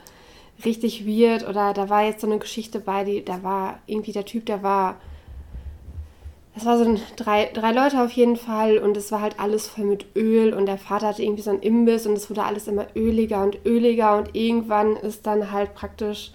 richtig 0.65 1.07
weird 1.07 1.49
oder 1.49 1.73
da 1.73 1.89
war 1.89 2.05
jetzt 2.05 2.21
so 2.21 2.27
eine 2.27 2.39
Geschichte 2.39 2.79
bei, 2.79 3.05
die, 3.05 3.25
da 3.25 3.43
war 3.43 3.79
irgendwie 3.87 4.13
der 4.13 4.25
Typ, 4.25 4.47
der 4.47 4.63
war, 4.63 4.97
das 6.55 6.67
war 6.67 6.79
so 6.79 6.85
ein, 6.85 7.01
drei, 7.17 7.51
drei 7.53 7.73
Leute 7.73 8.03
auf 8.03 8.13
jeden 8.13 8.37
Fall 8.37 8.79
und 8.79 8.97
es 8.97 9.11
war 9.11 9.23
halt 9.23 9.41
alles 9.41 9.67
voll 9.69 9.87
mit 9.87 10.15
Öl 10.15 10.53
und 10.53 10.67
der 10.67 10.79
Vater 10.79 11.09
hatte 11.09 11.23
irgendwie 11.23 11.43
so 11.43 11.51
einen 11.51 11.63
Imbiss 11.63 12.07
und 12.07 12.13
es 12.13 12.29
wurde 12.29 12.45
alles 12.45 12.69
immer 12.69 12.87
öliger 12.95 13.43
und 13.43 13.65
öliger 13.65 14.19
und 14.19 14.35
irgendwann 14.35 14.97
ist 14.97 15.27
dann 15.27 15.51
halt 15.51 15.75
praktisch 15.75 16.33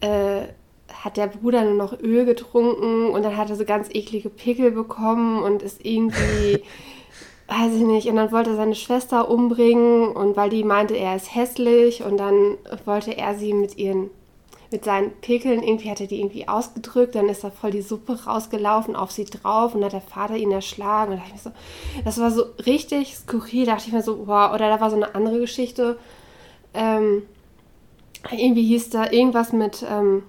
äh, 0.00 0.48
hat 0.92 1.16
der 1.16 1.26
Bruder 1.26 1.64
nur 1.64 1.74
noch 1.74 2.00
Öl 2.00 2.24
getrunken 2.24 3.10
und 3.10 3.22
dann 3.22 3.36
hat 3.36 3.50
er 3.50 3.56
so 3.56 3.64
ganz 3.64 3.88
eklige 3.90 4.30
Pickel 4.30 4.70
bekommen 4.70 5.42
und 5.42 5.62
ist 5.62 5.84
irgendwie, 5.84 6.62
weiß 7.48 7.74
ich 7.74 7.82
nicht, 7.82 8.08
und 8.08 8.16
dann 8.16 8.32
wollte 8.32 8.50
er 8.50 8.56
seine 8.56 8.74
Schwester 8.74 9.30
umbringen 9.30 10.08
und 10.08 10.36
weil 10.36 10.50
die 10.50 10.64
meinte, 10.64 10.96
er 10.96 11.16
ist 11.16 11.34
hässlich 11.34 12.02
und 12.02 12.16
dann 12.16 12.56
wollte 12.84 13.16
er 13.16 13.34
sie 13.34 13.52
mit 13.52 13.76
ihren, 13.78 14.10
mit 14.70 14.84
seinen 14.84 15.12
Pickeln, 15.20 15.62
irgendwie 15.62 15.90
hat 15.90 16.00
er 16.00 16.06
die 16.06 16.20
irgendwie 16.20 16.48
ausgedrückt, 16.48 17.14
dann 17.14 17.28
ist 17.28 17.44
da 17.44 17.50
voll 17.50 17.70
die 17.70 17.80
Suppe 17.80 18.24
rausgelaufen 18.24 18.96
auf 18.96 19.10
sie 19.10 19.24
drauf 19.24 19.74
und 19.74 19.84
hat 19.84 19.92
der 19.94 20.00
Vater 20.02 20.36
ihn 20.36 20.52
erschlagen. 20.52 21.12
Und 21.12 21.18
da 21.18 21.24
dachte 21.24 21.36
ich 21.36 21.44
mir 21.44 21.50
so, 21.50 22.04
das 22.04 22.20
war 22.20 22.30
so 22.30 22.44
richtig 22.66 23.16
skurril, 23.16 23.66
da 23.66 23.72
dachte 23.72 23.88
ich 23.88 23.94
mir 23.94 24.02
so, 24.02 24.26
wow, 24.26 24.52
oder 24.52 24.68
da 24.68 24.80
war 24.80 24.90
so 24.90 24.96
eine 24.96 25.14
andere 25.14 25.38
Geschichte, 25.40 25.98
ähm, 26.74 27.22
irgendwie 28.32 28.66
hieß 28.66 28.90
da 28.90 29.10
irgendwas 29.10 29.52
mit, 29.52 29.84
ähm, 29.88 30.22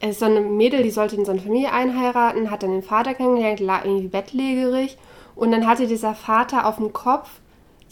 ist 0.00 0.20
so 0.20 0.26
eine 0.26 0.40
Mädel, 0.40 0.82
die 0.82 0.90
sollte 0.90 1.16
in 1.16 1.24
so 1.24 1.32
eine 1.32 1.40
Familie 1.40 1.72
einheiraten, 1.72 2.50
hat 2.50 2.62
dann 2.62 2.70
den 2.70 2.82
Vater 2.82 3.14
kennengelernt, 3.14 3.60
lag 3.60 3.84
irgendwie 3.84 4.08
bettlägerig 4.08 4.98
und 5.34 5.50
dann 5.50 5.66
hatte 5.66 5.86
dieser 5.86 6.14
Vater 6.14 6.66
auf 6.66 6.76
dem 6.76 6.92
Kopf 6.92 7.28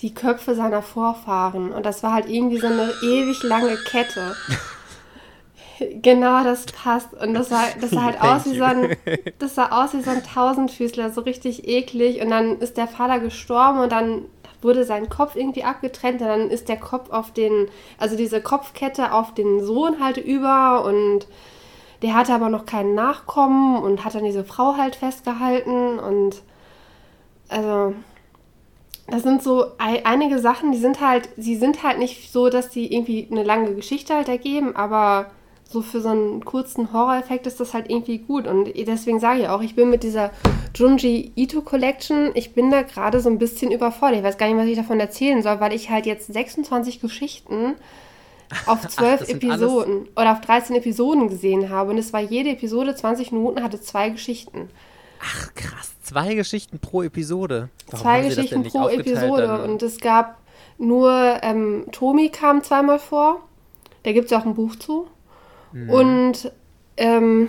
die 0.02 0.12
Köpfe 0.12 0.54
seiner 0.54 0.82
Vorfahren 0.82 1.72
und 1.72 1.87
das 1.87 2.02
war 2.02 2.12
halt 2.12 2.28
irgendwie 2.28 2.58
so 2.58 2.66
eine 2.66 2.92
ewig 3.02 3.42
lange 3.42 3.76
Kette. 3.76 4.34
Genau, 6.02 6.44
das 6.44 6.66
passt. 6.66 7.12
Und 7.14 7.34
das 7.34 7.48
sah, 7.48 7.64
das 7.80 7.90
sah 7.90 8.02
halt 8.02 8.20
aus 8.20 8.46
wie 8.46 8.56
so 8.56 8.62
ein, 8.62 8.96
das 9.40 9.54
sah 9.56 9.84
aus 9.84 9.92
wie 9.92 10.02
so 10.02 10.10
ein 10.10 10.22
Tausendfüßler, 10.22 11.10
so 11.10 11.22
richtig 11.22 11.66
eklig. 11.66 12.22
Und 12.22 12.30
dann 12.30 12.58
ist 12.60 12.76
der 12.76 12.87
Vater 12.87 13.18
gestorben 13.18 13.80
und 13.80 13.90
dann 13.90 14.22
wurde 14.64 14.85
sein 14.85 15.09
Kopf 15.09 15.37
irgendwie 15.37 15.64
abgetrennt 15.64 16.20
und 16.20 16.29
dann 16.29 16.50
ist 16.50 16.68
der 16.68 16.79
Kopf 16.79 17.11
auf 17.11 17.33
den, 17.33 17.68
also 17.98 18.16
diese 18.16 18.40
Kopfkette 18.40 19.12
auf 19.12 19.35
den 19.35 19.62
Sohn 19.64 20.03
halt 20.03 20.16
über 20.16 20.85
und 20.85 21.27
der 22.03 22.14
hatte 22.14 22.35
aber 22.35 22.48
noch 22.48 22.66
keinen 22.66 22.94
Nachkommen 22.94 23.83
und 23.83 24.05
hat 24.05 24.14
dann 24.14 24.24
diese 24.24 24.44
Frau 24.44 24.77
halt 24.77 24.96
festgehalten 24.96 25.98
und 25.98 26.42
also 27.48 27.94
das 29.07 29.22
sind 29.22 29.42
so 29.42 29.66
einige 29.79 30.38
Sachen, 30.38 30.72
die 30.72 30.79
sind 30.79 31.00
halt, 31.00 31.29
sie 31.37 31.57
sind 31.57 31.83
halt 31.83 31.98
nicht 31.98 32.33
so, 32.33 32.48
dass 32.48 32.70
die 32.70 32.92
irgendwie 32.92 33.29
eine 33.31 33.42
lange 33.42 33.74
Geschichte 33.74 34.14
halt 34.14 34.29
ergeben, 34.29 34.74
aber 34.74 35.31
so 35.74 35.82
für 35.82 36.00
so 36.00 36.08
einen 36.08 36.44
kurzen 36.44 36.92
Horror-Effekt 36.92 37.46
ist 37.48 37.58
das 37.58 37.74
halt 37.74 37.90
irgendwie 37.90 38.18
gut. 38.18 38.46
Und 38.46 38.72
deswegen 38.74 39.18
sage 39.18 39.40
ich 39.40 39.48
auch, 39.48 39.60
ich 39.60 39.74
bin 39.74 39.90
mit 39.90 40.04
dieser 40.04 40.30
Junji 40.74 41.32
Ito 41.34 41.62
Collection, 41.62 42.30
ich 42.34 42.54
bin 42.54 42.70
da 42.70 42.82
gerade 42.82 43.20
so 43.20 43.28
ein 43.28 43.38
bisschen 43.38 43.72
überfordert. 43.72 44.18
Ich 44.18 44.24
weiß 44.24 44.38
gar 44.38 44.46
nicht, 44.46 44.56
was 44.56 44.66
ich 44.66 44.76
davon 44.76 45.00
erzählen 45.00 45.42
soll, 45.42 45.58
weil 45.60 45.72
ich 45.72 45.90
halt 45.90 46.06
jetzt 46.06 46.32
26 46.32 47.00
Geschichten 47.00 47.74
auf 48.66 48.87
12 48.88 49.28
Episoden 49.28 50.08
oder 50.16 50.32
auf 50.32 50.40
13 50.40 50.76
Episoden 50.76 51.28
gesehen 51.28 51.68
habe. 51.70 51.90
Und 51.90 51.98
es 51.98 52.12
war 52.12 52.20
jede 52.20 52.50
Episode 52.50 52.94
20 52.94 53.32
Minuten, 53.32 53.62
hatte 53.62 53.80
zwei 53.80 54.10
Geschichten. 54.10 54.70
Ach 55.20 55.52
krass, 55.54 55.92
zwei 56.02 56.34
Geschichten 56.34 56.78
pro 56.78 57.02
Episode. 57.02 57.68
Warum 57.90 58.00
zwei 58.00 58.22
Geschichten 58.22 58.62
pro 58.62 58.88
Episode. 58.88 59.48
Dann? 59.48 59.70
Und 59.70 59.82
es 59.82 59.98
gab 59.98 60.38
nur, 60.78 61.40
ähm, 61.42 61.87
Tomi 61.90 62.28
kam 62.28 62.62
zweimal 62.62 63.00
vor. 63.00 63.42
Da 64.04 64.12
gibt 64.12 64.26
es 64.26 64.30
ja 64.30 64.38
auch 64.38 64.46
ein 64.46 64.54
Buch 64.54 64.76
zu. 64.76 65.08
Mhm. 65.74 65.90
Und 65.90 66.52
ähm, 66.96 67.48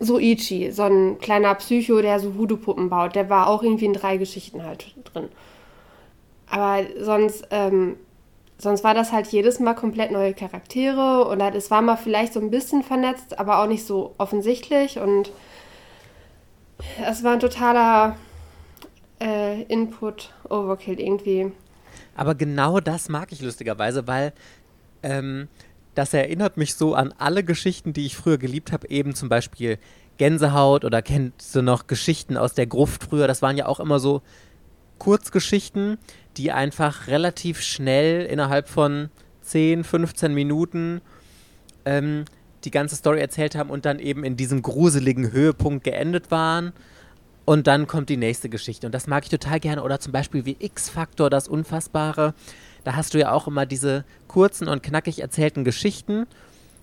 Soichi, 0.00 0.72
so 0.72 0.82
ein 0.82 1.18
kleiner 1.20 1.54
Psycho, 1.54 2.02
der 2.02 2.18
so 2.18 2.34
Voodoo-Puppen 2.34 2.90
baut, 2.90 3.14
der 3.14 3.30
war 3.30 3.46
auch 3.46 3.62
irgendwie 3.62 3.86
in 3.86 3.92
drei 3.92 4.16
Geschichten 4.16 4.64
halt 4.64 4.94
drin. 5.04 5.28
Aber 6.50 6.82
sonst, 7.00 7.46
ähm, 7.50 7.96
sonst 8.58 8.84
war 8.84 8.94
das 8.94 9.12
halt 9.12 9.28
jedes 9.28 9.60
Mal 9.60 9.74
komplett 9.74 10.10
neue 10.10 10.34
Charaktere 10.34 11.26
und 11.28 11.40
es 11.40 11.70
war 11.70 11.82
mal 11.82 11.96
vielleicht 11.96 12.32
so 12.32 12.40
ein 12.40 12.50
bisschen 12.50 12.82
vernetzt, 12.82 13.38
aber 13.38 13.62
auch 13.62 13.68
nicht 13.68 13.86
so 13.86 14.14
offensichtlich 14.18 14.98
und 14.98 15.30
es 17.06 17.22
war 17.22 17.34
ein 17.34 17.40
totaler 17.40 18.16
äh, 19.20 19.62
Input 19.62 20.34
Overkill 20.50 21.00
irgendwie. 21.00 21.52
Aber 22.16 22.34
genau 22.34 22.80
das 22.80 23.08
mag 23.08 23.30
ich 23.30 23.40
lustigerweise, 23.40 24.06
weil 24.08 24.32
ähm, 25.04 25.48
das 25.94 26.14
erinnert 26.14 26.56
mich 26.56 26.74
so 26.74 26.94
an 26.94 27.14
alle 27.18 27.44
Geschichten, 27.44 27.92
die 27.92 28.06
ich 28.06 28.16
früher 28.16 28.38
geliebt 28.38 28.72
habe, 28.72 28.88
eben 28.88 29.14
zum 29.14 29.28
Beispiel 29.28 29.78
Gänsehaut 30.18 30.84
oder 30.84 31.02
kennst 31.02 31.54
du 31.54 31.62
noch 31.62 31.86
Geschichten 31.86 32.36
aus 32.36 32.54
der 32.54 32.66
Gruft 32.66 33.04
früher? 33.04 33.26
Das 33.26 33.42
waren 33.42 33.56
ja 33.56 33.66
auch 33.66 33.80
immer 33.80 33.98
so 33.98 34.22
Kurzgeschichten, 34.98 35.98
die 36.36 36.52
einfach 36.52 37.08
relativ 37.08 37.60
schnell 37.60 38.24
innerhalb 38.24 38.68
von 38.68 39.10
10, 39.42 39.84
15 39.84 40.32
Minuten 40.32 41.00
ähm, 41.84 42.24
die 42.64 42.70
ganze 42.70 42.96
Story 42.96 43.20
erzählt 43.20 43.56
haben 43.56 43.70
und 43.70 43.84
dann 43.84 43.98
eben 43.98 44.24
in 44.24 44.36
diesem 44.36 44.62
gruseligen 44.62 45.32
Höhepunkt 45.32 45.84
geendet 45.84 46.30
waren. 46.30 46.72
Und 47.44 47.66
dann 47.66 47.88
kommt 47.88 48.08
die 48.08 48.16
nächste 48.16 48.48
Geschichte. 48.48 48.86
Und 48.86 48.94
das 48.94 49.08
mag 49.08 49.24
ich 49.24 49.30
total 49.30 49.58
gerne. 49.58 49.82
Oder 49.82 49.98
zum 49.98 50.12
Beispiel 50.12 50.44
wie 50.44 50.56
X-Faktor, 50.60 51.28
das 51.28 51.48
Unfassbare. 51.48 52.34
Da 52.84 52.96
hast 52.96 53.14
du 53.14 53.18
ja 53.18 53.32
auch 53.32 53.46
immer 53.46 53.66
diese 53.66 54.04
kurzen 54.28 54.68
und 54.68 54.82
knackig 54.82 55.20
erzählten 55.20 55.64
Geschichten 55.64 56.26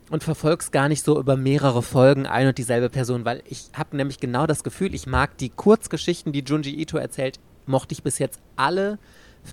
und 0.10 0.24
verfolgst 0.24 0.72
gar 0.72 0.90
nicht 0.90 1.04
so 1.04 1.20
über 1.20 1.38
mehrere 1.38 1.84
Folgen 1.84 2.26
ein 2.26 2.48
und 2.48 2.58
dieselbe 2.58 2.90
Person, 2.90 3.26
weil 3.26 3.44
ich 3.46 3.70
habe 3.74 3.96
nämlich 3.96 4.20
genau 4.20 4.48
das 4.48 4.64
Gefühl, 4.64 4.94
ich 4.96 5.08
mag 5.08 5.38
die 5.38 5.50
Kurzgeschichten, 5.50 6.34
die 6.34 6.44
Junji 6.44 6.80
Ito 6.80 6.98
erzählt, 6.98 7.40
mochte 7.66 7.94
ich 7.94 8.04
bis 8.04 8.18
jetzt 8.20 8.40
alle 8.56 8.98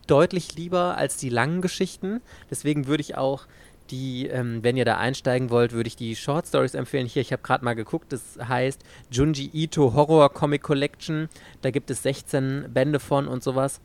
deutlich 0.06 0.56
lieber 0.56 0.96
als 0.96 1.16
die 1.16 1.28
langen 1.28 1.60
Geschichten. 1.60 2.20
Deswegen 2.50 2.86
würde 2.86 3.02
ich 3.02 3.16
auch 3.16 3.46
die, 3.90 4.26
ähm, 4.26 4.64
wenn 4.64 4.76
ihr 4.76 4.84
da 4.84 4.96
einsteigen 4.96 5.50
wollt, 5.50 5.72
würde 5.72 5.86
ich 5.86 5.96
die 5.96 6.16
Short 6.16 6.46
Stories 6.46 6.74
empfehlen. 6.74 7.06
Hier, 7.06 7.22
ich 7.22 7.32
habe 7.32 7.42
gerade 7.42 7.64
mal 7.64 7.74
geguckt, 7.74 8.12
das 8.12 8.38
heißt 8.42 8.82
Junji 9.10 9.50
Ito 9.52 9.94
Horror 9.94 10.32
Comic 10.32 10.62
Collection. 10.62 11.28
Da 11.62 11.70
gibt 11.70 11.90
es 11.90 12.02
16 12.02 12.66
Bände 12.72 12.98
von 12.98 13.28
und 13.28 13.44
sowas. 13.44 13.80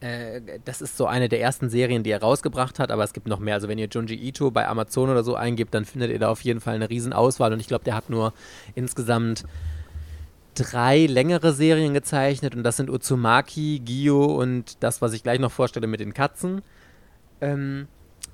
Äh, 0.00 0.40
das 0.64 0.80
ist 0.80 0.96
so 0.96 1.06
eine 1.06 1.28
der 1.28 1.40
ersten 1.40 1.70
Serien, 1.70 2.02
die 2.02 2.10
er 2.10 2.20
rausgebracht 2.20 2.78
hat, 2.78 2.90
aber 2.90 3.04
es 3.04 3.12
gibt 3.12 3.26
noch 3.26 3.38
mehr. 3.38 3.54
Also 3.54 3.68
wenn 3.68 3.78
ihr 3.78 3.88
Junji 3.88 4.14
Ito 4.14 4.50
bei 4.50 4.66
Amazon 4.66 5.10
oder 5.10 5.24
so 5.24 5.34
eingibt, 5.34 5.74
dann 5.74 5.84
findet 5.84 6.10
ihr 6.10 6.18
da 6.18 6.28
auf 6.28 6.42
jeden 6.42 6.60
Fall 6.60 6.74
eine 6.74 6.90
Riesenauswahl 6.90 7.52
und 7.52 7.60
ich 7.60 7.68
glaube, 7.68 7.84
der 7.84 7.94
hat 7.94 8.10
nur 8.10 8.32
insgesamt 8.74 9.44
drei 10.54 11.06
längere 11.06 11.52
Serien 11.52 11.94
gezeichnet 11.94 12.54
und 12.54 12.62
das 12.62 12.76
sind 12.76 12.90
Uzumaki, 12.90 13.80
Gio 13.84 14.24
und 14.24 14.82
das, 14.82 15.02
was 15.02 15.12
ich 15.12 15.22
gleich 15.22 15.38
noch 15.38 15.52
vorstelle 15.52 15.86
mit 15.86 16.00
den 16.00 16.14
Katzen. 16.14 16.62
Ähm, 17.40 17.88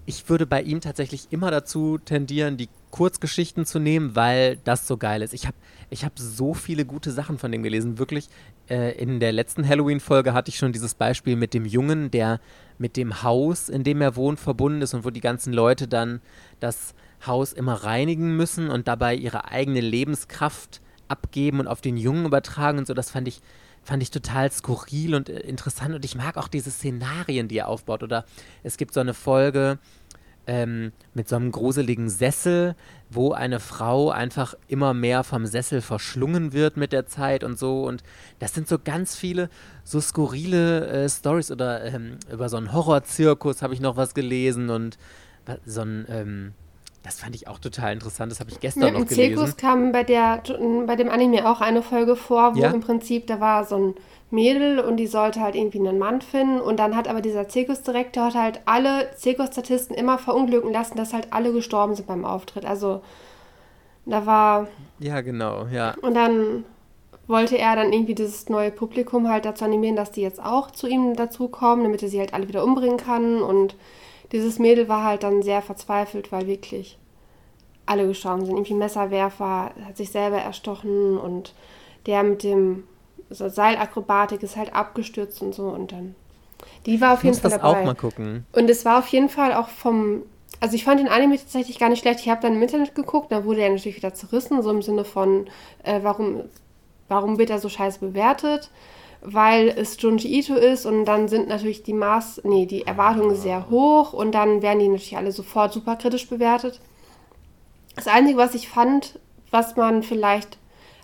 ich 0.07 0.29
würde 0.29 0.47
bei 0.47 0.62
ihm 0.62 0.81
tatsächlich 0.81 1.29
immer 1.31 1.51
dazu 1.51 1.99
tendieren, 1.99 2.57
die 2.57 2.69
Kurzgeschichten 2.91 3.67
zu 3.67 3.79
nehmen, 3.79 4.17
weil 4.17 4.59
das 4.65 4.87
so 4.87 4.97
geil 4.97 5.23
ist. 5.23 5.33
Ich 5.33 5.47
habe 5.47 5.57
ich 5.92 6.05
hab 6.05 6.18
so 6.18 6.55
viele 6.55 6.85
gute 6.85 7.12
Sachen 7.12 7.38
von 7.38 7.52
dem 7.52 7.62
gelesen. 7.62 7.98
Wirklich, 7.98 8.28
äh, 8.68 8.96
in 8.98 9.20
der 9.20 9.33
letzten 9.33 9.66
Halloween-Folge 9.66 10.33
hatte 10.33 10.48
ich 10.48 10.57
schon 10.57 10.72
dieses 10.72 10.94
Beispiel 10.94 11.37
mit 11.37 11.55
dem 11.55 11.66
Jungen, 11.66 12.11
der 12.11 12.40
mit 12.78 12.96
dem 12.96 13.22
Haus, 13.22 13.68
in 13.68 13.85
dem 13.85 14.00
er 14.00 14.16
wohnt, 14.16 14.40
verbunden 14.40 14.83
ist 14.83 14.94
und 14.94 15.05
wo 15.05 15.11
die 15.11 15.20
ganzen 15.20 15.52
Leute 15.52 15.88
dann 15.88 16.20
das 16.61 16.94
Haus 17.26 17.52
immer 17.52 17.74
reinigen 17.85 18.37
müssen 18.37 18.70
und 18.70 18.88
dabei 18.88 19.14
ihre 19.14 19.50
eigene 19.50 19.81
Lebenskraft 19.81 20.81
abgeben 21.09 21.61
und 21.61 21.68
auf 21.68 21.83
den 21.83 21.96
Jungen 21.96 22.24
übertragen 22.24 22.78
und 22.78 22.87
so. 22.87 22.94
Das 22.94 23.11
fand 23.11 23.28
ich, 23.28 23.40
fand 23.83 24.02
ich 24.02 24.11
total 24.11 24.50
skurril 24.50 25.14
und 25.14 25.28
äh, 25.28 25.40
interessant 25.40 25.94
und 25.94 26.05
ich 26.05 26.14
mag 26.14 26.38
auch 26.38 26.48
diese 26.48 26.70
Szenarien, 26.70 27.48
die 27.48 27.59
er 27.59 27.68
aufbaut. 27.68 28.02
Oder 28.02 28.24
es 28.62 28.78
gibt 28.78 28.94
so 28.94 29.00
eine 29.00 29.14
Folge, 29.14 29.78
ähm, 30.46 30.92
mit 31.14 31.28
so 31.28 31.37
einem 31.37 31.52
gruseligen 31.52 32.09
Sessel, 32.09 32.74
wo 33.11 33.33
eine 33.33 33.61
Frau 33.61 34.11
einfach 34.11 34.55
immer 34.68 34.94
mehr 34.94 35.24
vom 35.24 35.46
Sessel 35.46 35.81
verschlungen 35.81 36.52
wird 36.52 36.76
mit 36.76 36.92
der 36.92 37.07
Zeit 37.07 37.44
und 37.44 37.59
so. 37.59 37.85
Und 37.85 38.02
das 38.38 38.55
sind 38.55 38.68
so 38.68 38.78
ganz 38.78 39.14
viele 39.16 39.50
so 39.85 40.00
skurrile 40.00 40.87
äh, 40.87 41.09
Stories 41.09 41.50
oder 41.50 41.85
ähm, 41.85 42.18
über 42.31 42.48
so 42.48 42.57
einen 42.57 42.72
Horrorzirkus 42.72 43.62
habe 43.62 43.74
ich 43.74 43.81
noch 43.81 43.96
was 43.96 44.14
gelesen 44.14 44.70
und 44.70 44.98
so 45.66 45.83
ein 45.83 46.07
ähm, 46.09 46.55
das 47.03 47.19
fand 47.19 47.35
ich 47.35 47.49
auch 47.49 47.59
total 47.59 47.93
interessant. 47.93 48.31
Das 48.31 48.41
habe 48.41 48.51
ich 48.51 48.61
gestern 48.61 48.85
Mit 48.85 48.95
noch 48.95 49.07
gelesen. 49.07 49.33
Im 49.33 49.37
Zirkus 49.37 49.57
kam 49.57 49.93
bei, 49.93 50.05
der, 50.05 50.43
bei 50.87 50.97
dem 50.97 51.09
Anime 51.09 51.51
auch 51.51 51.61
eine 51.61 51.83
Folge 51.83 52.15
vor, 52.15 52.55
wo 52.55 52.61
ja? 52.61 52.71
im 52.71 52.81
Prinzip, 52.81 53.27
da 53.27 53.41
war 53.41 53.65
so 53.65 53.77
ein 53.77 53.95
Mädel 54.31 54.79
und 54.79 54.97
die 54.97 55.07
sollte 55.07 55.41
halt 55.41 55.57
irgendwie 55.57 55.81
einen 55.81 55.99
Mann 55.99 56.23
finden. 56.23 56.61
Und 56.61 56.79
dann 56.79 56.97
hat 56.97 57.09
aber 57.09 57.21
dieser 57.21 57.49
Zirkusdirektor 57.49 58.33
halt 58.35 58.61
alle 58.67 59.11
Zirkusstatisten 59.17 59.97
immer 59.97 60.19
verunglücken 60.19 60.73
lassen, 60.73 60.97
dass 60.97 61.12
halt 61.12 61.33
alle 61.33 61.53
gestorben 61.53 61.95
sind 61.95 62.07
beim 62.07 62.25
Auftritt. 62.25 62.65
Also 62.65 63.03
da 64.07 64.25
war. 64.25 64.69
Ja, 65.01 65.21
genau, 65.21 65.67
ja. 65.67 65.95
Und 66.03 66.15
dann 66.15 66.65
wollte 67.27 67.59
er 67.59 67.77
dann 67.77 67.93
irgendwie 67.93 68.15
dieses 68.15 68.49
neue 68.49 68.71
Publikum 68.71 69.29
halt 69.29 69.45
dazu 69.45 69.65
animieren, 69.65 69.97
dass 69.97 70.12
die 70.12 70.23
jetzt 70.23 70.43
auch 70.43 70.71
zu 70.71 70.87
ihm 70.87 71.15
dazukommen, 71.15 71.85
damit 71.85 72.03
er 72.03 72.09
sie 72.09 72.19
halt 72.21 72.33
alle 72.33 72.49
wieder 72.49 72.65
umbringen 72.65 72.97
kann. 72.97 73.43
Und 73.43 73.77
dieses 74.33 74.59
Mädel 74.59 74.88
war 74.88 75.05
halt 75.05 75.23
dann 75.23 75.42
sehr 75.42 75.62
verzweifelt, 75.62 76.33
weil 76.33 76.47
wirklich 76.47 76.99
alle 77.87 78.07
gestorben 78.07 78.45
sind. 78.45 78.55
Irgendwie 78.55 78.75
Messerwerfer 78.75 79.73
hat 79.85 79.97
sich 79.97 80.11
selber 80.11 80.38
erstochen 80.38 81.18
und 81.18 81.55
der 82.07 82.23
mit 82.23 82.42
dem 82.42 82.85
so 83.31 83.49
Seilakrobatik 83.49 84.42
ist 84.42 84.57
halt 84.57 84.75
abgestürzt 84.75 85.42
und 85.42 85.55
so 85.55 85.68
und 85.68 85.92
dann. 85.92 86.14
Die 86.87 87.01
war 87.01 87.12
auf 87.12 87.21
ich 87.21 87.25
jeden 87.25 87.37
Fall 87.37 87.51
das 87.51 87.61
dabei. 87.61 87.81
auch 87.81 87.85
mal 87.85 87.95
gucken. 87.95 88.47
Und 88.53 88.71
es 88.71 88.85
war 88.85 88.99
auf 88.99 89.09
jeden 89.09 89.29
Fall 89.29 89.55
auch 89.55 89.68
vom. 89.68 90.23
Also 90.61 90.77
ich 90.77 90.85
fand 90.85 91.01
den 91.01 91.09
Anime 91.09 91.37
tatsächlich 91.37 91.79
gar 91.79 91.88
nicht 91.88 92.01
schlecht. 92.01 92.21
Ich 92.21 92.29
habe 92.29 92.40
dann 92.40 92.55
im 92.55 92.62
Internet 92.62 92.95
geguckt, 92.95 93.33
da 93.33 93.45
wurde 93.45 93.62
er 93.62 93.71
natürlich 93.71 93.97
wieder 93.97 94.14
zerrissen, 94.14 94.62
so 94.62 94.71
im 94.71 94.83
Sinne 94.83 95.05
von, 95.05 95.49
äh, 95.83 96.01
warum, 96.03 96.42
warum 97.09 97.38
wird 97.38 97.51
er 97.51 97.59
so 97.59 97.68
scheiße 97.68 97.99
bewertet? 97.99 98.71
Weil 99.24 99.68
es 99.68 100.00
Junji 100.00 100.38
Ito 100.38 100.54
ist 100.54 100.85
und 100.85 101.04
dann 101.04 101.28
sind 101.28 101.48
natürlich 101.48 101.85
die 101.85 101.92
Maß, 101.92 102.42
nee, 102.44 102.66
die 102.66 102.87
Erwartungen 102.87 103.37
sehr 103.37 103.70
hoch 103.70 104.12
und 104.12 104.32
dann 104.32 104.62
werden 104.62 104.80
die 104.80 104.88
natürlich 104.88 105.16
alle 105.16 105.30
sofort 105.30 105.72
super 105.72 105.96
kritisch 105.96 106.28
bewertet. 106.28 106.80
Das 107.94 108.08
Einzige, 108.08 108.38
was 108.38 108.54
ich 108.54 108.68
fand, 108.68 109.20
was 109.50 109.76
man 109.76 110.02
vielleicht 110.02 110.58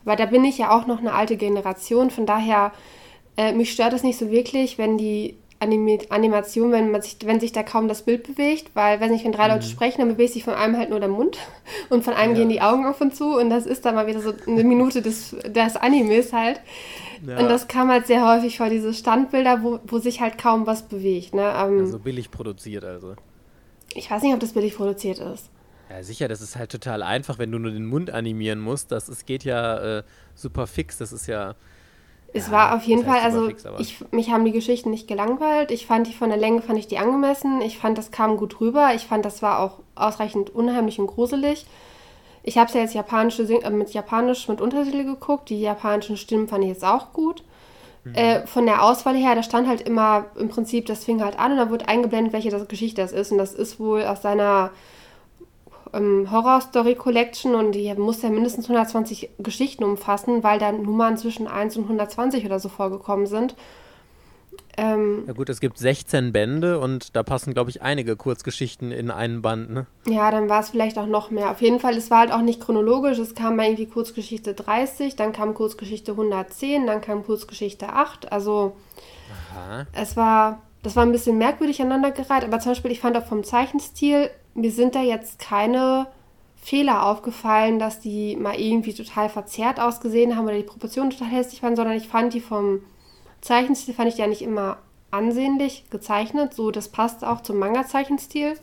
weil 0.09 0.17
da 0.17 0.25
bin 0.25 0.43
ich 0.45 0.57
ja 0.57 0.71
auch 0.71 0.87
noch 0.87 1.01
eine 1.01 1.13
alte 1.13 1.37
Generation. 1.37 2.11
Von 2.11 2.25
daher, 2.25 2.73
äh, 3.37 3.53
mich 3.53 3.73
stört 3.73 3.93
es 3.93 4.03
nicht 4.03 4.19
so 4.19 4.31
wirklich, 4.31 4.79
wenn 4.79 4.97
die 4.97 5.37
Anim 5.61 5.99
Animation, 6.09 6.71
wenn 6.71 6.91
man 6.91 7.03
sich, 7.03 7.17
wenn 7.25 7.41
sich 7.41 7.53
da 7.53 7.63
kaum 7.63 7.89
das 7.89 8.03
Bild 8.03 8.23
bewegt, 8.25 8.71
weil 8.75 9.01
wenn 9.01 9.13
ich 9.13 9.25
wenn 9.25 9.33
drei 9.33 9.49
mhm. 9.49 9.55
Leute 9.55 9.67
sprechen, 9.67 9.99
dann 9.99 10.09
bewegt 10.09 10.33
sich 10.33 10.45
von 10.45 10.55
einem 10.55 10.77
halt 10.77 10.91
nur 10.91 11.01
der 11.01 11.09
Mund 11.09 11.39
und 11.91 12.05
von 12.05 12.15
einem 12.15 12.35
ja. 12.35 12.41
gehen 12.41 12.49
die 12.49 12.61
Augen 12.61 12.87
auf 12.87 13.01
und 13.01 13.15
zu 13.15 13.39
und 13.39 13.51
das 13.51 13.67
ist 13.67 13.85
dann 13.85 13.95
mal 13.95 14.07
wieder 14.07 14.21
so 14.21 14.33
eine 14.47 14.65
Minute 14.65 15.03
des, 15.03 15.37
des 15.47 15.77
Animes 15.77 16.33
halt. 16.33 16.61
Ja. 17.27 17.39
Und 17.39 17.49
das 17.49 17.67
kam 17.67 17.91
halt 17.91 18.07
sehr 18.07 18.27
häufig 18.27 18.59
vor, 18.59 18.71
diese 18.71 18.95
Standbilder, 18.95 19.63
wo, 19.63 19.81
wo 19.85 19.99
sich 19.99 20.21
halt 20.21 20.39
kaum 20.39 20.67
was 20.67 20.83
bewegt. 20.83 21.35
Ne? 21.35 21.43
Ähm, 21.43 21.81
also 21.81 21.99
billig 21.99 22.31
produziert 22.31 22.85
also. 22.85 23.17
Ich 23.95 24.11
weiß 24.11 24.23
nicht, 24.23 24.35
ob 24.35 24.41
das 24.41 24.53
billig 24.53 24.77
produziert 24.77 25.19
ist. 25.19 25.51
Ja, 25.91 26.03
sicher, 26.03 26.29
das 26.29 26.41
ist 26.41 26.57
halt 26.57 26.71
total 26.71 27.03
einfach, 27.03 27.39
wenn 27.39 27.51
du 27.51 27.59
nur 27.59 27.71
den 27.71 27.87
Mund 27.87 28.11
animieren 28.11 28.61
musst. 28.61 28.93
Das 28.93 29.09
es 29.09 29.25
geht 29.25 29.45
ja 29.45 29.99
äh, 29.99 30.03
super 30.35 30.67
fix, 30.67 30.99
das 30.99 31.13
ist 31.13 31.27
ja. 31.27 31.55
Es 32.33 32.49
ja, 32.49 32.53
war 32.53 32.77
auf 32.77 32.85
jeden 32.85 33.05
Fall, 33.05 33.21
also 33.21 33.47
fix, 33.47 33.65
ich, 33.79 34.05
mich 34.11 34.31
haben 34.31 34.45
die 34.45 34.53
Geschichten 34.53 34.91
nicht 34.91 35.09
gelangweilt. 35.09 35.71
Ich 35.71 35.87
fand 35.87 36.07
die 36.07 36.13
von 36.13 36.29
der 36.29 36.39
Länge, 36.39 36.61
fand 36.61 36.79
ich 36.79 36.87
die 36.87 36.99
angemessen. 36.99 37.63
Ich 37.63 37.79
fand, 37.79 37.97
das 37.97 38.11
kam 38.11 38.37
gut 38.37 38.61
rüber. 38.61 38.91
Ich 38.95 39.07
fand, 39.07 39.25
das 39.25 39.43
war 39.43 39.61
auch 39.61 39.79
ausreichend 39.95 40.55
unheimlich 40.55 40.99
und 40.99 41.07
gruselig. 41.07 41.67
Ich 42.43 42.59
habe 42.59 42.69
es 42.69 42.75
ja 42.75 42.83
jetzt 42.83 42.95
japanische, 42.95 43.43
äh, 43.43 43.71
mit 43.71 43.93
Japanisch 43.93 44.47
mit 44.49 44.61
Untertitel 44.61 45.05
geguckt. 45.05 45.49
Die 45.49 45.61
japanischen 45.61 46.17
Stimmen 46.17 46.49
fand 46.49 46.65
ich 46.65 46.71
jetzt 46.71 46.85
auch 46.85 47.13
gut. 47.13 47.43
Mhm. 48.05 48.15
Äh, 48.15 48.47
von 48.47 48.67
der 48.67 48.83
Auswahl 48.83 49.17
her, 49.17 49.35
da 49.35 49.43
stand 49.43 49.67
halt 49.67 49.81
immer 49.81 50.27
im 50.39 50.49
Prinzip, 50.49 50.87
das 50.87 51.05
fing 51.05 51.23
halt 51.25 51.39
an 51.39 51.53
und 51.53 51.59
da 51.59 51.71
wurde 51.71 51.89
eingeblendet, 51.89 52.33
welche 52.33 52.51
das 52.51 52.69
Geschichte 52.69 53.01
das 53.01 53.13
ist. 53.13 53.33
Und 53.33 53.39
das 53.39 53.55
ist 53.55 53.81
wohl 53.81 54.05
aus 54.05 54.21
seiner 54.23 54.71
ähm, 55.93 56.31
Horror 56.31 56.61
Story 56.61 56.95
Collection 56.95 57.55
und 57.55 57.73
die 57.73 57.93
muss 57.95 58.23
ja 58.23 58.31
mindestens 58.31 58.67
120 58.67 59.31
Geschichten 59.39 59.85
umfassen, 59.85 60.43
weil 60.43 60.59
da 60.59 60.73
Nummern 60.73 61.17
zwischen 61.17 61.47
1 61.47 61.77
und 61.77 61.85
120 61.85 62.45
oder 62.45 62.59
so 62.59 62.69
vorgekommen 62.69 63.27
sind. 63.27 63.55
Ähm, 64.79 65.25
ja 65.27 65.33
gut, 65.33 65.49
es 65.49 65.59
gibt 65.59 65.77
16 65.77 66.33
Bände 66.33 66.79
und 66.79 67.17
da 67.17 67.25
passen, 67.25 67.53
glaube 67.53 67.69
ich, 67.69 67.83
einige 67.83 68.15
Kurzgeschichten 68.15 68.93
in 68.93 69.11
einen 69.11 69.43
Band, 69.43 69.71
ne? 69.71 69.87
Ja, 70.07 70.31
dann 70.31 70.49
war 70.49 70.61
es 70.61 70.71
vielleicht 70.71 70.99
auch 70.99 71.07
noch 71.07 71.33
mehr. 71.33 71.51
Auf 71.51 71.61
jeden 71.61 71.81
Fall, 71.81 71.97
es 71.97 72.13
war 72.13 72.21
halt 72.21 72.33
auch 72.33 72.43
nicht 72.43 72.61
chronologisch. 72.61 73.19
Es 73.19 73.35
kam 73.35 73.57
mal 73.57 73.67
irgendwie 73.67 73.87
Kurzgeschichte 73.87 74.55
30, 74.55 75.17
dann 75.17 75.33
kam 75.33 75.55
Kurzgeschichte 75.55 76.13
110, 76.13 76.87
dann 76.87 77.01
kam 77.01 77.25
Kurzgeschichte 77.25 77.89
8. 77.89 78.31
Also 78.31 78.77
Aha. 79.53 79.87
es 79.93 80.17
war, 80.17 80.63
das 80.85 80.95
war 80.95 81.03
ein 81.03 81.13
bisschen 81.13 81.39
merkwürdig 81.39 81.81
aneinandergereiht, 81.83 82.45
aber 82.45 82.61
zum 82.61 82.71
Beispiel, 82.71 82.93
ich 82.93 83.01
fand 83.01 83.17
auch 83.17 83.27
vom 83.27 83.43
Zeichenstil 83.43 84.31
mir 84.59 84.73
sind 84.73 84.95
da 84.95 85.01
jetzt 85.01 85.39
keine 85.39 86.07
Fehler 86.57 87.07
aufgefallen, 87.07 87.79
dass 87.79 88.01
die 88.01 88.37
mal 88.37 88.59
irgendwie 88.59 88.93
total 88.93 89.29
verzerrt 89.29 89.81
ausgesehen 89.81 90.37
haben 90.37 90.45
oder 90.45 90.57
die 90.57 90.65
Proportionen 90.65 91.11
total 91.11 91.29
hässlich 91.29 91.63
waren, 91.63 91.77
sondern 91.77 91.97
ich 91.97 92.09
fand 92.09 92.35
die 92.35 92.41
vom 92.41 92.81
Zeichenstil, 93.41 93.95
fand 93.95 94.09
ich 94.09 94.19
ja 94.19 94.27
nicht 94.27 94.43
immer 94.43 94.79
ansehnlich 95.11 95.85
gezeichnet. 95.91 96.53
So, 96.55 96.71
das 96.71 96.89
passt 96.89 97.25
auch 97.25 97.41
zum 97.41 97.59
Manga-Zeichenstil. 97.59 98.55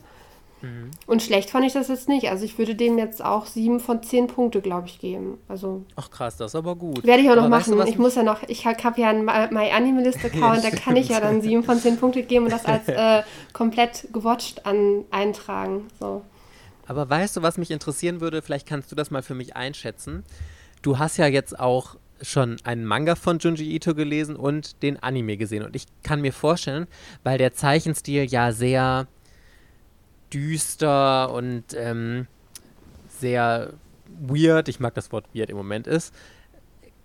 Mhm. 0.66 0.92
Und 1.06 1.22
schlecht 1.22 1.52
fand 1.52 1.66
ich 1.66 1.74
das 1.74 1.88
jetzt 1.88 2.10
nicht. 2.10 2.30
Also 2.30 2.44
ich 2.44 2.58
würde 2.58 2.76
dem 2.76 2.98
jetzt 2.98 3.24
auch 3.24 3.46
sieben 3.46 3.80
von 3.80 4.02
zehn 4.02 4.28
Punkte, 4.28 4.62
glaube 4.62 4.88
ich, 4.88 5.00
geben. 5.00 5.38
Also 5.48 5.84
Ach 5.96 6.10
krass, 6.10 6.38
das 6.38 6.52
ist 6.52 6.56
aber 6.56 6.76
gut. 6.76 7.06
Werde 7.06 7.22
ich 7.22 7.30
auch 7.30 7.36
noch 7.36 7.50
machen. 7.50 7.78
Du, 7.78 7.84
ich 7.84 7.98
muss 7.98 8.16
ja 8.16 8.24
noch, 8.24 8.42
ich 8.48 8.66
habe 8.66 9.00
ja 9.00 9.10
einen 9.10 9.26
My 9.26 9.72
Anime 9.72 10.04
List 10.04 10.26
Account, 10.26 10.64
ja, 10.64 10.70
da 10.70 10.76
kann 10.76 10.96
ich 10.96 11.10
ja 11.10 11.20
dann 11.20 11.42
sieben 11.42 11.64
von 11.64 11.80
zehn 11.80 11.98
Punkte 11.98 12.24
geben 12.24 12.46
und 12.46 12.52
das 12.52 12.66
als 12.66 12.88
äh, 12.88 13.24
komplett 13.54 14.08
gewatcht 14.12 14.66
an, 14.66 15.06
eintragen. 15.12 15.88
So. 16.00 16.24
Aber 16.88 17.10
weißt 17.10 17.38
du, 17.38 17.42
was 17.42 17.58
mich 17.58 17.72
interessieren 17.72 18.22
würde? 18.22 18.42
Vielleicht 18.42 18.68
kannst 18.68 18.92
du 18.92 18.96
das 18.96 19.12
mal 19.12 19.22
für 19.22 19.36
mich 19.36 19.56
einschätzen. 19.56 20.24
Du 20.82 20.98
hast 20.98 21.18
ja 21.18 21.28
jetzt 21.28 21.60
auch 21.60 21.96
schon 22.22 22.58
einen 22.64 22.86
Manga 22.86 23.16
von 23.16 23.40
Junji 23.40 23.76
Ito 23.76 23.94
gelesen 23.94 24.36
und 24.36 24.82
den 24.84 25.02
Anime 25.02 25.38
gesehen. 25.38 25.64
Und 25.64 25.76
ich 25.76 25.86
kann 26.04 26.22
mir 26.22 26.34
vorstellen, 26.34 26.88
weil 27.24 27.38
der 27.38 27.54
Zeichenstil 27.54 28.24
ja 28.26 28.52
sehr 28.52 29.08
düster 30.36 31.32
und 31.32 31.64
ähm, 31.76 32.28
sehr 33.08 33.74
weird, 34.20 34.68
ich 34.68 34.80
mag 34.80 34.94
das 34.94 35.12
Wort 35.12 35.26
weird 35.34 35.50
im 35.50 35.58
Moment 35.58 35.88
ist, 35.88 36.14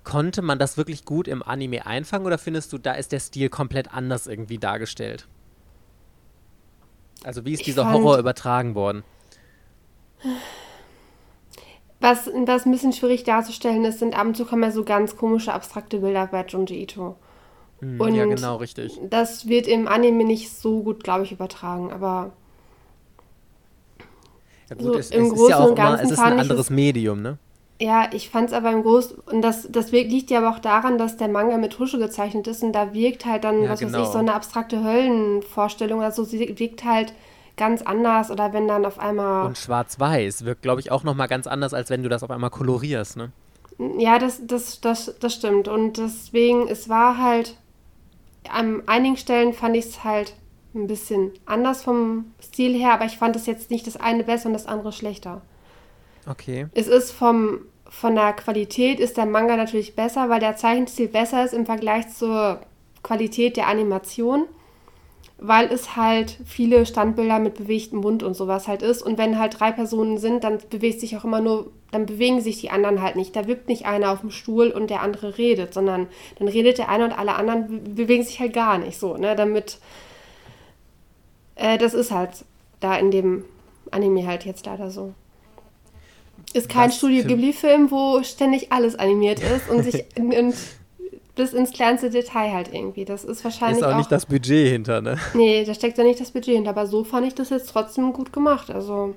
konnte 0.04 0.42
man 0.42 0.58
das 0.58 0.76
wirklich 0.76 1.04
gut 1.04 1.28
im 1.28 1.42
Anime 1.42 1.86
einfangen 1.86 2.26
oder 2.26 2.38
findest 2.38 2.72
du, 2.72 2.78
da 2.78 2.92
ist 2.92 3.12
der 3.12 3.20
Stil 3.20 3.48
komplett 3.48 3.94
anders 3.94 4.26
irgendwie 4.26 4.58
dargestellt? 4.58 5.28
Also 7.22 7.44
wie 7.44 7.52
ist 7.52 7.66
dieser 7.66 7.92
Horror 7.92 8.18
übertragen 8.18 8.74
worden? 8.74 9.04
Was, 12.00 12.30
was 12.46 12.64
ein 12.64 12.72
bisschen 12.72 12.94
schwierig 12.94 13.24
darzustellen 13.24 13.84
ist, 13.84 13.98
sind 13.98 14.18
ab 14.18 14.26
und 14.26 14.36
zu 14.36 14.46
kommen 14.46 14.62
ja 14.62 14.70
so 14.70 14.84
ganz 14.84 15.16
komische, 15.16 15.52
abstrakte 15.52 15.98
Bilder 15.98 16.26
bei 16.28 16.44
Junji 16.46 16.82
Ito. 16.82 17.16
Hm, 17.80 18.00
und 18.00 18.14
ja, 18.14 18.24
genau, 18.24 18.56
richtig. 18.56 18.98
Das 19.10 19.48
wird 19.48 19.66
im 19.66 19.86
Anime 19.86 20.24
nicht 20.24 20.50
so 20.50 20.82
gut, 20.82 21.04
glaube 21.04 21.24
ich, 21.24 21.32
übertragen, 21.32 21.92
aber. 21.92 22.32
Ja, 24.70 24.76
gut, 24.76 24.84
so 24.84 24.94
es, 24.94 25.10
im 25.10 25.24
es 25.24 25.30
Großen 25.30 25.44
ist 25.44 25.50
ja 25.50 25.58
auch 25.58 25.68
und 25.70 25.74
Ganzen 25.74 26.04
immer, 26.04 26.04
es 26.04 26.10
ist 26.12 26.18
ein 26.18 26.40
anderes 26.40 26.66
es, 26.66 26.70
Medium, 26.70 27.22
ne? 27.22 27.38
Ja, 27.80 28.08
ich 28.12 28.28
fand 28.28 28.48
es 28.48 28.54
aber 28.54 28.70
im 28.72 28.82
Großen, 28.82 29.16
und 29.26 29.42
das, 29.42 29.68
das 29.70 29.90
liegt 29.90 30.30
ja 30.30 30.38
aber 30.38 30.50
auch 30.50 30.58
daran, 30.58 30.98
dass 30.98 31.16
der 31.16 31.28
Manga 31.28 31.56
mit 31.56 31.72
Tusche 31.72 31.98
gezeichnet 31.98 32.46
ist 32.46 32.62
und 32.62 32.72
da 32.72 32.92
wirkt 32.92 33.24
halt 33.24 33.44
dann, 33.44 33.64
ja, 33.64 33.70
was 33.70 33.80
genau. 33.80 33.92
weiß 33.92 33.98
ich, 33.98 34.04
genau. 34.04 34.12
so 34.12 34.18
eine 34.18 34.34
abstrakte 34.34 34.84
Höllenvorstellung, 34.84 36.02
also 36.02 36.24
sie 36.24 36.58
wirkt 36.58 36.84
halt 36.84 37.12
ganz 37.56 37.82
anders 37.82 38.30
oder 38.30 38.52
wenn 38.52 38.68
dann 38.68 38.84
auf 38.84 38.98
einmal. 38.98 39.46
Und 39.46 39.58
schwarz-weiß 39.58 40.44
wirkt, 40.44 40.62
glaube 40.62 40.80
ich, 40.80 40.90
auch 40.92 41.04
nochmal 41.04 41.28
ganz 41.28 41.46
anders, 41.46 41.74
als 41.74 41.90
wenn 41.90 42.02
du 42.02 42.08
das 42.08 42.22
auf 42.22 42.30
einmal 42.30 42.50
kolorierst, 42.50 43.16
ne? 43.16 43.32
Ja, 43.98 44.18
das, 44.18 44.46
das, 44.46 44.80
das, 44.80 45.14
das 45.18 45.34
stimmt. 45.34 45.66
Und 45.66 45.96
deswegen, 45.96 46.68
es 46.68 46.88
war 46.90 47.16
halt, 47.18 47.56
an 48.50 48.82
einigen 48.86 49.16
Stellen 49.16 49.54
fand 49.54 49.76
ich 49.76 49.86
es 49.86 50.04
halt 50.04 50.34
ein 50.74 50.86
bisschen 50.86 51.32
anders 51.46 51.82
vom 51.82 52.32
Stil 52.42 52.78
her, 52.78 52.92
aber 52.92 53.04
ich 53.04 53.18
fand 53.18 53.36
es 53.36 53.46
jetzt 53.46 53.70
nicht 53.70 53.86
das 53.86 53.96
eine 53.96 54.24
besser 54.24 54.46
und 54.46 54.52
das 54.52 54.66
andere 54.66 54.92
schlechter. 54.92 55.42
Okay. 56.28 56.66
Es 56.74 56.86
ist 56.86 57.10
vom, 57.10 57.60
von 57.88 58.14
der 58.14 58.32
Qualität 58.34 59.00
ist 59.00 59.16
der 59.16 59.26
Manga 59.26 59.56
natürlich 59.56 59.96
besser, 59.96 60.28
weil 60.28 60.40
der 60.40 60.56
Zeichenstil 60.56 61.08
besser 61.08 61.44
ist 61.44 61.54
im 61.54 61.66
Vergleich 61.66 62.08
zur 62.10 62.60
Qualität 63.02 63.56
der 63.56 63.66
Animation 63.66 64.46
weil 65.42 65.72
es 65.72 65.96
halt 65.96 66.36
viele 66.44 66.84
Standbilder 66.84 67.38
mit 67.38 67.54
bewegtem 67.54 68.00
Mund 68.00 68.22
und 68.22 68.34
sowas 68.34 68.68
halt 68.68 68.82
ist. 68.82 69.00
Und 69.02 69.16
wenn 69.16 69.38
halt 69.38 69.58
drei 69.58 69.72
Personen 69.72 70.18
sind, 70.18 70.44
dann 70.44 70.58
bewegt 70.68 71.00
sich 71.00 71.16
auch 71.16 71.24
immer 71.24 71.40
nur, 71.40 71.72
dann 71.90 72.04
bewegen 72.04 72.42
sich 72.42 72.60
die 72.60 72.68
anderen 72.68 73.00
halt 73.00 73.16
nicht. 73.16 73.34
Da 73.34 73.46
wippt 73.46 73.68
nicht 73.68 73.86
einer 73.86 74.12
auf 74.12 74.20
dem 74.20 74.30
Stuhl 74.30 74.68
und 74.70 74.90
der 74.90 75.00
andere 75.00 75.38
redet, 75.38 75.72
sondern 75.72 76.08
dann 76.38 76.48
redet 76.48 76.76
der 76.76 76.90
eine 76.90 77.04
und 77.04 77.18
alle 77.18 77.36
anderen 77.36 77.94
bewegen 77.94 78.22
sich 78.22 78.38
halt 78.38 78.52
gar 78.52 78.76
nicht 78.76 79.00
so, 79.00 79.16
ne? 79.16 79.34
Damit, 79.34 79.78
äh, 81.60 81.78
das 81.78 81.94
ist 81.94 82.10
halt 82.10 82.30
da 82.80 82.96
in 82.96 83.10
dem 83.10 83.44
Anime 83.90 84.26
halt 84.26 84.44
jetzt 84.44 84.66
leider 84.66 84.90
so. 84.90 85.12
Ist 86.52 86.68
kein 86.68 86.88
Was 86.88 86.96
Studio 86.96 87.24
Ghibli-Film, 87.24 87.90
wo 87.90 88.22
ständig 88.22 88.72
alles 88.72 88.96
animiert 88.96 89.40
ist 89.56 89.68
und 89.68 89.84
sich 89.84 90.04
und 90.16 90.54
bis 91.36 91.52
ins 91.52 91.72
kleinste 91.72 92.10
Detail 92.10 92.52
halt 92.52 92.72
irgendwie. 92.72 93.04
Das 93.04 93.24
ist 93.24 93.44
wahrscheinlich. 93.44 93.78
Ist 93.78 93.84
auch, 93.84 93.92
auch 93.92 93.98
nicht 93.98 94.10
das 94.10 94.26
Budget 94.26 94.72
hinter, 94.72 95.00
ne? 95.00 95.18
Nee, 95.34 95.64
da 95.64 95.74
steckt 95.74 95.98
ja 95.98 96.04
nicht 96.04 96.20
das 96.20 96.30
Budget 96.32 96.54
hinter. 96.54 96.70
Aber 96.70 96.86
so 96.86 97.04
fand 97.04 97.26
ich 97.26 97.34
das 97.34 97.50
jetzt 97.50 97.70
trotzdem 97.70 98.12
gut 98.12 98.32
gemacht. 98.32 98.70
Also. 98.70 99.14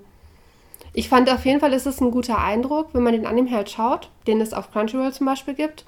Ich 0.96 1.10
fand 1.10 1.32
auf 1.32 1.44
jeden 1.46 1.60
Fall 1.60 1.74
ist 1.74 1.88
es 1.88 2.02
ein 2.02 2.12
guter 2.12 2.38
Eindruck, 2.38 2.90
wenn 2.94 3.02
man 3.02 3.14
den 3.14 3.26
Anime 3.26 3.50
halt 3.50 3.72
schaut, 3.72 4.10
den 4.28 4.40
es 4.42 4.54
auf 4.54 4.72
Crunchyroll 4.72 5.12
zum 5.12 5.26
Beispiel 5.26 5.56
gibt. 5.56 5.86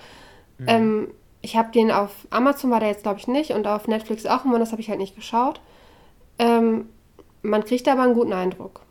Mhm. 0.58 0.66
Ähm, 0.68 1.08
ich 1.44 1.56
habe 1.56 1.72
den 1.72 1.92
auf 1.92 2.10
Amazon 2.32 2.72
war 2.72 2.80
der 2.80 2.90
jetzt 2.90 3.04
glaube 3.04 3.20
ich 3.20 3.28
nicht 3.28 3.52
und 3.52 3.68
auf 3.68 3.88
Netflix 3.88 4.26
auch, 4.26 4.46
und 4.46 4.60
das 4.60 4.72
habe 4.72 4.82
ich 4.82 4.90
halt 4.90 4.98
nicht 4.98 5.16
geschaut. 5.16 5.60
Ähm, 6.40 6.90
man 7.42 7.64
kriegt 7.64 7.88
aber 7.88 8.04
einen 8.04 8.14
guten 8.14 8.34
Eindruck 8.34 8.86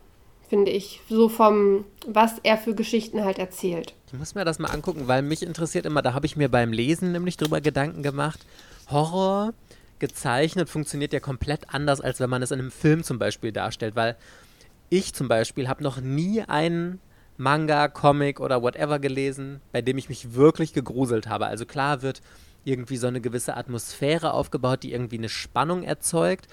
finde 0.47 0.71
ich. 0.71 1.01
So 1.09 1.29
vom, 1.29 1.85
was 2.07 2.35
er 2.43 2.57
für 2.57 2.75
Geschichten 2.75 3.23
halt 3.23 3.39
erzählt. 3.39 3.93
Ich 4.07 4.13
muss 4.13 4.35
mir 4.35 4.45
das 4.45 4.59
mal 4.59 4.69
angucken, 4.69 5.07
weil 5.07 5.21
mich 5.21 5.43
interessiert 5.43 5.85
immer, 5.85 6.01
da 6.01 6.13
habe 6.13 6.25
ich 6.25 6.35
mir 6.35 6.49
beim 6.49 6.71
Lesen 6.71 7.11
nämlich 7.11 7.37
drüber 7.37 7.61
Gedanken 7.61 8.03
gemacht. 8.03 8.39
Horror 8.89 9.53
gezeichnet 9.99 10.69
funktioniert 10.69 11.13
ja 11.13 11.19
komplett 11.19 11.73
anders, 11.73 12.01
als 12.01 12.19
wenn 12.19 12.29
man 12.29 12.41
es 12.41 12.51
in 12.51 12.59
einem 12.59 12.71
Film 12.71 13.03
zum 13.03 13.17
Beispiel 13.17 13.51
darstellt, 13.51 13.95
weil 13.95 14.15
ich 14.89 15.13
zum 15.13 15.27
Beispiel 15.27 15.67
habe 15.67 15.83
noch 15.83 15.99
nie 15.99 16.41
einen 16.41 16.99
Manga, 17.37 17.87
Comic 17.87 18.39
oder 18.39 18.61
whatever 18.61 18.99
gelesen, 18.99 19.61
bei 19.71 19.81
dem 19.81 19.97
ich 19.97 20.09
mich 20.09 20.35
wirklich 20.35 20.73
gegruselt 20.73 21.27
habe. 21.27 21.47
Also 21.47 21.65
klar 21.65 22.01
wird 22.01 22.21
irgendwie 22.63 22.97
so 22.97 23.07
eine 23.07 23.21
gewisse 23.21 23.57
Atmosphäre 23.57 24.33
aufgebaut, 24.33 24.83
die 24.83 24.93
irgendwie 24.93 25.17
eine 25.17 25.29
Spannung 25.29 25.83
erzeugt. 25.83 26.47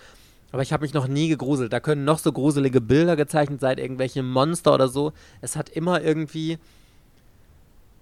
Aber 0.53 0.63
ich 0.63 0.73
habe 0.73 0.83
mich 0.83 0.95
noch 0.95 1.09
nie 1.09 1.29
gegruselt. 1.29 1.73
Da 1.73 1.81
können 1.81 2.05
noch 2.05 2.19
so 2.19 2.33
gruselige 2.33 2.81
Bilder 2.81 3.17
gezeichnet 3.17 3.61
sein, 3.61 3.79
irgendwelche 3.79 4.23
Monster 4.23 4.75
oder 4.75 4.89
so. 4.89 5.13
Es 5.41 5.57
hat 5.57 5.71
immer 5.71 6.03
irgendwie, 6.03 6.59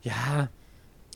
ja, 0.03 0.49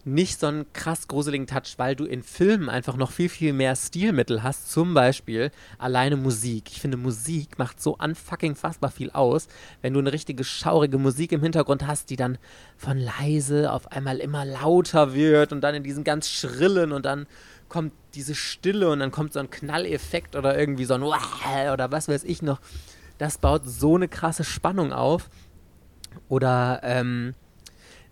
nicht 0.05 0.39
so 0.39 0.47
einen 0.47 0.71
krass 0.73 1.09
gruseligen 1.09 1.47
Touch, 1.47 1.75
weil 1.79 1.97
du 1.97 2.05
in 2.05 2.23
Filmen 2.23 2.69
einfach 2.69 2.97
noch 2.97 3.11
viel, 3.11 3.29
viel 3.29 3.53
mehr 3.53 3.75
Stilmittel 3.75 4.43
hast. 4.43 4.71
Zum 4.71 4.93
Beispiel 4.93 5.51
alleine 5.79 6.17
Musik. 6.17 6.71
Ich 6.71 6.81
finde, 6.81 6.97
Musik 6.97 7.59
macht 7.59 7.83
so 7.83 7.97
unfucking 7.97 8.55
fassbar 8.55 8.91
viel 8.91 9.11
aus. 9.11 9.49
Wenn 9.81 9.95
du 9.95 10.01
eine 10.01 10.13
richtige 10.13 10.45
schaurige 10.45 10.99
Musik 10.99 11.33
im 11.33 11.43
Hintergrund 11.43 11.87
hast, 11.87 12.11
die 12.11 12.17
dann 12.17 12.39
von 12.77 12.99
leise 12.99 13.73
auf 13.73 13.91
einmal 13.93 14.19
immer 14.19 14.45
lauter 14.45 15.15
wird 15.15 15.53
und 15.53 15.63
dann 15.63 15.75
in 15.75 15.83
diesen 15.83 16.05
ganz 16.05 16.29
schrillen 16.29 16.93
und 16.93 17.07
dann 17.07 17.27
kommt 17.75 17.93
diese 18.15 18.37
Stille 18.37 18.89
und 18.89 19.01
dann 19.01 19.11
kommt 19.11 19.33
so 19.33 19.41
ein 19.41 19.51
Knalleffekt 19.51 20.37
oder 20.37 20.57
irgendwie 20.57 20.85
so 20.85 20.95
ein 20.95 21.03
oder 21.03 21.91
was 21.91 22.07
weiß 22.07 22.23
ich 22.23 22.41
noch. 22.41 22.61
Das 23.19 23.37
baut 23.39 23.63
so 23.67 23.97
eine 23.97 24.07
krasse 24.07 24.45
Spannung 24.45 24.93
auf. 24.93 25.29
Oder 26.29 26.83
ähm, 26.85 27.35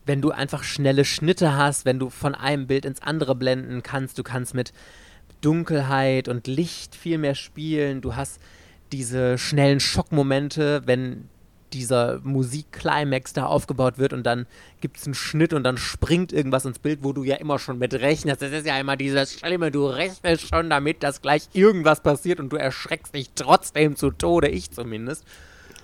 wenn 0.05 0.21
du 0.21 0.33
einfach 0.33 0.65
schnelle 0.65 1.05
Schnitte 1.05 1.57
hast, 1.57 1.85
wenn 1.85 2.01
du 2.01 2.11
von 2.11 2.35
einem 2.35 2.67
Bild 2.67 2.85
ins 2.85 3.03
andere 3.03 3.37
blenden 3.37 3.85
kannst, 3.85 4.19
du 4.19 4.25
kannst 4.25 4.53
mit 4.53 4.73
Dunkelheit 5.43 6.27
und 6.27 6.49
Licht 6.49 6.97
viel 6.97 7.19
mehr 7.19 7.37
spielen, 7.37 8.01
du 8.01 8.17
hast 8.17 8.41
diese 8.91 9.39
schnellen 9.39 9.79
Schockmomente, 9.79 10.83
wenn 10.87 11.29
dieser 11.75 12.21
Musik-Climax 12.23 13.33
da 13.33 13.47
aufgebaut 13.47 13.99
wird 13.99 14.13
und 14.13 14.25
dann 14.25 14.47
gibt 14.81 14.99
es 14.99 15.07
einen 15.07 15.15
Schnitt 15.15 15.53
und 15.53 15.65
dann 15.65 15.77
springt 15.77 16.33
irgendwas 16.33 16.65
ins 16.65 16.79
Bild, 16.79 17.01
wo 17.03 17.13
du 17.13 17.25
ja 17.25 17.37
immer 17.37 17.59
schon 17.59 17.79
mit 17.79 17.95
rechnest. 17.95 18.43
Das 18.43 18.53
ist 18.53 18.67
ja 18.67 18.79
immer 18.79 18.97
dieses 18.97 19.35
Schlimme, 19.35 19.71
du 19.71 19.87
rechnest 19.87 20.49
schon 20.49 20.71
damit, 20.71 21.03
dass 21.03 21.23
gleich 21.23 21.49
irgendwas 21.53 22.03
passiert 22.03 22.41
und 22.41 22.51
du 22.51 22.57
erschreckst 22.57 23.15
dich 23.15 23.31
trotzdem 23.35 23.97
zu 23.97 24.11
Tode, 24.11 24.49
ich 24.49 24.71
zumindest. 24.71 25.25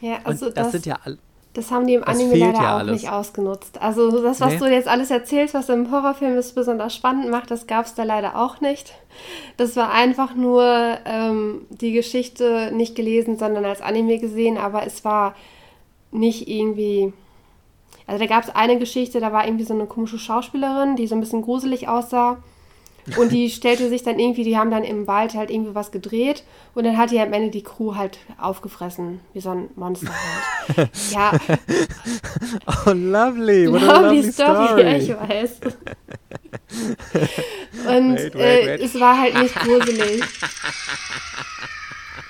Ja, 0.00 0.18
also 0.24 0.46
das, 0.46 0.54
das 0.54 0.72
sind 0.72 0.86
ja 0.86 0.98
alle. 1.04 1.18
Das 1.54 1.72
haben 1.72 1.88
die 1.88 1.94
im 1.94 2.04
Anime 2.04 2.36
leider 2.36 2.52
ja 2.52 2.74
auch 2.74 2.78
alles. 2.78 3.02
nicht 3.02 3.10
ausgenutzt. 3.10 3.82
Also 3.82 4.22
das, 4.22 4.40
was 4.40 4.52
nee. 4.52 4.58
du 4.58 4.70
jetzt 4.70 4.86
alles 4.86 5.10
erzählst, 5.10 5.54
was 5.54 5.68
im 5.68 5.90
Horrorfilm 5.90 6.36
ist 6.36 6.54
besonders 6.54 6.94
spannend 6.94 7.30
macht, 7.30 7.50
das 7.50 7.66
gab 7.66 7.86
es 7.86 7.94
da 7.94 8.04
leider 8.04 8.36
auch 8.36 8.60
nicht. 8.60 8.94
Das 9.56 9.74
war 9.74 9.92
einfach 9.92 10.36
nur 10.36 10.62
ähm, 11.04 11.66
die 11.70 11.92
Geschichte 11.92 12.70
nicht 12.72 12.94
gelesen, 12.94 13.38
sondern 13.38 13.64
als 13.64 13.80
Anime 13.80 14.18
gesehen, 14.18 14.56
aber 14.56 14.86
es 14.86 15.04
war 15.04 15.34
nicht 16.10 16.48
irgendwie. 16.48 17.12
Also 18.06 18.24
da 18.24 18.26
gab 18.26 18.44
es 18.44 18.50
eine 18.50 18.78
Geschichte, 18.78 19.20
da 19.20 19.32
war 19.32 19.46
irgendwie 19.46 19.64
so 19.64 19.74
eine 19.74 19.86
komische 19.86 20.18
Schauspielerin, 20.18 20.96
die 20.96 21.06
so 21.06 21.14
ein 21.14 21.20
bisschen 21.20 21.42
gruselig 21.42 21.88
aussah. 21.88 22.38
Und 23.16 23.32
die 23.32 23.50
stellte 23.50 23.88
sich 23.88 24.02
dann 24.02 24.18
irgendwie, 24.18 24.44
die 24.44 24.56
haben 24.56 24.70
dann 24.70 24.84
im 24.84 25.06
Wald 25.06 25.34
halt 25.34 25.50
irgendwie 25.50 25.74
was 25.74 25.90
gedreht 25.90 26.44
und 26.74 26.84
dann 26.84 26.96
hat 26.96 27.10
die 27.10 27.20
am 27.20 27.32
Ende 27.32 27.50
die 27.50 27.62
Crew 27.62 27.94
halt 27.94 28.18
aufgefressen, 28.38 29.20
wie 29.32 29.40
so 29.40 29.50
ein 29.50 29.70
Monster 29.76 30.12
halt. 30.76 30.90
ja. 31.10 31.32
Oh, 32.86 32.92
lovely. 32.92 33.70
What 33.70 33.82
a 33.82 34.00
lovely 34.00 34.32
story. 34.32 34.66
story. 34.66 34.82
Ja, 34.82 34.96
ich 34.96 35.08
weiß. 35.08 35.60
Und 37.88 38.16
wait, 38.16 38.34
wait, 38.34 38.34
äh, 38.34 38.66
wait. 38.66 38.80
Äh, 38.80 38.84
es 38.84 39.00
war 39.00 39.18
halt 39.18 39.34
nicht 39.34 39.54
gruselig. 39.54 40.22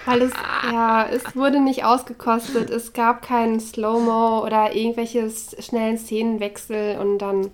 Weil 0.08 0.22
es, 0.22 0.32
ja, 0.72 1.06
es 1.06 1.36
wurde 1.36 1.60
nicht 1.60 1.84
ausgekostet. 1.84 2.70
Es 2.70 2.94
gab 2.94 3.20
keinen 3.20 3.60
Slow-Mo 3.60 4.42
oder 4.42 4.74
irgendwelche 4.74 5.30
schnellen 5.30 5.98
Szenenwechsel 5.98 6.98
und 6.98 7.18
dann. 7.18 7.50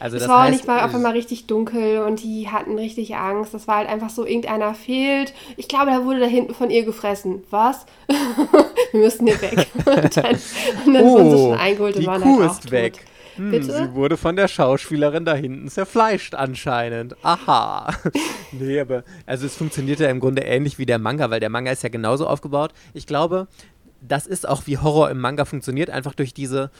Also 0.00 0.16
es 0.16 0.26
war 0.26 0.40
heißt, 0.40 0.48
auch 0.48 0.52
nicht 0.52 0.66
mal 0.66 0.84
auf 0.84 0.94
einmal 0.94 1.12
richtig 1.12 1.46
dunkel 1.46 1.98
und 1.98 2.22
die 2.24 2.48
hatten 2.48 2.76
richtig 2.76 3.14
Angst. 3.16 3.54
Das 3.54 3.68
war 3.68 3.76
halt 3.76 3.88
einfach 3.88 4.10
so, 4.10 4.24
irgendeiner 4.24 4.74
fehlt. 4.74 5.34
Ich 5.56 5.68
glaube, 5.68 5.90
da 5.90 6.04
wurde 6.04 6.20
da 6.20 6.26
hinten 6.26 6.54
von 6.54 6.70
ihr 6.70 6.84
gefressen. 6.84 7.44
Was? 7.50 7.86
Wir 8.92 9.00
müssen 9.00 9.26
hier 9.26 9.40
weg. 9.40 9.68
und 9.84 10.16
dann, 10.16 10.38
und 10.86 10.94
dann 10.94 11.04
oh, 11.04 11.12
wurden 11.12 11.30
sie 11.30 11.36
schon 11.36 11.58
eingeholt 11.58 11.96
und 11.96 12.06
waren 12.06 12.22
Kuh 12.22 12.40
halt 12.40 12.50
ist 12.50 12.70
weg. 12.70 13.06
Hm, 13.40 13.50
Bitte? 13.50 13.72
Sie 13.72 13.94
wurde 13.94 14.18
von 14.18 14.36
der 14.36 14.48
Schauspielerin 14.48 15.24
da 15.24 15.34
hinten 15.34 15.68
zerfleischt 15.68 16.34
anscheinend. 16.34 17.16
Aha. 17.24 17.90
nee, 18.52 18.78
aber 18.78 19.02
also 19.24 19.46
es 19.46 19.56
funktioniert 19.56 19.98
ja 19.98 20.10
im 20.10 20.20
Grunde 20.20 20.42
ähnlich 20.42 20.78
wie 20.78 20.84
der 20.84 20.98
Manga, 20.98 21.30
weil 21.30 21.40
der 21.40 21.48
Manga 21.48 21.70
ist 21.72 21.82
ja 21.82 21.88
genauso 21.88 22.26
aufgebaut. 22.26 22.74
Ich 22.92 23.06
glaube, 23.06 23.48
das 24.02 24.26
ist 24.26 24.46
auch 24.46 24.66
wie 24.66 24.76
Horror 24.76 25.10
im 25.10 25.18
Manga 25.20 25.46
funktioniert, 25.46 25.88
einfach 25.88 26.14
durch 26.14 26.34
diese 26.34 26.70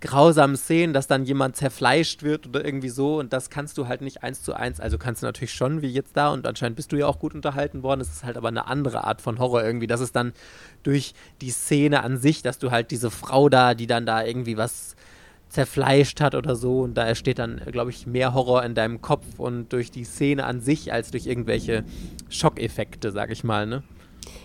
grausamen 0.00 0.56
Szenen, 0.56 0.94
dass 0.94 1.08
dann 1.08 1.24
jemand 1.24 1.56
zerfleischt 1.56 2.22
wird 2.22 2.46
oder 2.46 2.64
irgendwie 2.64 2.88
so 2.88 3.18
und 3.18 3.32
das 3.32 3.50
kannst 3.50 3.76
du 3.76 3.86
halt 3.86 4.00
nicht 4.00 4.22
eins 4.22 4.42
zu 4.42 4.54
eins, 4.54 4.80
also 4.80 4.96
kannst 4.96 5.22
du 5.22 5.26
natürlich 5.26 5.52
schon 5.52 5.82
wie 5.82 5.88
jetzt 5.88 6.16
da 6.16 6.32
und 6.32 6.46
anscheinend 6.46 6.76
bist 6.76 6.92
du 6.92 6.96
ja 6.96 7.06
auch 7.06 7.18
gut 7.18 7.34
unterhalten 7.34 7.82
worden, 7.82 8.00
es 8.00 8.08
ist 8.08 8.24
halt 8.24 8.38
aber 8.38 8.48
eine 8.48 8.66
andere 8.66 9.04
Art 9.04 9.20
von 9.20 9.38
Horror 9.38 9.62
irgendwie, 9.62 9.86
das 9.86 10.00
ist 10.00 10.16
dann 10.16 10.32
durch 10.84 11.12
die 11.42 11.50
Szene 11.50 12.02
an 12.02 12.16
sich, 12.16 12.40
dass 12.40 12.58
du 12.58 12.70
halt 12.70 12.90
diese 12.90 13.10
Frau 13.10 13.50
da, 13.50 13.74
die 13.74 13.86
dann 13.86 14.06
da 14.06 14.24
irgendwie 14.24 14.56
was 14.56 14.96
zerfleischt 15.50 16.20
hat 16.20 16.34
oder 16.34 16.56
so. 16.56 16.80
Und 16.80 16.94
da 16.94 17.06
entsteht 17.06 17.38
dann, 17.38 17.60
glaube 17.70 17.90
ich, 17.90 18.06
mehr 18.06 18.32
Horror 18.32 18.64
in 18.64 18.74
deinem 18.74 19.02
Kopf 19.02 19.26
und 19.36 19.72
durch 19.72 19.90
die 19.90 20.04
Szene 20.04 20.44
an 20.44 20.60
sich 20.60 20.92
als 20.92 21.10
durch 21.10 21.26
irgendwelche 21.26 21.84
Schockeffekte, 22.30 23.12
sag 23.12 23.30
ich 23.30 23.44
mal, 23.44 23.66
ne? 23.66 23.82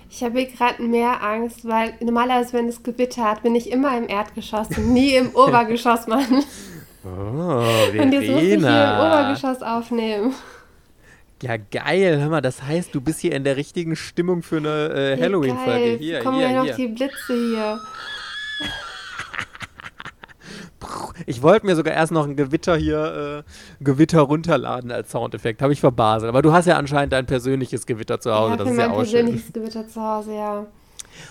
Ich 0.09 0.23
habe 0.23 0.39
hier 0.39 0.49
gerade 0.49 0.81
mehr 0.81 1.23
Angst, 1.23 1.67
weil 1.67 1.93
normalerweise, 1.99 2.53
wenn 2.53 2.67
es 2.67 2.83
gewittert, 2.83 3.43
bin 3.43 3.55
ich 3.55 3.71
immer 3.71 3.97
im 3.97 4.07
Erdgeschoss 4.07 4.69
und 4.77 4.93
nie 4.93 5.15
im 5.15 5.29
Obergeschoss, 5.35 6.07
Mann. 6.07 6.43
Oh, 7.03 7.61
Verena. 7.91 8.03
Und 8.03 8.11
jetzt 8.13 8.29
muss 8.29 8.41
ich 8.41 8.47
hier 8.47 8.55
im 8.55 8.63
Obergeschoss 8.63 9.61
aufnehmen. 9.61 10.33
Ja, 11.43 11.57
geil. 11.57 12.19
Hör 12.19 12.29
mal, 12.29 12.41
das 12.41 12.63
heißt, 12.63 12.95
du 12.95 13.01
bist 13.01 13.19
hier 13.19 13.33
in 13.33 13.43
der 13.43 13.57
richtigen 13.57 13.95
Stimmung 13.95 14.41
für 14.41 14.57
eine 14.57 15.15
äh, 15.17 15.21
Halloween-Folge. 15.21 15.97
Hier, 15.99 16.19
kommen 16.21 16.37
hier, 16.39 16.49
ja 16.49 16.63
noch 16.63 16.63
hier. 16.63 16.75
die 16.75 16.87
Blitze 16.87 17.33
hier. 17.33 17.79
Ich 21.25 21.41
wollte 21.41 21.65
mir 21.65 21.75
sogar 21.75 21.93
erst 21.93 22.11
noch 22.11 22.27
ein 22.27 22.35
Gewitter 22.35 22.75
hier, 22.75 23.43
äh, 23.45 23.83
Gewitter 23.83 24.21
runterladen 24.21 24.91
als 24.91 25.11
Soundeffekt. 25.11 25.61
Habe 25.61 25.73
ich 25.73 25.79
verbaselt. 25.79 26.29
Aber 26.29 26.41
du 26.41 26.51
hast 26.51 26.65
ja 26.65 26.77
anscheinend 26.77 27.13
dein 27.13 27.25
persönliches 27.25 27.85
Gewitter 27.85 28.19
zu 28.19 28.33
Hause. 28.33 28.51
Ja, 28.51 28.57
das 28.57 28.69
ist 28.69 28.77
ja 28.77 28.91
auch 28.91 28.97
persönliches 28.97 29.43
schön. 29.45 29.53
Gewitter 29.53 29.87
zu 29.87 30.01
Hause, 30.01 30.33
ja. 30.35 30.67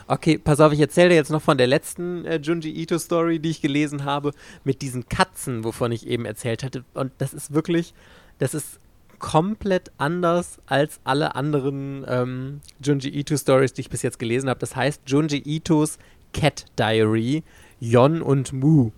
Okay, 0.07 0.39
pass 0.39 0.61
auf, 0.61 0.73
ich 0.73 0.81
erzähle 0.81 1.11
dir 1.11 1.17
jetzt 1.17 1.31
noch 1.31 1.43
von 1.43 1.59
der 1.59 1.67
letzten 1.67 2.25
äh, 2.25 2.37
Junji 2.37 2.71
Ito 2.71 2.99
Story, 2.99 3.39
die 3.39 3.51
ich 3.51 3.61
gelesen 3.61 4.05
habe, 4.05 4.33
mit 4.65 4.83
diesen 4.83 5.09
Katzen, 5.09 5.63
wovon 5.63 5.93
ich 5.93 6.07
eben 6.07 6.25
erzählt 6.25 6.65
hatte. 6.65 6.85
Und 6.95 7.13
das 7.19 7.35
ist 7.35 7.53
wirklich, 7.53 7.95
das 8.39 8.55
ist 8.55 8.81
komplett 9.19 9.91
anders 9.99 10.59
als 10.67 11.01
alle 11.05 11.35
anderen 11.35 12.05
ähm, 12.09 12.61
Junji 12.83 13.11
Ito 13.11 13.37
Stories, 13.37 13.73
die 13.73 13.83
ich 13.83 13.91
bis 13.91 14.03
jetzt 14.03 14.19
gelesen 14.19 14.49
habe. 14.49 14.61
Das 14.61 14.75
heißt 14.75 15.03
Junji 15.07 15.43
Itos 15.45 15.99
Cat 16.33 16.67
Diary, 16.79 17.43
Yon 17.79 18.23
und 18.23 18.53
Mu. 18.53 18.91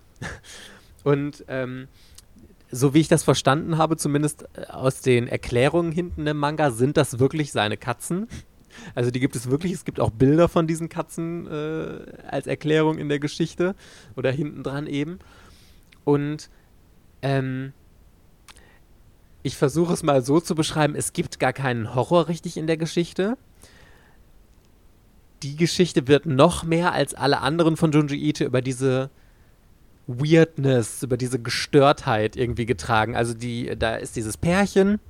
Und 1.05 1.45
ähm, 1.49 1.89
so 2.71 2.95
wie 2.95 3.01
ich 3.01 3.09
das 3.09 3.23
verstanden 3.23 3.79
habe, 3.79 3.97
zumindest 3.97 4.49
äh, 4.55 4.67
aus 4.67 5.01
den 5.01 5.29
Erklärungen 5.29 5.93
hinten 5.93 6.27
im 6.27 6.37
Manga, 6.37 6.71
sind 6.71 6.97
das 6.97 7.19
wirklich 7.19 7.53
seine 7.53 7.77
Katzen. 7.77 8.29
Also 8.95 9.11
die 9.11 9.21
gibt 9.21 9.37
es 9.37 9.51
wirklich. 9.51 9.73
Es 9.73 9.85
gibt 9.85 10.01
auch 10.01 10.11
Bilder 10.11 10.49
von 10.49 10.67
diesen 10.67 10.89
Katzen 10.89 11.47
äh, 11.47 11.99
als 12.29 12.47
Erklärung 12.47 12.99
in 12.99 13.09
der 13.09 13.19
Geschichte 13.19 13.75
oder 14.17 14.31
hinten 14.31 14.63
dran 14.63 14.87
eben. 14.87 15.19
Und 16.05 16.51
ähm, 17.23 17.73
ich 19.43 19.57
versuche 19.57 19.93
es 19.93 20.03
mal 20.03 20.23
so 20.23 20.41
zu 20.41 20.55
beschreiben: 20.55 20.95
Es 20.95 21.13
gibt 21.13 21.39
gar 21.39 21.53
keinen 21.53 21.95
Horror 21.95 22.29
richtig 22.29 22.57
in 22.57 22.67
der 22.67 22.77
Geschichte. 22.77 23.39
Die 25.43 25.57
Geschichte 25.57 26.09
wird 26.09 26.27
noch 26.27 26.65
mehr 26.65 26.93
als 26.93 27.15
alle 27.15 27.41
anderen 27.41 27.77
von 27.77 27.93
Junji 27.93 28.17
Ito 28.17 28.45
über 28.45 28.61
diese 28.61 29.11
Weirdness, 30.07 31.03
über 31.03 31.17
diese 31.17 31.41
Gestörtheit 31.41 32.37
irgendwie 32.37 32.67
getragen. 32.67 33.17
Also 33.17 33.35
die, 33.35 33.77
da 33.77 33.97
ist 33.97 34.17
dieses 34.17 34.37
Pärchen 34.37 35.01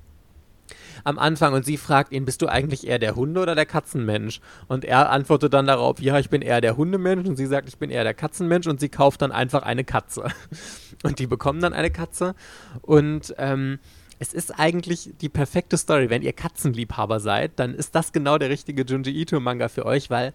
am 1.04 1.18
Anfang 1.18 1.52
und 1.52 1.64
sie 1.64 1.76
fragt 1.76 2.12
ihn, 2.12 2.24
bist 2.24 2.42
du 2.42 2.48
eigentlich 2.48 2.86
eher 2.86 2.98
der 2.98 3.14
Hunde- 3.14 3.40
oder 3.40 3.54
der 3.54 3.66
Katzenmensch? 3.66 4.40
Und 4.66 4.84
er 4.84 5.10
antwortet 5.10 5.54
dann 5.54 5.66
darauf, 5.66 6.00
ja, 6.00 6.18
ich 6.18 6.30
bin 6.30 6.42
eher 6.42 6.60
der 6.60 6.76
Hundemensch 6.76 7.28
und 7.28 7.36
sie 7.36 7.46
sagt, 7.46 7.68
ich 7.68 7.78
bin 7.78 7.90
eher 7.90 8.04
der 8.04 8.14
Katzenmensch 8.14 8.66
und 8.66 8.80
sie 8.80 8.88
kauft 8.88 9.22
dann 9.22 9.32
einfach 9.32 9.62
eine 9.62 9.84
Katze. 9.84 10.28
Und 11.02 11.18
die 11.18 11.26
bekommen 11.26 11.60
dann 11.60 11.74
eine 11.74 11.90
Katze 11.90 12.34
und 12.80 13.34
ähm, 13.36 13.78
es 14.18 14.32
ist 14.32 14.58
eigentlich 14.58 15.10
die 15.20 15.28
perfekte 15.28 15.76
Story. 15.76 16.08
Wenn 16.08 16.22
ihr 16.22 16.32
Katzenliebhaber 16.32 17.20
seid, 17.20 17.52
dann 17.56 17.74
ist 17.74 17.94
das 17.94 18.12
genau 18.12 18.38
der 18.38 18.48
richtige 18.48 18.82
Junji 18.82 19.12
Ito-Manga 19.12 19.68
für 19.68 19.84
euch, 19.84 20.08
weil 20.08 20.32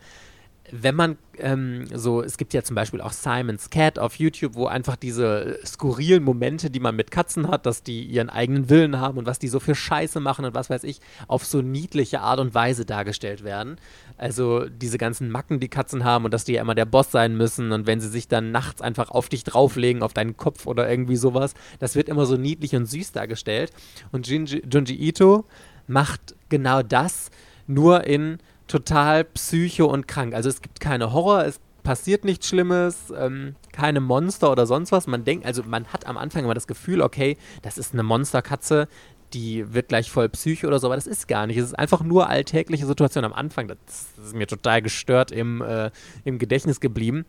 wenn 0.72 0.96
man 0.96 1.18
ähm, 1.38 1.86
so, 1.94 2.22
es 2.22 2.38
gibt 2.38 2.54
ja 2.54 2.64
zum 2.64 2.76
Beispiel 2.76 3.02
auch 3.02 3.12
Simon's 3.12 3.70
Cat 3.70 4.00
auf 4.00 4.16
YouTube, 4.16 4.56
wo 4.56 4.68
einfach 4.68 4.96
diese 4.96 5.60
skurrilen 5.66 6.24
Momente, 6.24 6.70
die 6.70 6.80
man 6.80 6.96
mit 6.96 7.12
Katzen 7.12 7.50
hat, 7.50 7.66
dass 7.66 7.84
die 7.84 8.04
ihren 8.04 8.30
eigenen 8.30 8.70
Willen 8.70 9.00
haben 9.00 9.18
und 9.18 9.26
was 9.26 9.38
die 9.38 9.50
so 9.50 9.60
für 9.60 9.76
Scheiße 9.76 10.20
machen 10.20 10.46
und 10.46 10.54
was 10.54 10.70
weiß 10.70 10.84
ich, 10.86 11.02
auf 11.28 11.46
so 11.46 11.62
niedliche 11.62 12.22
Art 12.22 12.40
und 12.40 12.54
Weise 12.54 12.86
dargestellt 12.86 13.44
werden. 13.44 13.78
Also 14.18 14.66
diese 14.70 14.98
ganzen 14.98 15.30
Macken, 15.30 15.60
die 15.60 15.68
Katzen 15.68 16.04
haben 16.04 16.26
und 16.26 16.34
dass 16.34 16.46
die 16.46 16.54
ja 16.54 16.62
immer 16.62 16.76
der 16.76 16.86
Boss 16.86 17.12
sein 17.12 17.36
müssen 17.36 17.72
und 17.72 17.86
wenn 17.86 18.00
sie 18.00 18.10
sich 18.10 18.28
dann 18.28 18.52
nachts 18.52 18.82
einfach 18.82 19.12
auf 19.12 19.28
dich 19.30 19.44
drauflegen, 19.44 20.04
auf 20.04 20.14
deinen 20.14 20.38
Kopf 20.38 20.68
oder 20.68 20.90
irgendwie 20.90 21.18
sowas, 21.18 21.54
das 21.80 21.96
wird 21.96 22.08
immer 22.08 22.26
so 22.26 22.38
niedlich 22.38 22.76
und 22.76 22.86
süß 22.86 23.12
dargestellt. 23.12 23.72
Und 24.12 24.28
Junji, 24.28 24.64
Junji 24.72 24.96
Ito 24.96 25.46
macht 25.88 26.36
genau 26.50 26.82
das, 26.82 27.30
nur 27.68 28.06
in 28.06 28.40
total 28.72 29.26
psycho 29.26 29.86
und 29.86 30.08
krank. 30.08 30.34
Also 30.34 30.50
es 30.50 30.62
gibt 30.62 30.80
keine 30.80 31.12
Horror, 31.12 31.46
es 31.46 31.60
passiert 31.84 32.24
nichts 32.24 32.48
Schlimmes, 32.48 33.12
ähm, 33.16 33.56
keine 33.74 34.00
Monster 34.00 34.52
oder 34.52 34.66
sonst 34.66 34.92
was. 34.92 35.08
Man 35.08 35.26
denkt, 35.26 35.46
also 35.46 35.64
man 35.64 35.88
hat 35.88 36.06
am 36.06 36.18
Anfang 36.18 36.46
immer 36.46 36.54
das 36.54 36.68
Gefühl, 36.68 37.02
okay, 37.02 37.38
das 37.64 37.78
ist 37.78 37.94
eine 37.94 38.04
Monsterkatze, 38.04 38.88
die 39.34 39.74
wird 39.74 39.90
gleich 39.90 40.10
voll 40.10 40.30
psycho 40.30 40.68
oder 40.68 40.80
so, 40.80 40.88
aber 40.88 40.96
das 40.96 41.08
ist 41.08 41.28
gar 41.28 41.48
nicht. 41.48 41.58
Es 41.58 41.66
ist 41.66 41.80
einfach 41.80 42.02
nur 42.02 42.30
alltägliche 42.30 42.86
Situation 42.86 43.26
am 43.26 43.34
Anfang. 43.34 43.68
Das, 43.68 44.08
ist 44.26 44.36
mir 44.36 44.48
total 44.48 44.82
gestört 44.82 45.32
im, 45.32 45.62
äh, 45.62 45.92
im 46.24 46.40
Gedächtnis 46.40 46.80
geblieben. 46.80 47.26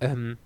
Ähm, 0.00 0.36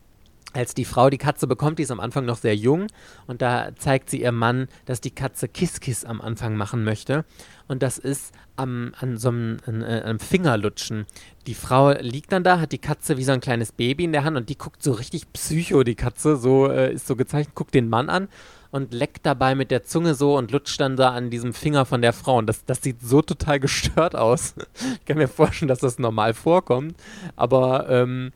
als 0.53 0.75
die 0.75 0.85
Frau 0.85 1.11
die 1.11 1.19
Katze 1.19 1.47
bekommt, 1.47 1.79
die 1.79 1.85
ist 1.85 1.91
am 1.91 2.01
Anfang 2.01 2.25
noch 2.25 2.37
sehr 2.37 2.57
jung 2.57 2.87
und 3.27 3.43
da 3.43 3.71
zeigt 3.77 4.11
sie 4.11 4.23
ihrem 4.23 4.37
Mann, 4.37 4.69
dass 4.85 5.01
die 5.01 5.11
Katze 5.11 5.49
Kiss-Kiss 5.49 6.05
am 6.05 6.21
Anfang 6.21 6.57
machen 6.57 6.85
möchte 6.85 7.25
und 7.69 7.83
das 7.83 7.99
ist 7.99 8.35
am, 8.57 8.93
an 8.99 9.17
so 9.17 9.29
einem, 9.29 9.59
an, 9.67 9.83
äh, 9.83 10.03
einem 10.05 10.19
Fingerlutschen. 10.19 11.07
Die 11.47 11.55
Frau 11.55 11.93
liegt 11.93 12.33
dann 12.33 12.45
da, 12.45 12.61
hat 12.61 12.73
die 12.73 12.79
Katze 12.79 13.17
wie 13.17 13.25
so 13.25 13.33
ein 13.33 13.41
kleines 13.41 13.73
Baby 13.73 14.05
in 14.05 14.13
der 14.13 14.25
Hand 14.25 14.37
und 14.37 14.49
die 14.49 14.59
guckt 14.59 14.83
so 14.83 14.93
richtig 14.93 15.33
psycho, 15.33 15.83
die 15.83 15.95
Katze, 15.95 16.37
so 16.37 16.67
äh, 16.67 16.93
ist 16.93 17.07
so 17.07 17.17
gezeichnet, 17.17 17.55
guckt 17.55 17.75
den 17.75 17.89
Mann 17.89 18.09
an 18.11 18.29
und 18.71 18.93
leckt 18.93 19.27
dabei 19.27 19.55
mit 19.55 19.71
der 19.71 19.85
Zunge 19.85 20.15
so 20.15 20.37
und 20.37 20.53
lutscht 20.53 20.81
dann 20.81 20.97
da 20.97 21.11
an 21.11 21.31
diesem 21.31 21.53
Finger 21.53 21.85
von 21.85 22.03
der 22.03 22.13
Frau. 22.13 22.39
Und 22.39 22.47
das, 22.47 22.65
das 22.65 22.83
sieht 22.83 23.01
so 23.01 23.23
total 23.23 23.61
gestört 23.61 24.15
aus. 24.15 24.55
ich 24.95 25.05
kann 25.05 25.19
mir 25.19 25.29
vorstellen, 25.29 25.69
dass 25.69 25.81
das 25.81 25.99
normal 25.99 26.35
vorkommt, 26.35 26.95
aber 27.37 27.89
ähm, 27.89 28.33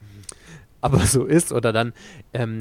aber 0.85 1.01
so 1.01 1.24
ist. 1.24 1.53
Oder 1.53 1.72
dann 1.72 1.93
ähm, 2.32 2.61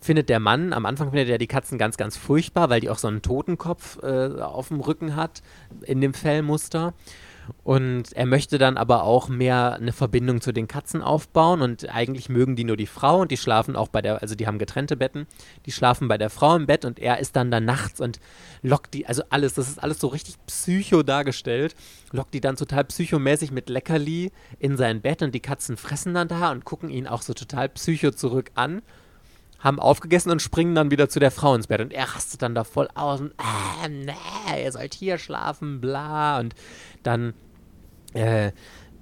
findet 0.00 0.28
der 0.28 0.40
Mann, 0.40 0.72
am 0.72 0.86
Anfang 0.86 1.10
findet 1.10 1.28
er 1.28 1.38
die 1.38 1.46
Katzen 1.46 1.78
ganz, 1.78 1.96
ganz 1.96 2.16
furchtbar, 2.16 2.70
weil 2.70 2.80
die 2.80 2.90
auch 2.90 2.98
so 2.98 3.08
einen 3.08 3.22
Totenkopf 3.22 4.02
äh, 4.02 4.40
auf 4.40 4.68
dem 4.68 4.80
Rücken 4.80 5.16
hat 5.16 5.42
in 5.82 6.00
dem 6.00 6.14
Fellmuster. 6.14 6.92
Und 7.64 8.12
er 8.12 8.26
möchte 8.26 8.58
dann 8.58 8.76
aber 8.76 9.04
auch 9.04 9.28
mehr 9.28 9.74
eine 9.74 9.92
Verbindung 9.92 10.40
zu 10.40 10.52
den 10.52 10.68
Katzen 10.68 11.02
aufbauen. 11.02 11.62
Und 11.62 11.88
eigentlich 11.94 12.28
mögen 12.28 12.56
die 12.56 12.64
nur 12.64 12.76
die 12.76 12.86
Frau 12.86 13.20
und 13.20 13.30
die 13.30 13.36
schlafen 13.36 13.76
auch 13.76 13.88
bei 13.88 14.02
der, 14.02 14.22
also 14.22 14.34
die 14.34 14.46
haben 14.46 14.58
getrennte 14.58 14.96
Betten, 14.96 15.26
die 15.66 15.72
schlafen 15.72 16.08
bei 16.08 16.18
der 16.18 16.30
Frau 16.30 16.56
im 16.56 16.66
Bett 16.66 16.84
und 16.84 16.98
er 16.98 17.18
ist 17.18 17.36
dann 17.36 17.50
da 17.50 17.60
nachts 17.60 18.00
und 18.00 18.20
lockt 18.62 18.94
die, 18.94 19.06
also 19.06 19.22
alles, 19.30 19.54
das 19.54 19.68
ist 19.68 19.82
alles 19.82 20.00
so 20.00 20.08
richtig 20.08 20.36
psycho 20.46 21.02
dargestellt, 21.02 21.74
lockt 22.12 22.34
die 22.34 22.40
dann 22.40 22.56
total 22.56 22.84
psychomäßig 22.84 23.50
mit 23.50 23.68
Leckerli 23.68 24.32
in 24.58 24.76
sein 24.76 25.00
Bett 25.00 25.22
und 25.22 25.34
die 25.34 25.40
Katzen 25.40 25.76
fressen 25.76 26.14
dann 26.14 26.28
da 26.28 26.50
und 26.50 26.64
gucken 26.64 26.90
ihn 26.90 27.06
auch 27.06 27.22
so 27.22 27.34
total 27.34 27.68
psycho 27.68 28.10
zurück 28.10 28.50
an 28.54 28.82
haben 29.62 29.78
aufgegessen 29.78 30.30
und 30.30 30.42
springen 30.42 30.74
dann 30.74 30.90
wieder 30.90 31.08
zu 31.08 31.20
der 31.20 31.30
Frau 31.30 31.54
ins 31.54 31.68
Bett. 31.68 31.80
Und 31.80 31.92
er 31.92 32.04
rastet 32.14 32.42
dann 32.42 32.54
da 32.54 32.64
voll 32.64 32.88
aus 32.94 33.20
und, 33.20 33.32
äh, 33.32 33.88
nee, 33.88 34.64
ihr 34.64 34.72
sollt 34.72 34.94
hier 34.94 35.18
schlafen, 35.18 35.80
bla. 35.80 36.40
Und 36.40 36.54
dann 37.02 37.34
äh, 38.12 38.52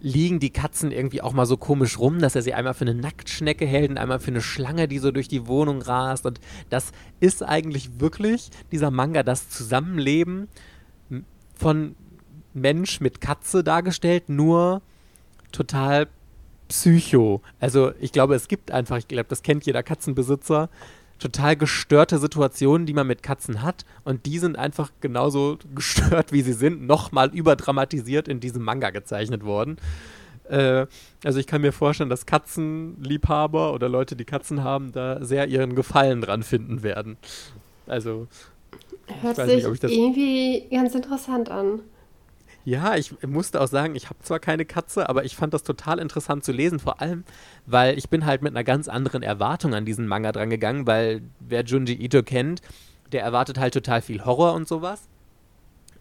liegen 0.01 0.39
die 0.39 0.51
Katzen 0.51 0.93
irgendwie 0.93 1.23
auch 1.23 1.33
mal 1.33 1.47
so 1.47 1.57
komisch 1.57 1.99
rum, 1.99 2.19
dass 2.21 2.37
er 2.37 2.43
sie 2.43 2.55
einmal 2.55 2.75
für 2.75 2.85
eine 2.85 2.95
Nacktschnecke 2.95 3.67
hält 3.67 3.91
und 3.91 3.99
einmal 3.99 4.21
für 4.21 4.31
eine 4.31 4.43
Schlange, 4.43 4.87
die 4.87 4.99
so 4.99 5.11
durch 5.11 5.29
die 5.29 5.47
Wohnung 5.47 5.83
rast. 5.83 6.27
Und 6.27 6.41
das 6.69 6.93
ist 7.21 7.43
eigentlich 7.43 8.01
wirklich 8.01 8.51
dieser 8.71 8.91
Manga, 8.91 9.23
das 9.23 9.49
Zusammenleben 9.49 10.49
von 11.55 11.97
Mensch 12.53 13.01
mit 13.01 13.21
Katze 13.21 13.63
dargestellt, 13.65 14.29
nur 14.29 14.83
total 15.53 16.09
psycho. 16.71 17.43
Also 17.59 17.93
ich 18.01 18.13
glaube, 18.13 18.35
es 18.35 18.49
gibt 18.49 18.71
einfach, 18.71 18.97
ich 18.97 19.09
glaube, 19.09 19.27
das 19.29 19.43
kennt 19.43 19.67
jeder 19.67 19.83
Katzenbesitzer, 19.83 20.71
total 21.19 21.57
gestörte 21.57 22.19
Situationen, 22.19 22.87
die 22.87 22.95
man 22.95 23.07
mit 23.07 23.23
Katzen 23.23 23.63
hat. 23.63 23.85
Und 24.05 24.25
die 24.25 24.39
sind 24.39 24.57
einfach 24.57 24.91
genauso 25.01 25.59
gestört, 25.75 26.33
wie 26.33 26.43
sie 26.43 26.55
sind, 26.55 26.87
nochmal 26.87 27.31
überdramatisiert 27.35 28.29
in 28.29 28.41
diesem 28.41 28.63
Manga 28.63 28.91
gezeichnet 28.91 29.45
worden. 29.45 29.77
Äh, 30.49 30.87
also 31.25 31.39
ich 31.39 31.47
kann 31.47 31.61
mir 31.61 31.73
vorstellen, 31.73 32.09
dass 32.09 32.25
Katzenliebhaber 32.25 33.75
oder 33.75 33.89
Leute, 33.89 34.17
die 34.17 34.25
Katzen 34.25 34.65
haben, 34.65 34.93
da 34.93 35.23
sehr 35.23 35.49
ihren 35.49 35.75
Gefallen 35.75 36.23
dran 36.23 36.43
finden 36.43 36.83
werden. 36.83 37.19
Also 37.87 38.29
Hört 39.21 39.37
sich 39.37 39.67
nicht, 39.67 39.85
irgendwie 39.85 40.69
ganz 40.71 40.95
interessant 40.95 41.51
an. 41.51 41.81
Ja, 42.65 42.95
ich 42.95 43.15
musste 43.27 43.61
auch 43.61 43.69
sagen, 43.69 43.95
ich 43.95 44.11
habe 44.11 44.19
zwar 44.21 44.39
keine 44.39 44.65
Katze, 44.65 45.09
aber 45.09 45.25
ich 45.25 45.35
fand 45.35 45.55
das 45.55 45.63
total 45.63 45.99
interessant 45.99 46.45
zu 46.45 46.53
lesen, 46.53 46.79
vor 46.79 47.01
allem, 47.01 47.25
weil 47.67 47.97
ich 47.97 48.11
bin 48.11 48.27
halt 48.27 48.43
mit 48.43 48.53
einer 48.53 48.65
ganz 48.65 48.87
anderen 48.89 49.23
Erwartung 49.23 49.75
an 49.75 49.87
diesen 49.87 50.07
Manga 50.07 50.31
drangegangen, 50.31 50.87
weil 50.87 51.23
wer 51.41 51.65
Junji 51.65 51.95
Ito 51.95 52.23
kennt, 52.23 52.61
der 53.13 53.23
erwartet 53.23 53.59
halt 53.59 53.75
total 53.75 54.03
viel 54.03 54.25
Horror 54.25 54.53
und 54.55 54.69
sowas. 54.69 55.09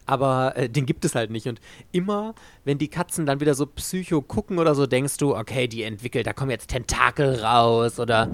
Aber 0.06 0.56
äh, 0.56 0.68
den 0.68 0.86
gibt 0.86 1.04
es 1.04 1.14
halt 1.14 1.30
nicht. 1.30 1.46
Und 1.46 1.60
immer, 1.92 2.34
wenn 2.64 2.78
die 2.78 2.88
Katzen 2.88 3.26
dann 3.26 3.40
wieder 3.40 3.54
so 3.54 3.66
psycho 3.66 4.20
gucken 4.22 4.58
oder 4.58 4.74
so, 4.74 4.86
denkst 4.86 5.18
du, 5.18 5.36
okay, 5.36 5.68
die 5.68 5.82
entwickelt, 5.82 6.26
da 6.26 6.32
kommen 6.32 6.50
jetzt 6.50 6.68
Tentakel 6.68 7.36
raus 7.36 8.00
oder 8.00 8.28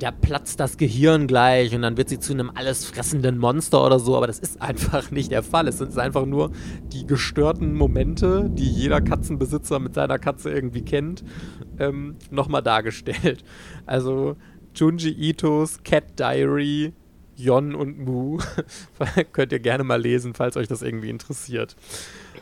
da 0.00 0.10
platzt 0.10 0.58
das 0.60 0.76
Gehirn 0.76 1.26
gleich 1.26 1.74
und 1.74 1.82
dann 1.82 1.96
wird 1.96 2.08
sie 2.08 2.18
zu 2.18 2.32
einem 2.32 2.50
allesfressenden 2.54 3.38
Monster 3.38 3.84
oder 3.84 3.98
so, 3.98 4.16
aber 4.16 4.26
das 4.26 4.38
ist 4.38 4.60
einfach 4.60 5.10
nicht 5.10 5.30
der 5.30 5.42
Fall. 5.42 5.68
Es 5.68 5.78
sind 5.78 5.96
einfach 5.98 6.26
nur 6.26 6.50
die 6.92 7.06
gestörten 7.06 7.74
Momente, 7.74 8.50
die 8.50 8.68
jeder 8.68 9.00
Katzenbesitzer 9.00 9.78
mit 9.78 9.94
seiner 9.94 10.18
Katze 10.18 10.50
irgendwie 10.50 10.82
kennt, 10.82 11.22
ähm, 11.78 12.16
nochmal 12.30 12.62
dargestellt. 12.62 13.44
Also 13.86 14.36
Junji 14.74 15.10
Itos 15.10 15.82
Cat 15.82 16.18
Diary, 16.18 16.92
Yon 17.36 17.74
und 17.74 17.98
Mu 17.98 18.38
könnt 19.32 19.52
ihr 19.52 19.60
gerne 19.60 19.84
mal 19.84 20.00
lesen, 20.00 20.34
falls 20.34 20.56
euch 20.56 20.68
das 20.68 20.82
irgendwie 20.82 21.10
interessiert. 21.10 21.76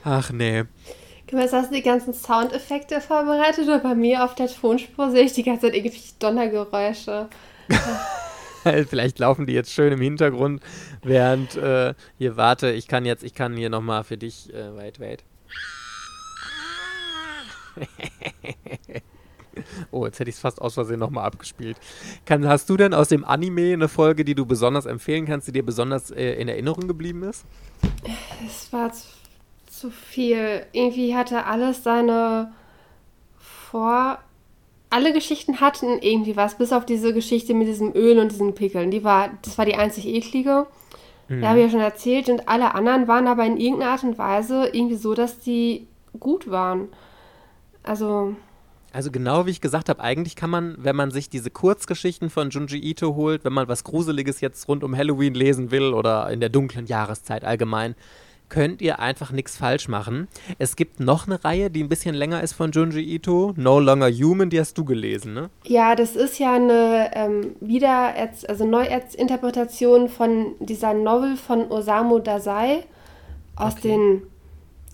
Ach 0.05 0.33
nee. 0.33 0.65
Was 1.33 1.53
hast 1.53 1.71
du 1.71 1.75
die 1.75 1.83
ganzen 1.83 2.15
Soundeffekte 2.15 3.01
vorbereitet? 3.01 3.65
Oder 3.65 3.81
bei 3.81 3.95
mir 3.95 4.25
auf 4.25 4.35
der 4.35 4.49
Tonspur 4.49 5.11
sehe 5.11 5.25
ich 5.25 5.33
die 5.33 5.43
ganze 5.43 5.67
Zeit 5.67 5.75
irgendwie 5.75 6.01
Donnergeräusche. 6.19 7.29
Vielleicht 8.89 9.19
laufen 9.19 9.47
die 9.47 9.53
jetzt 9.53 9.73
schön 9.73 9.93
im 9.93 10.01
Hintergrund, 10.01 10.63
während 11.03 11.57
äh, 11.57 11.95
hier 12.19 12.37
warte, 12.37 12.71
ich 12.73 12.89
kann 12.89 13.05
jetzt, 13.05 13.23
ich 13.23 13.35
kann 13.35 13.57
hier 13.57 13.71
nochmal 13.71 14.05
für 14.05 14.17
dich, 14.17 14.53
äh, 14.53 14.77
wait, 14.77 15.01
wait. 15.01 15.25
oh, 19.91 20.07
jetzt 20.07 20.19
hätte 20.19 20.31
ich 20.31 20.37
es 20.37 20.41
fast 20.41 20.61
aus 20.61 20.75
Versehen 20.75 20.99
nochmal 20.99 21.25
abgespielt. 21.25 21.79
Kann, 22.25 22.47
hast 22.47 22.69
du 22.69 22.77
denn 22.77 22.95
aus 22.95 23.09
dem 23.09 23.25
Anime 23.25 23.73
eine 23.73 23.89
Folge, 23.89 24.25
die 24.25 24.35
du 24.35 24.47
besonders 24.47 24.87
empfehlen 24.87 25.27
kannst, 25.27 25.49
die 25.49 25.53
dir 25.53 25.65
besonders 25.65 26.11
äh, 26.11 26.35
in 26.35 26.49
Erinnerung 26.49 26.89
geblieben 26.89 27.23
ist? 27.23 27.45
Es 28.47 28.73
war 28.73 28.93
zu, 28.93 29.07
zu 29.79 29.91
viel. 29.91 30.67
Irgendwie 30.73 31.15
hatte 31.15 31.47
alles 31.47 31.83
seine 31.83 32.53
Vor- 33.39 34.19
alle 34.91 35.13
Geschichten 35.13 35.61
hatten 35.61 35.99
irgendwie 36.01 36.37
was, 36.37 36.57
bis 36.57 36.73
auf 36.73 36.87
diese 36.87 37.13
Geschichte 37.13 37.53
mit 37.53 37.69
diesem 37.69 37.95
Öl 37.95 38.19
und 38.19 38.33
diesen 38.33 38.55
Pickeln. 38.55 38.91
Die 38.91 39.05
war, 39.05 39.31
das 39.43 39.59
war 39.59 39.67
die 39.67 39.75
einzig 39.75 40.07
eklige. 40.07 40.67
Mhm. 41.29 41.43
Da 41.43 41.49
habe 41.49 41.59
ich 41.59 41.67
ja 41.67 41.71
schon 41.71 41.81
erzählt. 41.81 42.29
Und 42.31 42.49
alle 42.49 42.75
anderen 42.75 43.07
waren 43.07 43.27
aber 43.27 43.45
in 43.45 43.59
irgendeiner 43.59 43.93
Art 43.93 44.05
und 44.05 44.17
Weise 44.17 44.71
irgendwie 44.73 44.97
so, 44.97 45.13
dass 45.15 45.41
die 45.41 45.87
gut 46.19 46.51
waren. 46.51 46.89
Also. 47.83 48.35
Also 48.91 49.11
genau 49.11 49.45
wie 49.45 49.51
ich 49.51 49.61
gesagt 49.61 49.91
habe, 49.91 50.01
eigentlich 50.01 50.35
kann 50.35 50.49
man, 50.49 50.77
wenn 50.79 50.97
man 50.97 51.11
sich 51.11 51.29
diese 51.29 51.51
Kurzgeschichten 51.51 52.31
von 52.31 52.49
Junji 52.49 52.79
Ito 52.79 53.15
holt, 53.15 53.45
wenn 53.45 53.53
man 53.53 53.69
was 53.69 53.85
Gruseliges 53.85 54.41
jetzt 54.41 54.67
rund 54.67 54.83
um 54.83 54.97
Halloween 54.97 55.35
lesen 55.35 55.71
will 55.71 55.93
oder 55.93 56.31
in 56.31 56.41
der 56.41 56.49
dunklen 56.49 56.87
Jahreszeit 56.87 57.45
allgemein, 57.45 57.95
könnt 58.49 58.83
ihr 58.83 58.99
einfach 58.99 59.33
nichts 59.33 59.57
falsch 59.57 59.89
machen. 59.89 60.29
Es 60.59 60.77
gibt 60.77 61.01
noch 61.01 61.27
eine 61.27 61.43
Reihe, 61.45 61.71
die 61.71 61.83
ein 61.83 61.89
bisschen 61.89 62.15
länger 62.15 62.43
ist 62.43 62.53
von 62.53 62.73
Junji 62.73 63.01
Ito, 63.01 63.53
No 63.57 63.79
Longer 63.81 64.11
Human, 64.11 64.51
die 64.51 64.61
hast 64.61 64.77
du 64.79 64.85
gelesen, 64.85 65.35
ne? 65.35 65.51
Ja, 65.65 65.95
das 65.95 66.17
ist 66.17 66.39
ja 66.39 66.55
eine 66.55 67.11
ähm, 67.15 67.57
wieder 67.61 68.15
also 68.49 68.65
Neuinterpretation 68.65 70.09
von 70.09 70.55
dieser 70.61 70.95
Novel 70.95 71.37
von 71.37 71.71
Osamu 71.71 72.19
Dazai 72.19 72.85
aus 73.57 73.75
okay. 73.75 73.89
den 73.89 74.23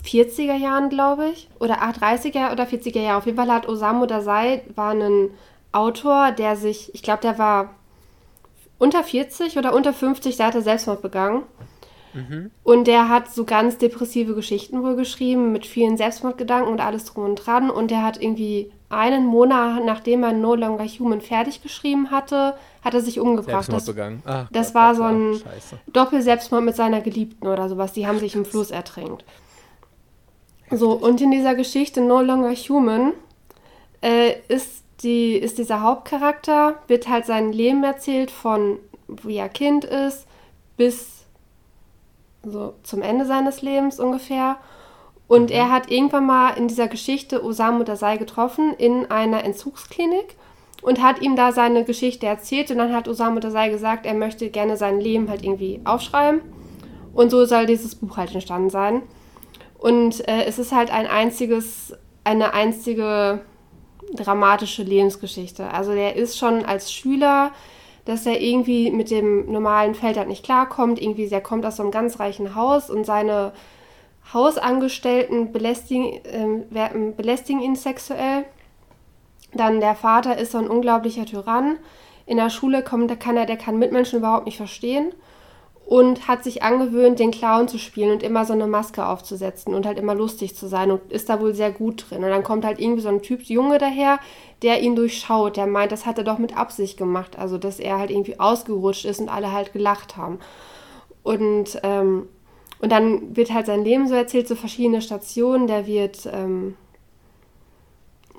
40er 0.04 0.56
Jahren, 0.56 0.90
glaube 0.90 1.28
ich, 1.32 1.48
oder 1.60 1.76
30er 1.76 2.52
oder 2.52 2.64
40er 2.64 3.00
Jahre. 3.00 3.18
Auf 3.18 3.26
jeden 3.26 3.38
Fall 3.38 3.50
hat 3.50 3.68
Osamu 3.68 4.06
Dazai 4.06 4.62
war 4.74 4.92
ein 4.92 5.30
Autor, 5.72 6.30
der 6.32 6.56
sich, 6.56 6.94
ich 6.94 7.02
glaube, 7.02 7.22
der 7.22 7.38
war 7.38 7.70
unter 8.78 9.02
40 9.02 9.56
oder 9.56 9.74
unter 9.74 9.92
50, 9.92 10.36
der 10.36 10.46
hatte 10.46 10.62
Selbstmord 10.62 11.02
begangen. 11.02 11.42
Mhm. 12.14 12.50
Und 12.62 12.86
der 12.86 13.08
hat 13.08 13.32
so 13.32 13.44
ganz 13.44 13.78
depressive 13.78 14.34
Geschichten 14.34 14.82
wohl 14.82 14.96
geschrieben, 14.96 15.52
mit 15.52 15.66
vielen 15.66 15.96
Selbstmordgedanken 15.96 16.72
und 16.72 16.80
alles 16.80 17.04
drum 17.04 17.24
und 17.24 17.36
dran. 17.36 17.70
Und 17.70 17.90
der 17.90 18.02
hat 18.02 18.22
irgendwie 18.22 18.70
einen 18.88 19.26
Monat, 19.26 19.84
nachdem 19.84 20.22
er 20.22 20.32
No 20.32 20.54
Longer 20.54 20.84
Human 20.84 21.20
fertig 21.20 21.62
geschrieben 21.62 22.10
hatte, 22.10 22.54
hat 22.82 22.94
er 22.94 23.00
sich 23.00 23.18
umgebracht. 23.18 23.66
Selbstmord 23.66 23.86
begangen. 23.86 24.22
Ach, 24.24 24.48
das 24.52 24.68
Gott, 24.68 24.74
war 24.74 24.94
so 24.94 25.02
ein 25.02 25.40
Doppelselbstmord 25.92 26.64
mit 26.64 26.76
seiner 26.76 27.00
Geliebten 27.00 27.46
oder 27.46 27.68
sowas. 27.68 27.92
Die 27.92 28.06
haben 28.06 28.18
sich 28.18 28.34
im 28.34 28.44
Fluss 28.44 28.70
ertränkt. 28.70 29.24
So, 30.70 30.92
und 30.92 31.20
in 31.20 31.30
dieser 31.30 31.54
Geschichte 31.54 32.00
No 32.00 32.20
Longer 32.20 32.54
Human 32.54 33.12
äh, 34.00 34.34
ist, 34.48 34.84
die, 35.02 35.34
ist 35.34 35.58
dieser 35.58 35.82
Hauptcharakter, 35.82 36.76
wird 36.86 37.08
halt 37.08 37.26
sein 37.26 37.52
Leben 37.52 37.84
erzählt 37.84 38.30
von 38.30 38.78
wie 39.08 39.36
er 39.36 39.48
Kind 39.48 39.84
ist 39.84 40.26
bis 40.76 41.23
so 42.50 42.74
zum 42.82 43.02
Ende 43.02 43.26
seines 43.26 43.62
Lebens 43.62 44.00
ungefähr. 44.00 44.56
Und 45.26 45.50
mhm. 45.50 45.56
er 45.56 45.70
hat 45.70 45.90
irgendwann 45.90 46.26
mal 46.26 46.50
in 46.50 46.68
dieser 46.68 46.88
Geschichte 46.88 47.44
Osamu 47.44 47.84
Dazai 47.84 48.16
getroffen 48.16 48.74
in 48.74 49.10
einer 49.10 49.44
Entzugsklinik 49.44 50.36
und 50.82 51.02
hat 51.02 51.22
ihm 51.22 51.36
da 51.36 51.52
seine 51.52 51.84
Geschichte 51.84 52.26
erzählt. 52.26 52.70
Und 52.70 52.78
dann 52.78 52.94
hat 52.94 53.08
Osamu 53.08 53.40
Dazai 53.40 53.70
gesagt, 53.70 54.06
er 54.06 54.14
möchte 54.14 54.50
gerne 54.50 54.76
sein 54.76 55.00
Leben 55.00 55.28
halt 55.28 55.42
irgendwie 55.42 55.80
aufschreiben. 55.84 56.40
Und 57.14 57.30
so 57.30 57.44
soll 57.44 57.66
dieses 57.66 57.94
Buch 57.94 58.16
halt 58.16 58.34
entstanden 58.34 58.70
sein. 58.70 59.02
Und 59.78 60.26
äh, 60.28 60.44
es 60.44 60.58
ist 60.58 60.72
halt 60.72 60.90
ein 60.90 61.06
einziges, 61.06 61.94
eine 62.24 62.54
einzige 62.54 63.40
dramatische 64.14 64.82
Lebensgeschichte. 64.82 65.70
Also 65.70 65.92
der 65.92 66.16
ist 66.16 66.38
schon 66.38 66.64
als 66.64 66.92
Schüler 66.92 67.52
dass 68.04 68.26
er 68.26 68.40
irgendwie 68.40 68.90
mit 68.90 69.10
dem 69.10 69.50
normalen 69.50 69.94
Feld 69.94 70.16
halt 70.16 70.28
nicht 70.28 70.44
klarkommt. 70.44 71.00
Irgendwie, 71.00 71.26
er 71.26 71.40
kommt 71.40 71.64
aus 71.64 71.76
so 71.76 71.82
einem 71.82 71.92
ganz 71.92 72.20
reichen 72.20 72.54
Haus 72.54 72.90
und 72.90 73.04
seine 73.04 73.52
Hausangestellten 74.32 75.52
belästigen, 75.52 76.20
äh, 76.24 77.12
belästigen 77.16 77.60
ihn 77.60 77.76
sexuell. 77.76 78.44
Dann 79.52 79.80
der 79.80 79.94
Vater 79.94 80.36
ist 80.38 80.52
so 80.52 80.58
ein 80.58 80.68
unglaublicher 80.68 81.26
Tyrann. 81.26 81.76
In 82.26 82.38
der 82.38 82.50
Schule 82.50 82.82
kommt, 82.82 83.20
kann 83.20 83.36
er, 83.36 83.46
der 83.46 83.56
kann 83.56 83.78
Mitmenschen 83.78 84.18
überhaupt 84.18 84.46
nicht 84.46 84.56
verstehen 84.56 85.12
und 85.86 86.28
hat 86.28 86.44
sich 86.44 86.62
angewöhnt, 86.62 87.18
den 87.18 87.30
Clown 87.30 87.68
zu 87.68 87.78
spielen 87.78 88.12
und 88.12 88.22
immer 88.22 88.46
so 88.46 88.54
eine 88.54 88.66
Maske 88.66 89.06
aufzusetzen 89.06 89.74
und 89.74 89.84
halt 89.84 89.98
immer 89.98 90.14
lustig 90.14 90.56
zu 90.56 90.66
sein 90.66 90.90
und 90.90 91.12
ist 91.12 91.28
da 91.28 91.40
wohl 91.40 91.54
sehr 91.54 91.70
gut 91.70 92.06
drin. 92.08 92.24
Und 92.24 92.30
dann 92.30 92.42
kommt 92.42 92.64
halt 92.64 92.80
irgendwie 92.80 93.02
so 93.02 93.10
ein 93.10 93.20
Typ 93.20 93.42
Junge 93.42 93.76
daher, 93.76 94.18
der 94.62 94.80
ihn 94.80 94.96
durchschaut, 94.96 95.58
der 95.58 95.66
meint, 95.66 95.92
das 95.92 96.06
hat 96.06 96.16
er 96.16 96.24
doch 96.24 96.38
mit 96.38 96.56
Absicht 96.56 96.96
gemacht, 96.96 97.38
also 97.38 97.58
dass 97.58 97.78
er 97.78 97.98
halt 97.98 98.10
irgendwie 98.10 98.40
ausgerutscht 98.40 99.04
ist 99.04 99.20
und 99.20 99.28
alle 99.28 99.52
halt 99.52 99.74
gelacht 99.74 100.16
haben. 100.16 100.38
Und, 101.22 101.78
ähm, 101.82 102.28
und 102.80 102.90
dann 102.90 103.36
wird 103.36 103.52
halt 103.52 103.66
sein 103.66 103.84
Leben 103.84 104.08
so 104.08 104.14
erzählt, 104.14 104.48
so 104.48 104.54
verschiedene 104.54 105.02
Stationen, 105.02 105.66
der 105.66 105.86
wird, 105.86 106.26
ähm, 106.32 106.76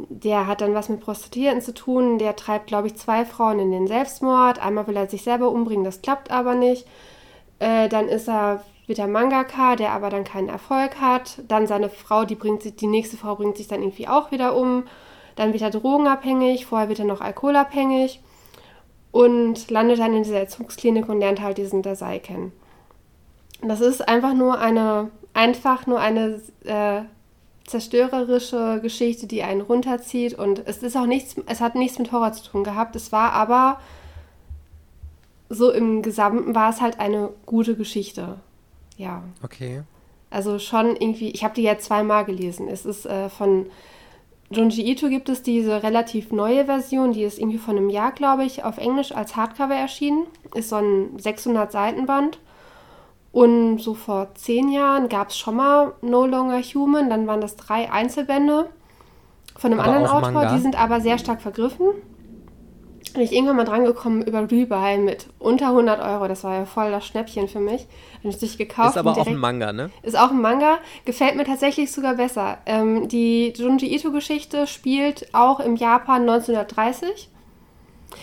der 0.10 0.48
hat 0.48 0.62
dann 0.62 0.74
was 0.74 0.90
mit 0.90 1.00
Prostituierten 1.00 1.62
zu 1.62 1.76
tun, 1.76 2.18
der 2.18 2.36
treibt, 2.36 2.68
glaube 2.68 2.88
ich, 2.88 2.96
zwei 2.96 3.24
Frauen 3.24 3.60
in 3.60 3.72
den 3.72 3.88
Selbstmord, 3.88 4.60
einmal 4.60 4.88
will 4.88 4.98
er 4.98 5.08
sich 5.08 5.24
selber 5.24 5.52
umbringen, 5.52 5.86
das 5.86 6.02
klappt 6.02 6.32
aber 6.32 6.56
nicht. 6.56 6.88
Äh, 7.60 7.90
dann 7.90 8.08
ist 8.08 8.28
er 8.28 8.64
wieder 8.88 9.08
Mangaka, 9.08 9.76
der 9.76 9.92
aber 9.92 10.10
dann 10.10 10.24
keinen 10.24 10.50
Erfolg 10.50 11.00
hat. 11.02 11.40
Dann 11.48 11.68
seine 11.68 11.90
Frau, 11.90 12.26
die 12.26 12.36
bringt 12.36 12.64
sich, 12.64 12.76
die 12.76 12.88
nächste 12.88 13.18
Frau 13.18 13.36
bringt 13.36 13.58
sich 13.58 13.68
dann 13.68 13.82
irgendwie 13.82 14.08
auch 14.08 14.32
wieder 14.32 14.56
um. 14.56 14.84
Dann 15.36 15.54
wird 15.54 15.64
er 15.64 15.72
drogenabhängig, 15.72 16.66
vorher 16.66 16.90
wird 16.90 17.00
er 17.00 17.06
noch 17.06 17.22
alkoholabhängig 17.22 18.22
und 19.12 19.70
landet 19.70 20.00
dann 20.00 20.14
in 20.14 20.24
dieser 20.24 20.40
Erziehungsklinik 20.40 21.10
und 21.10 21.20
lernt 21.20 21.42
halt 21.42 21.58
diesen 21.58 21.82
Dasei 21.82 22.20
kennen. 22.20 22.52
Das 23.62 23.82
ist 23.82 24.08
einfach 24.08 24.34
nur 24.34 24.60
eine, 24.60 25.10
einfach 25.34 25.88
nur 25.88 26.00
eine 26.00 26.42
äh, 26.66 27.02
zerstörerische 27.66 28.80
Geschichte, 28.82 29.28
die 29.28 29.44
einen 29.44 29.62
runterzieht 29.62 30.34
und 30.36 30.62
es 30.66 30.84
ist 30.84 30.96
auch 30.96 31.06
nichts, 31.06 31.36
es 31.48 31.62
hat 31.62 31.76
nichts 31.76 31.98
mit 31.98 32.12
Horror 32.12 32.34
zu 32.34 32.50
tun 32.50 32.64
gehabt. 32.64 32.96
Es 32.96 33.12
war 33.12 33.34
aber 33.34 33.80
so 35.56 35.72
im 35.72 36.02
Gesamten 36.02 36.54
war 36.54 36.70
es 36.70 36.82
halt 36.82 37.00
eine 37.00 37.30
gute 37.46 37.76
Geschichte. 37.76 38.40
Ja. 38.98 39.24
Okay. 39.44 39.84
Also 40.30 40.60
schon 40.60 40.96
irgendwie, 40.96 41.30
ich 41.30 41.44
habe 41.44 41.54
die 41.54 41.64
ja 41.64 41.78
zweimal 41.78 42.26
gelesen. 42.26 42.68
Es 42.68 42.86
ist 42.86 43.06
äh, 43.06 43.30
von 43.30 43.68
Junji 44.50 44.90
Ito 44.92 45.10
gibt 45.10 45.30
es 45.30 45.42
diese 45.42 45.82
relativ 45.82 46.32
neue 46.32 46.66
Version, 46.66 47.14
die 47.14 47.24
ist 47.24 47.40
irgendwie 47.40 47.58
von 47.58 47.78
einem 47.78 47.90
Jahr, 47.90 48.12
glaube 48.12 48.44
ich, 48.44 48.64
auf 48.64 48.78
Englisch 48.78 49.12
als 49.12 49.36
Hardcover 49.36 49.74
erschienen. 49.74 50.28
Ist 50.54 50.70
so 50.70 50.76
ein 50.76 51.18
600 51.18 51.72
Seiten 51.72 52.06
Band. 52.06 52.40
Und 53.32 53.80
so 53.80 53.96
vor 53.96 54.34
zehn 54.36 54.72
Jahren 54.72 55.10
gab 55.10 55.30
es 55.30 55.38
schon 55.38 55.56
mal 55.56 55.94
No 56.02 56.26
Longer 56.26 56.62
Human, 56.62 57.10
dann 57.10 57.28
waren 57.28 57.42
das 57.42 57.58
drei 57.58 57.92
Einzelbände 57.92 58.70
von 59.58 59.72
einem 59.72 59.82
aber 59.82 59.90
anderen 59.90 60.08
Autor, 60.08 60.32
Manga. 60.32 60.56
die 60.56 60.62
sind 60.62 60.80
aber 60.80 61.02
sehr 61.02 61.18
stark 61.18 61.42
vergriffen 61.42 61.88
bin 63.16 63.24
ich 63.24 63.34
irgendwann 63.34 63.56
mal 63.56 63.66
drangekommen 63.66 64.22
über 64.22 64.50
Rebuy 64.50 64.98
mit 64.98 65.28
unter 65.40 65.70
100 65.70 66.00
Euro. 66.02 66.28
Das 66.28 66.44
war 66.44 66.60
ja 66.60 66.66
voll 66.66 66.92
das 66.92 67.06
Schnäppchen 67.06 67.48
für 67.48 67.60
mich. 67.60 67.88
Habe 68.20 68.30
ich 68.30 68.38
sich 68.38 68.58
gekauft. 68.58 68.92
Ist 68.92 68.98
aber 68.98 69.18
auch 69.18 69.28
ein 69.28 69.38
Manga, 69.38 69.74
ne? 69.74 69.90
Ist 70.04 70.18
auch 70.18 70.30
ein 70.30 70.42
Manga. 70.42 70.78
Gefällt 71.06 71.36
mir 71.36 71.46
tatsächlich 71.46 71.92
sogar 71.92 72.16
besser. 72.16 72.60
Ähm, 72.66 73.08
die 73.08 73.54
Junji 73.56 73.94
Ito-Geschichte 73.96 74.68
spielt 74.68 75.34
auch 75.34 75.60
im 75.60 75.76
Japan 75.76 76.22
1930. 76.22 77.30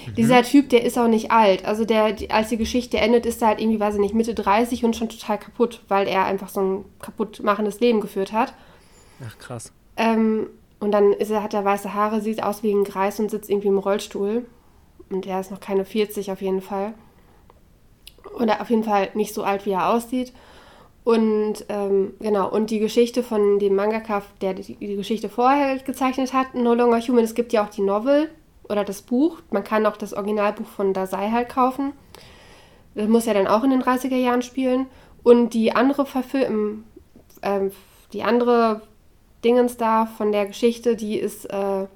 Mhm. 0.06 0.14
Dieser 0.14 0.42
Typ, 0.42 0.68
der 0.68 0.84
ist 0.84 0.98
auch 0.98 1.08
nicht 1.08 1.30
alt. 1.30 1.64
Also 1.64 1.84
der, 1.84 2.12
die, 2.12 2.30
als 2.30 2.48
die 2.48 2.56
Geschichte 2.56 2.98
endet, 2.98 3.26
ist 3.26 3.42
er 3.42 3.48
halt 3.48 3.60
irgendwie, 3.60 3.80
weiß 3.80 3.94
ich 3.94 4.00
nicht, 4.00 4.14
Mitte 4.14 4.34
30 4.34 4.84
und 4.84 4.94
schon 4.94 5.08
total 5.08 5.38
kaputt, 5.38 5.82
weil 5.88 6.06
er 6.06 6.24
einfach 6.24 6.48
so 6.48 6.60
ein 6.60 6.84
kaputtmachendes 7.00 7.80
Leben 7.80 8.00
geführt 8.00 8.32
hat. 8.32 8.54
Ach 9.26 9.38
krass. 9.38 9.72
Ähm, 9.96 10.48
und 10.80 10.92
dann 10.92 11.12
er, 11.12 11.42
hat 11.42 11.54
er 11.54 11.64
weiße 11.64 11.94
Haare, 11.94 12.20
sieht 12.20 12.42
aus 12.42 12.62
wie 12.62 12.72
ein 12.72 12.84
Greis 12.84 13.20
und 13.20 13.30
sitzt 13.30 13.50
irgendwie 13.50 13.68
im 13.68 13.78
Rollstuhl. 13.78 14.44
Und 15.12 15.26
er 15.26 15.40
ist 15.40 15.50
noch 15.50 15.60
keine 15.60 15.84
40 15.84 16.32
auf 16.32 16.40
jeden 16.40 16.62
Fall. 16.62 16.94
Oder 18.38 18.60
auf 18.60 18.70
jeden 18.70 18.84
Fall 18.84 19.10
nicht 19.14 19.34
so 19.34 19.44
alt, 19.44 19.66
wie 19.66 19.72
er 19.72 19.90
aussieht. 19.90 20.32
Und 21.04 21.64
ähm, 21.68 22.14
genau, 22.20 22.48
und 22.48 22.70
die 22.70 22.78
Geschichte 22.78 23.22
von 23.22 23.58
dem 23.58 23.74
Mangaka, 23.74 24.22
der 24.40 24.54
die, 24.54 24.76
die, 24.76 24.96
Geschichte 24.96 25.28
vorher 25.28 25.78
gezeichnet 25.78 26.32
hat, 26.32 26.54
No 26.54 26.74
Longer 26.74 27.00
Human, 27.00 27.24
es 27.24 27.34
gibt 27.34 27.52
ja 27.52 27.64
auch 27.64 27.70
die 27.70 27.82
Novel 27.82 28.30
oder 28.68 28.84
das 28.84 29.02
Buch. 29.02 29.38
Man 29.50 29.64
kann 29.64 29.84
auch 29.84 29.96
das 29.96 30.14
Originalbuch 30.14 30.66
von 30.66 30.94
Dasai 30.94 31.30
halt 31.30 31.48
kaufen. 31.48 31.92
Das 32.94 33.08
muss 33.08 33.26
ja 33.26 33.34
dann 33.34 33.48
auch 33.48 33.64
in 33.64 33.70
den 33.70 33.82
30er 33.82 34.16
Jahren 34.16 34.42
spielen. 34.42 34.86
Und 35.24 35.54
die 35.54 35.72
andere 35.72 36.06
Verfilmung, 36.06 36.84
ähm, 37.42 37.72
die 38.12 38.22
andere 38.22 38.82
Dingens 39.44 39.76
da 39.76 40.06
von 40.06 40.30
der 40.30 40.46
Geschichte, 40.46 40.94
die 40.94 41.18
ist 41.18 41.46
äh, 41.46 41.86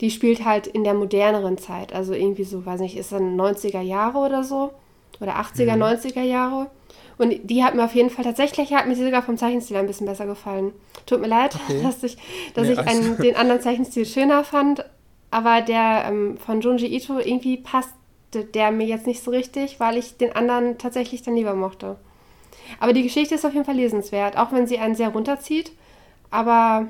die 0.00 0.10
spielt 0.10 0.44
halt 0.44 0.66
in 0.66 0.84
der 0.84 0.94
moderneren 0.94 1.58
Zeit. 1.58 1.92
Also 1.92 2.12
irgendwie 2.12 2.44
so, 2.44 2.64
weiß 2.64 2.80
nicht, 2.80 2.96
ist 2.96 3.12
dann 3.12 3.38
90er 3.38 3.80
Jahre 3.80 4.18
oder 4.18 4.44
so. 4.44 4.72
Oder 5.20 5.36
80er, 5.36 5.76
mhm. 5.76 5.82
90er 5.82 6.22
Jahre. 6.22 6.70
Und 7.18 7.34
die 7.50 7.64
hat 7.64 7.74
mir 7.74 7.84
auf 7.84 7.94
jeden 7.94 8.10
Fall 8.10 8.24
tatsächlich, 8.24 8.72
hat 8.72 8.86
mir 8.86 8.94
sie 8.94 9.04
sogar 9.04 9.22
vom 9.22 9.36
Zeichenstil 9.36 9.76
ein 9.76 9.88
bisschen 9.88 10.06
besser 10.06 10.26
gefallen. 10.26 10.72
Tut 11.06 11.20
mir 11.20 11.26
leid, 11.26 11.56
okay. 11.56 11.80
dass 11.82 12.02
ich, 12.04 12.16
dass 12.54 12.68
nee, 12.68 12.74
ich 12.74 12.78
einen, 12.78 13.16
den 13.18 13.34
anderen 13.34 13.60
Zeichenstil 13.60 14.06
schöner 14.06 14.44
fand. 14.44 14.84
Aber 15.30 15.60
der 15.60 16.04
ähm, 16.06 16.38
von 16.38 16.60
Junji 16.60 16.86
Ito 16.86 17.18
irgendwie 17.18 17.56
passte 17.56 17.92
der 18.54 18.70
mir 18.70 18.86
jetzt 18.86 19.06
nicht 19.06 19.22
so 19.22 19.30
richtig, 19.30 19.80
weil 19.80 19.96
ich 19.96 20.18
den 20.18 20.36
anderen 20.36 20.78
tatsächlich 20.78 21.22
dann 21.22 21.34
lieber 21.34 21.54
mochte. 21.54 21.96
Aber 22.78 22.92
die 22.92 23.02
Geschichte 23.02 23.34
ist 23.34 23.46
auf 23.46 23.54
jeden 23.54 23.64
Fall 23.64 23.76
lesenswert, 23.76 24.36
auch 24.36 24.52
wenn 24.52 24.66
sie 24.66 24.78
einen 24.78 24.94
sehr 24.94 25.08
runterzieht. 25.08 25.72
Aber 26.30 26.88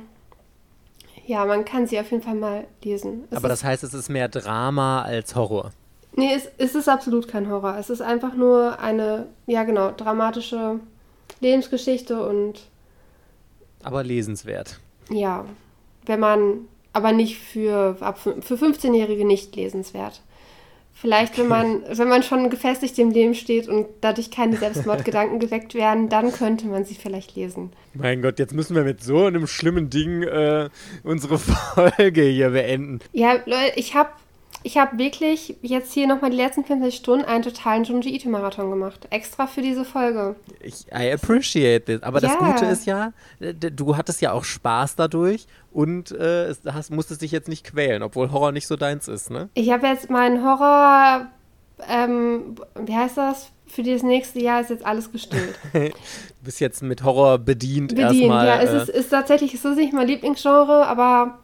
ja, 1.29 1.45
man 1.45 1.67
kann 1.67 1.87
sie 1.87 2.01
auf 2.01 2.11
jeden 2.11 2.23
Fall 2.23 2.35
mal 2.35 2.67
lesen. 2.83 3.25
Es 3.31 3.37
Aber 3.37 3.49
das 3.49 3.63
heißt, 3.63 3.85
es 3.85 3.93
ist 3.93 4.09
mehr 4.09 4.29
Drama 4.29 5.03
als 5.03 5.35
Horror. 5.35 5.73
Nee, 6.17 6.33
es, 6.35 6.49
es 6.57 6.75
ist 6.75 6.89
absolut 6.89 7.29
kein 7.29 7.51
Horror. 7.51 7.77
Es 7.77 7.91
ist 7.91 8.01
einfach 8.01 8.35
nur 8.35 8.81
eine, 8.81 9.27
ja 9.47 9.65
genau, 9.65 9.91
dramatische 9.91 10.81
Lebensgeschichte 11.41 12.27
und. 12.27 12.63
Aber 13.83 14.03
lesenswert. 14.03 14.81
Ja. 15.11 15.45
Wenn 16.07 16.19
man, 16.19 16.61
aber 16.95 17.13
nicht 17.13 17.39
für, 17.39 17.97
für 18.15 18.55
15-Jährige 18.55 19.27
nicht 19.27 19.55
lesenswert. 19.55 20.23
Vielleicht, 21.01 21.39
wenn 21.39 21.47
man, 21.47 21.83
wenn 21.89 22.09
man 22.09 22.25
schon 22.25 22.51
gefestigt 22.51 22.99
im 22.99 23.11
Leben 23.11 23.35
steht 23.35 23.69
und 23.69 23.87
dadurch 24.01 24.33
keine 24.33 24.57
Selbstmordgedanken 24.57 25.39
geweckt 25.39 25.75
werden, 25.75 26.09
dann 26.09 26.33
könnte 26.33 26.67
man 26.67 26.85
sie 26.85 26.97
vielleicht 26.97 27.37
lesen. 27.37 27.71
Mein 27.95 28.21
Gott, 28.21 28.41
jetzt 28.41 28.53
müssen 28.53 28.75
wir 28.75 28.83
mit 28.83 29.01
so 29.01 29.27
einem 29.27 29.47
schlimmen 29.47 29.91
Ding 29.91 30.25
äh, 30.25 30.69
unsere 31.05 31.39
Folge 31.39 32.23
hier 32.23 32.51
beenden. 32.51 32.99
Ja, 33.13 33.35
Leute, 33.47 33.75
ich 33.77 33.95
habe 33.95 34.11
ich 34.63 34.77
habe 34.77 34.99
wirklich 34.99 35.57
jetzt 35.63 35.93
hier 35.93 36.07
nochmal 36.07 36.31
die 36.31 36.37
letzten 36.37 36.65
50 36.65 36.95
Stunden 36.95 37.25
einen 37.25 37.43
totalen 37.43 37.85
Junji 37.85 38.15
Ito-Marathon 38.15 38.71
gemacht. 38.71 39.07
Extra 39.11 39.47
für 39.47 39.63
diese 39.63 39.85
Folge. 39.85 40.37
Ich, 40.61 40.87
I 40.93 41.13
appreciate 41.13 41.85
this. 41.85 42.03
Aber 42.03 42.21
yeah. 42.21 42.29
das 42.29 42.39
Gute 42.39 42.67
ist 42.67 42.87
ja, 42.87 43.13
du 43.41 43.97
hattest 43.97 44.21
ja 44.21 44.33
auch 44.33 44.45
Spaß 44.45 44.97
dadurch 44.97 45.47
und 45.73 46.11
äh, 46.13 46.53
hast, 46.67 46.91
musstest 46.91 47.23
dich 47.23 47.31
jetzt 47.31 47.49
nicht 47.49 47.65
quälen, 47.65 48.03
obwohl 48.03 48.33
Horror 48.33 48.53
nicht 48.53 48.67
so 48.67 48.77
deins 48.77 49.07
ist, 49.09 49.31
ne? 49.31 49.49
Ich 49.55 49.71
habe 49.71 49.87
jetzt 49.87 50.11
meinen 50.11 50.45
Horror, 50.45 51.29
ähm, 51.89 52.57
wie 52.75 52.95
heißt 52.95 53.17
das? 53.17 53.51
Für 53.67 53.83
das 53.83 54.03
nächste 54.03 54.41
Jahr 54.41 54.63
ist 54.63 54.71
jetzt 54.71 54.85
alles 54.85 55.13
gestillt. 55.13 55.59
du 55.73 55.91
bist 56.43 56.59
jetzt 56.59 56.83
mit 56.83 57.05
Horror 57.05 57.39
bedient, 57.39 57.91
bedient 57.91 58.13
erstmal. 58.13 58.47
Ja, 58.47 58.63
es 58.63 58.71
äh, 58.71 58.77
ist, 58.83 58.89
ist 58.89 59.11
tatsächlich, 59.11 59.53
es 59.55 59.65
ist 59.65 59.77
nicht 59.77 59.93
mein 59.93 60.07
Lieblingsgenre, 60.07 60.87
aber 60.87 61.39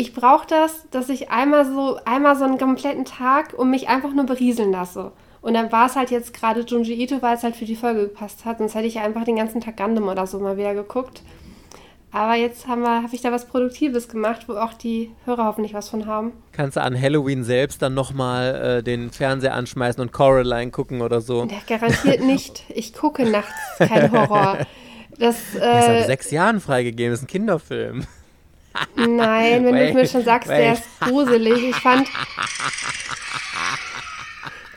ich 0.00 0.14
brauche 0.14 0.46
das, 0.46 0.86
dass 0.90 1.10
ich 1.10 1.30
einmal 1.30 1.66
so, 1.66 1.98
einmal 2.06 2.34
so 2.34 2.44
einen 2.44 2.56
kompletten 2.56 3.04
Tag 3.04 3.52
und 3.52 3.70
mich 3.70 3.88
einfach 3.88 4.14
nur 4.14 4.24
berieseln 4.24 4.72
lasse. 4.72 5.12
Und 5.42 5.52
dann 5.54 5.70
war 5.72 5.86
es 5.86 5.96
halt 5.96 6.10
jetzt 6.10 6.32
gerade 6.32 6.62
Junji 6.62 6.94
Ito, 7.02 7.20
weil 7.20 7.36
es 7.36 7.42
halt 7.42 7.54
für 7.54 7.66
die 7.66 7.76
Folge 7.76 8.02
gepasst 8.02 8.46
hat. 8.46 8.58
Sonst 8.58 8.74
hätte 8.74 8.86
ich 8.86 8.98
einfach 8.98 9.24
den 9.24 9.36
ganzen 9.36 9.60
Tag 9.60 9.76
Gundam 9.76 10.08
oder 10.08 10.26
so 10.26 10.38
mal 10.38 10.56
wieder 10.56 10.74
geguckt. 10.74 11.22
Aber 12.12 12.34
jetzt 12.34 12.66
habe 12.66 12.86
hab 12.86 13.12
ich 13.12 13.20
da 13.20 13.30
was 13.30 13.44
Produktives 13.46 14.08
gemacht, 14.08 14.48
wo 14.48 14.54
auch 14.54 14.72
die 14.72 15.12
Hörer 15.26 15.44
hoffentlich 15.44 15.74
was 15.74 15.90
von 15.90 16.06
haben. 16.06 16.32
Kannst 16.52 16.78
du 16.78 16.82
an 16.82 16.98
Halloween 16.98 17.44
selbst 17.44 17.82
dann 17.82 17.92
nochmal 17.92 18.78
äh, 18.78 18.82
den 18.82 19.10
Fernseher 19.10 19.54
anschmeißen 19.54 20.00
und 20.00 20.12
Coraline 20.12 20.70
gucken 20.70 21.02
oder 21.02 21.20
so? 21.20 21.44
Ja, 21.44 21.58
garantiert 21.78 22.24
nicht. 22.24 22.64
Ich 22.70 22.94
gucke 22.94 23.28
nachts 23.28 23.52
kein 23.78 24.10
Horror. 24.10 24.58
Das, 25.18 25.54
äh, 25.54 25.60
das 25.60 25.84
ist 25.84 25.90
ab 25.90 26.06
sechs 26.06 26.30
Jahren 26.30 26.60
freigegeben, 26.60 27.12
das 27.12 27.18
ist 27.18 27.24
ein 27.24 27.26
Kinderfilm. 27.26 28.06
Nein, 28.96 29.64
wenn 29.64 29.74
du 29.74 29.94
mir 29.94 30.06
schon 30.06 30.24
sagst, 30.24 30.48
wait. 30.48 30.58
der 30.58 30.72
ist 30.74 31.00
gruselig. 31.00 31.70
Ich 31.70 31.76
fand. 31.76 32.08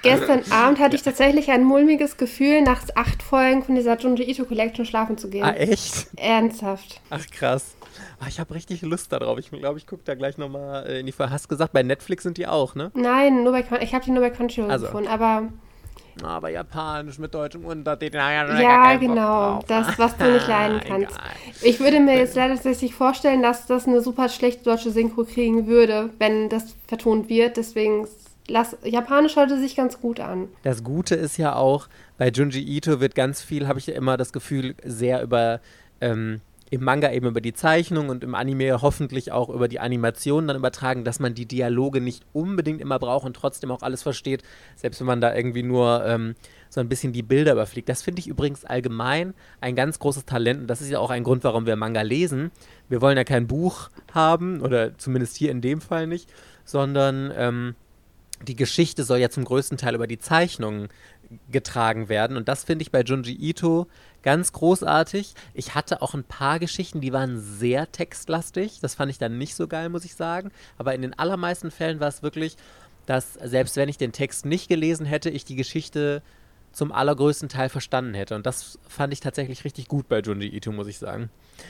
Gestern 0.03 0.43
Abend 0.51 0.79
hatte 0.79 0.97
ich 0.97 1.01
tatsächlich 1.01 1.49
ein 1.49 1.63
mulmiges 1.63 2.17
Gefühl, 2.17 2.61
nach 2.61 2.81
acht 2.95 3.23
Folgen 3.23 3.63
von 3.63 3.75
dieser 3.75 3.97
Junji 3.97 4.29
Ito 4.29 4.43
Collection 4.43 4.85
schlafen 4.85 5.17
zu 5.17 5.29
gehen. 5.29 5.45
Ah, 5.45 5.53
echt? 5.53 6.07
Ernsthaft. 6.17 6.99
Ach, 7.09 7.25
krass. 7.31 7.75
Oh, 8.21 8.25
ich 8.27 8.39
habe 8.39 8.53
richtig 8.53 8.81
Lust 8.81 9.13
darauf. 9.13 9.39
Ich 9.39 9.49
glaube, 9.49 9.77
ich 9.77 9.87
gucke 9.87 10.01
da 10.03 10.15
gleich 10.15 10.37
nochmal 10.37 10.85
äh, 10.87 10.99
in 10.99 11.05
die 11.05 11.13
Folge. 11.13 11.31
Hast 11.31 11.47
gesagt, 11.47 11.71
bei 11.71 11.83
Netflix 11.83 12.23
sind 12.23 12.37
die 12.37 12.47
auch, 12.47 12.75
ne? 12.75 12.91
Nein, 12.95 13.43
nur 13.43 13.53
bei, 13.53 13.63
ich 13.81 13.93
habe 13.93 14.03
die 14.03 14.11
nur 14.11 14.21
bei 14.21 14.29
Crunchyroll 14.29 14.69
also. 14.69 14.87
gefunden, 14.87 15.07
aber 15.07 15.49
aber 16.21 16.49
japanisch 16.49 17.17
mit 17.17 17.33
deutschem 17.33 17.65
Untertitel. 17.65 18.17
Ja, 18.17 18.95
genau. 18.97 19.63
Das, 19.67 19.97
was 19.97 20.15
du 20.17 20.31
nicht 20.31 20.47
leiden 20.47 20.81
kannst. 20.87 21.17
ich 21.61 21.79
würde 21.79 21.99
mir 21.99 22.17
jetzt 22.17 22.35
leider 22.35 22.55
tatsächlich 22.55 22.93
vorstellen, 22.93 23.41
dass 23.41 23.65
das 23.65 23.87
eine 23.87 24.01
super 24.01 24.29
schlechte 24.29 24.63
deutsche 24.63 24.91
Synchro 24.91 25.23
kriegen 25.23 25.67
würde, 25.67 26.09
wenn 26.19 26.49
das 26.49 26.75
vertont 26.87 27.29
wird. 27.29 27.57
Deswegen 27.57 28.07
lass, 28.47 28.77
Japanisch 28.83 29.35
hörte 29.35 29.59
sich 29.59 29.75
ganz 29.75 29.99
gut 29.99 30.19
an. 30.19 30.49
Das 30.63 30.83
Gute 30.83 31.15
ist 31.15 31.37
ja 31.37 31.55
auch, 31.55 31.87
bei 32.17 32.29
Junji 32.29 32.61
Ito 32.61 32.99
wird 32.99 33.15
ganz 33.15 33.41
viel, 33.41 33.67
habe 33.67 33.79
ich 33.79 33.87
ja 33.87 33.95
immer 33.95 34.17
das 34.17 34.33
Gefühl, 34.33 34.75
sehr 34.83 35.23
über 35.23 35.59
ähm, 36.01 36.41
im 36.73 36.83
Manga 36.83 37.11
eben 37.11 37.27
über 37.27 37.39
die 37.39 37.53
Zeichnung 37.53 38.09
und 38.09 38.23
im 38.23 38.33
Anime 38.33 38.81
hoffentlich 38.81 39.31
auch 39.31 39.49
über 39.49 39.67
die 39.67 39.79
Animation 39.79 40.47
dann 40.47 40.57
übertragen, 40.57 41.03
dass 41.03 41.19
man 41.19 41.35
die 41.35 41.45
Dialoge 41.45 42.01
nicht 42.01 42.23
unbedingt 42.33 42.81
immer 42.81 42.97
braucht 42.97 43.27
und 43.27 43.35
trotzdem 43.35 43.69
auch 43.69 43.83
alles 43.83 44.01
versteht, 44.01 44.41
selbst 44.75 44.99
wenn 44.99 45.05
man 45.05 45.21
da 45.21 45.35
irgendwie 45.35 45.61
nur 45.61 46.03
ähm, 46.03 46.33
so 46.71 46.81
ein 46.81 46.89
bisschen 46.89 47.13
die 47.13 47.21
Bilder 47.21 47.51
überfliegt. 47.51 47.89
Das 47.89 48.01
finde 48.01 48.21
ich 48.21 48.27
übrigens 48.27 48.65
allgemein 48.65 49.35
ein 49.61 49.75
ganz 49.75 49.99
großes 49.99 50.25
Talent 50.25 50.61
und 50.61 50.67
das 50.67 50.81
ist 50.81 50.89
ja 50.89 50.97
auch 50.97 51.11
ein 51.11 51.23
Grund, 51.23 51.43
warum 51.43 51.67
wir 51.67 51.75
Manga 51.75 52.01
lesen. 52.01 52.49
Wir 52.89 53.01
wollen 53.01 53.17
ja 53.17 53.23
kein 53.23 53.45
Buch 53.45 53.91
haben 54.11 54.59
oder 54.59 54.97
zumindest 54.97 55.37
hier 55.37 55.51
in 55.51 55.61
dem 55.61 55.79
Fall 55.79 56.07
nicht, 56.07 56.27
sondern 56.65 57.31
ähm, 57.37 57.75
die 58.41 58.55
Geschichte 58.55 59.03
soll 59.03 59.19
ja 59.19 59.29
zum 59.29 59.45
größten 59.45 59.77
Teil 59.77 59.93
über 59.93 60.07
die 60.07 60.17
Zeichnungen 60.17 60.89
getragen 61.51 62.09
werden 62.09 62.35
und 62.35 62.47
das 62.47 62.63
finde 62.63 62.81
ich 62.81 62.91
bei 62.91 63.01
Junji 63.01 63.35
Ito 63.39 63.87
Ganz 64.23 64.53
großartig. 64.53 65.33
Ich 65.53 65.75
hatte 65.75 66.01
auch 66.01 66.13
ein 66.13 66.23
paar 66.23 66.59
Geschichten, 66.59 67.01
die 67.01 67.11
waren 67.13 67.39
sehr 67.39 67.91
textlastig. 67.91 68.79
Das 68.81 68.95
fand 68.95 69.11
ich 69.11 69.17
dann 69.17 69.37
nicht 69.37 69.55
so 69.55 69.67
geil, 69.67 69.89
muss 69.89 70.05
ich 70.05 70.15
sagen. 70.15 70.51
Aber 70.77 70.95
in 70.95 71.01
den 71.01 71.19
allermeisten 71.19 71.71
Fällen 71.71 71.99
war 71.99 72.07
es 72.07 72.23
wirklich, 72.23 72.55
dass 73.05 73.33
selbst 73.33 73.75
wenn 73.75 73.89
ich 73.89 73.97
den 73.97 74.13
Text 74.13 74.45
nicht 74.45 74.69
gelesen 74.69 75.05
hätte, 75.05 75.29
ich 75.29 75.43
die 75.43 75.57
Geschichte 75.57 76.21
zum 76.71 76.91
allergrößten 76.91 77.49
Teil 77.49 77.69
verstanden 77.69 78.15
hätte. 78.15 78.35
Und 78.35 78.45
das 78.45 78.79
fand 78.87 79.11
ich 79.13 79.19
tatsächlich 79.19 79.63
richtig 79.63 79.87
gut 79.87 80.09
bei 80.09 80.21
Junji 80.21 80.47
Ito, 80.47 80.71
muss 80.71 80.87
ich 80.87 80.97
sagen. 80.97 81.29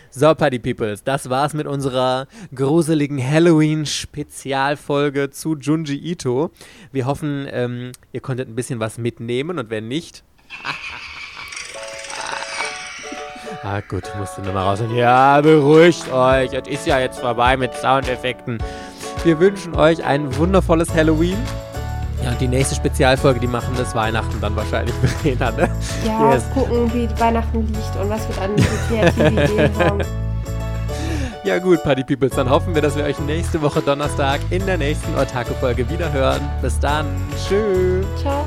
So, 0.10 0.34
Party 0.34 0.60
Peoples, 0.60 1.04
das 1.04 1.30
war's 1.30 1.54
mit 1.54 1.68
unserer 1.68 2.30
gruseligen 2.56 3.22
Halloween-Spezialfolge 3.22 5.30
zu 5.30 5.58
Junji 5.58 5.98
Ito. 5.98 6.52
Wir 6.94 7.06
hoffen, 7.06 7.46
ähm, 7.52 7.92
ihr 8.14 8.22
konntet 8.22 8.48
ein 8.48 8.56
bisschen 8.56 8.80
was 8.80 8.98
mitnehmen 8.98 9.60
und 9.60 9.70
wenn 9.70 9.90
nicht, 9.90 10.24
Ah 13.64 13.80
gut, 13.88 14.04
ich 14.08 14.20
musste 14.20 14.42
nur 14.42 14.54
mal 14.54 14.64
raus. 14.64 14.84
Ja, 14.94 15.40
beruhigt 15.40 16.12
euch. 16.12 16.52
Es 16.54 16.68
ist 16.68 16.86
ja 16.86 17.00
jetzt 17.00 17.20
vorbei 17.20 17.56
mit 17.56 17.74
Soundeffekten. 17.74 18.58
Wir 19.24 19.40
wünschen 19.40 19.74
euch 19.76 20.04
ein 20.04 20.36
wundervolles 20.36 20.94
Halloween. 20.94 21.38
Ja, 22.22 22.32
und 22.32 22.42
die 22.42 22.48
nächste 22.48 22.76
Spezialfolge, 22.76 23.40
die 23.40 23.48
machen 23.48 23.74
das 23.78 23.96
Weihnachten 23.96 24.40
dann 24.42 24.56
wahrscheinlich 24.56 24.94
Verena, 24.96 25.52
ne? 25.52 25.70
Ja, 26.06 26.34
yes. 26.34 26.44
gucken, 26.54 26.94
wie 26.94 27.08
Weihnachten 27.20 27.62
liegt 27.68 27.96
und 28.02 28.10
was 28.10 28.28
wir 28.28 28.36
dann 28.36 28.58
für 28.58 28.94
kreative 28.94 29.54
Ideen 29.54 29.78
haben. 29.78 30.04
Ja 31.46 31.60
gut, 31.60 31.84
Party 31.84 32.06
Peoples, 32.06 32.36
dann 32.36 32.50
hoffen 32.50 32.74
wir, 32.74 32.82
dass 32.82 32.96
wir 32.96 33.04
euch 33.04 33.20
nächste 33.20 33.62
Woche 33.62 33.82
Donnerstag 33.82 34.40
in 34.50 34.66
der 34.66 34.78
nächsten 34.78 35.14
Otaku-Folge 35.14 35.90
wieder 35.90 36.14
hören. 36.14 36.40
Bis 36.62 36.80
dann. 36.80 37.06
Tschüss. 37.36 38.06
Ciao. 38.22 38.46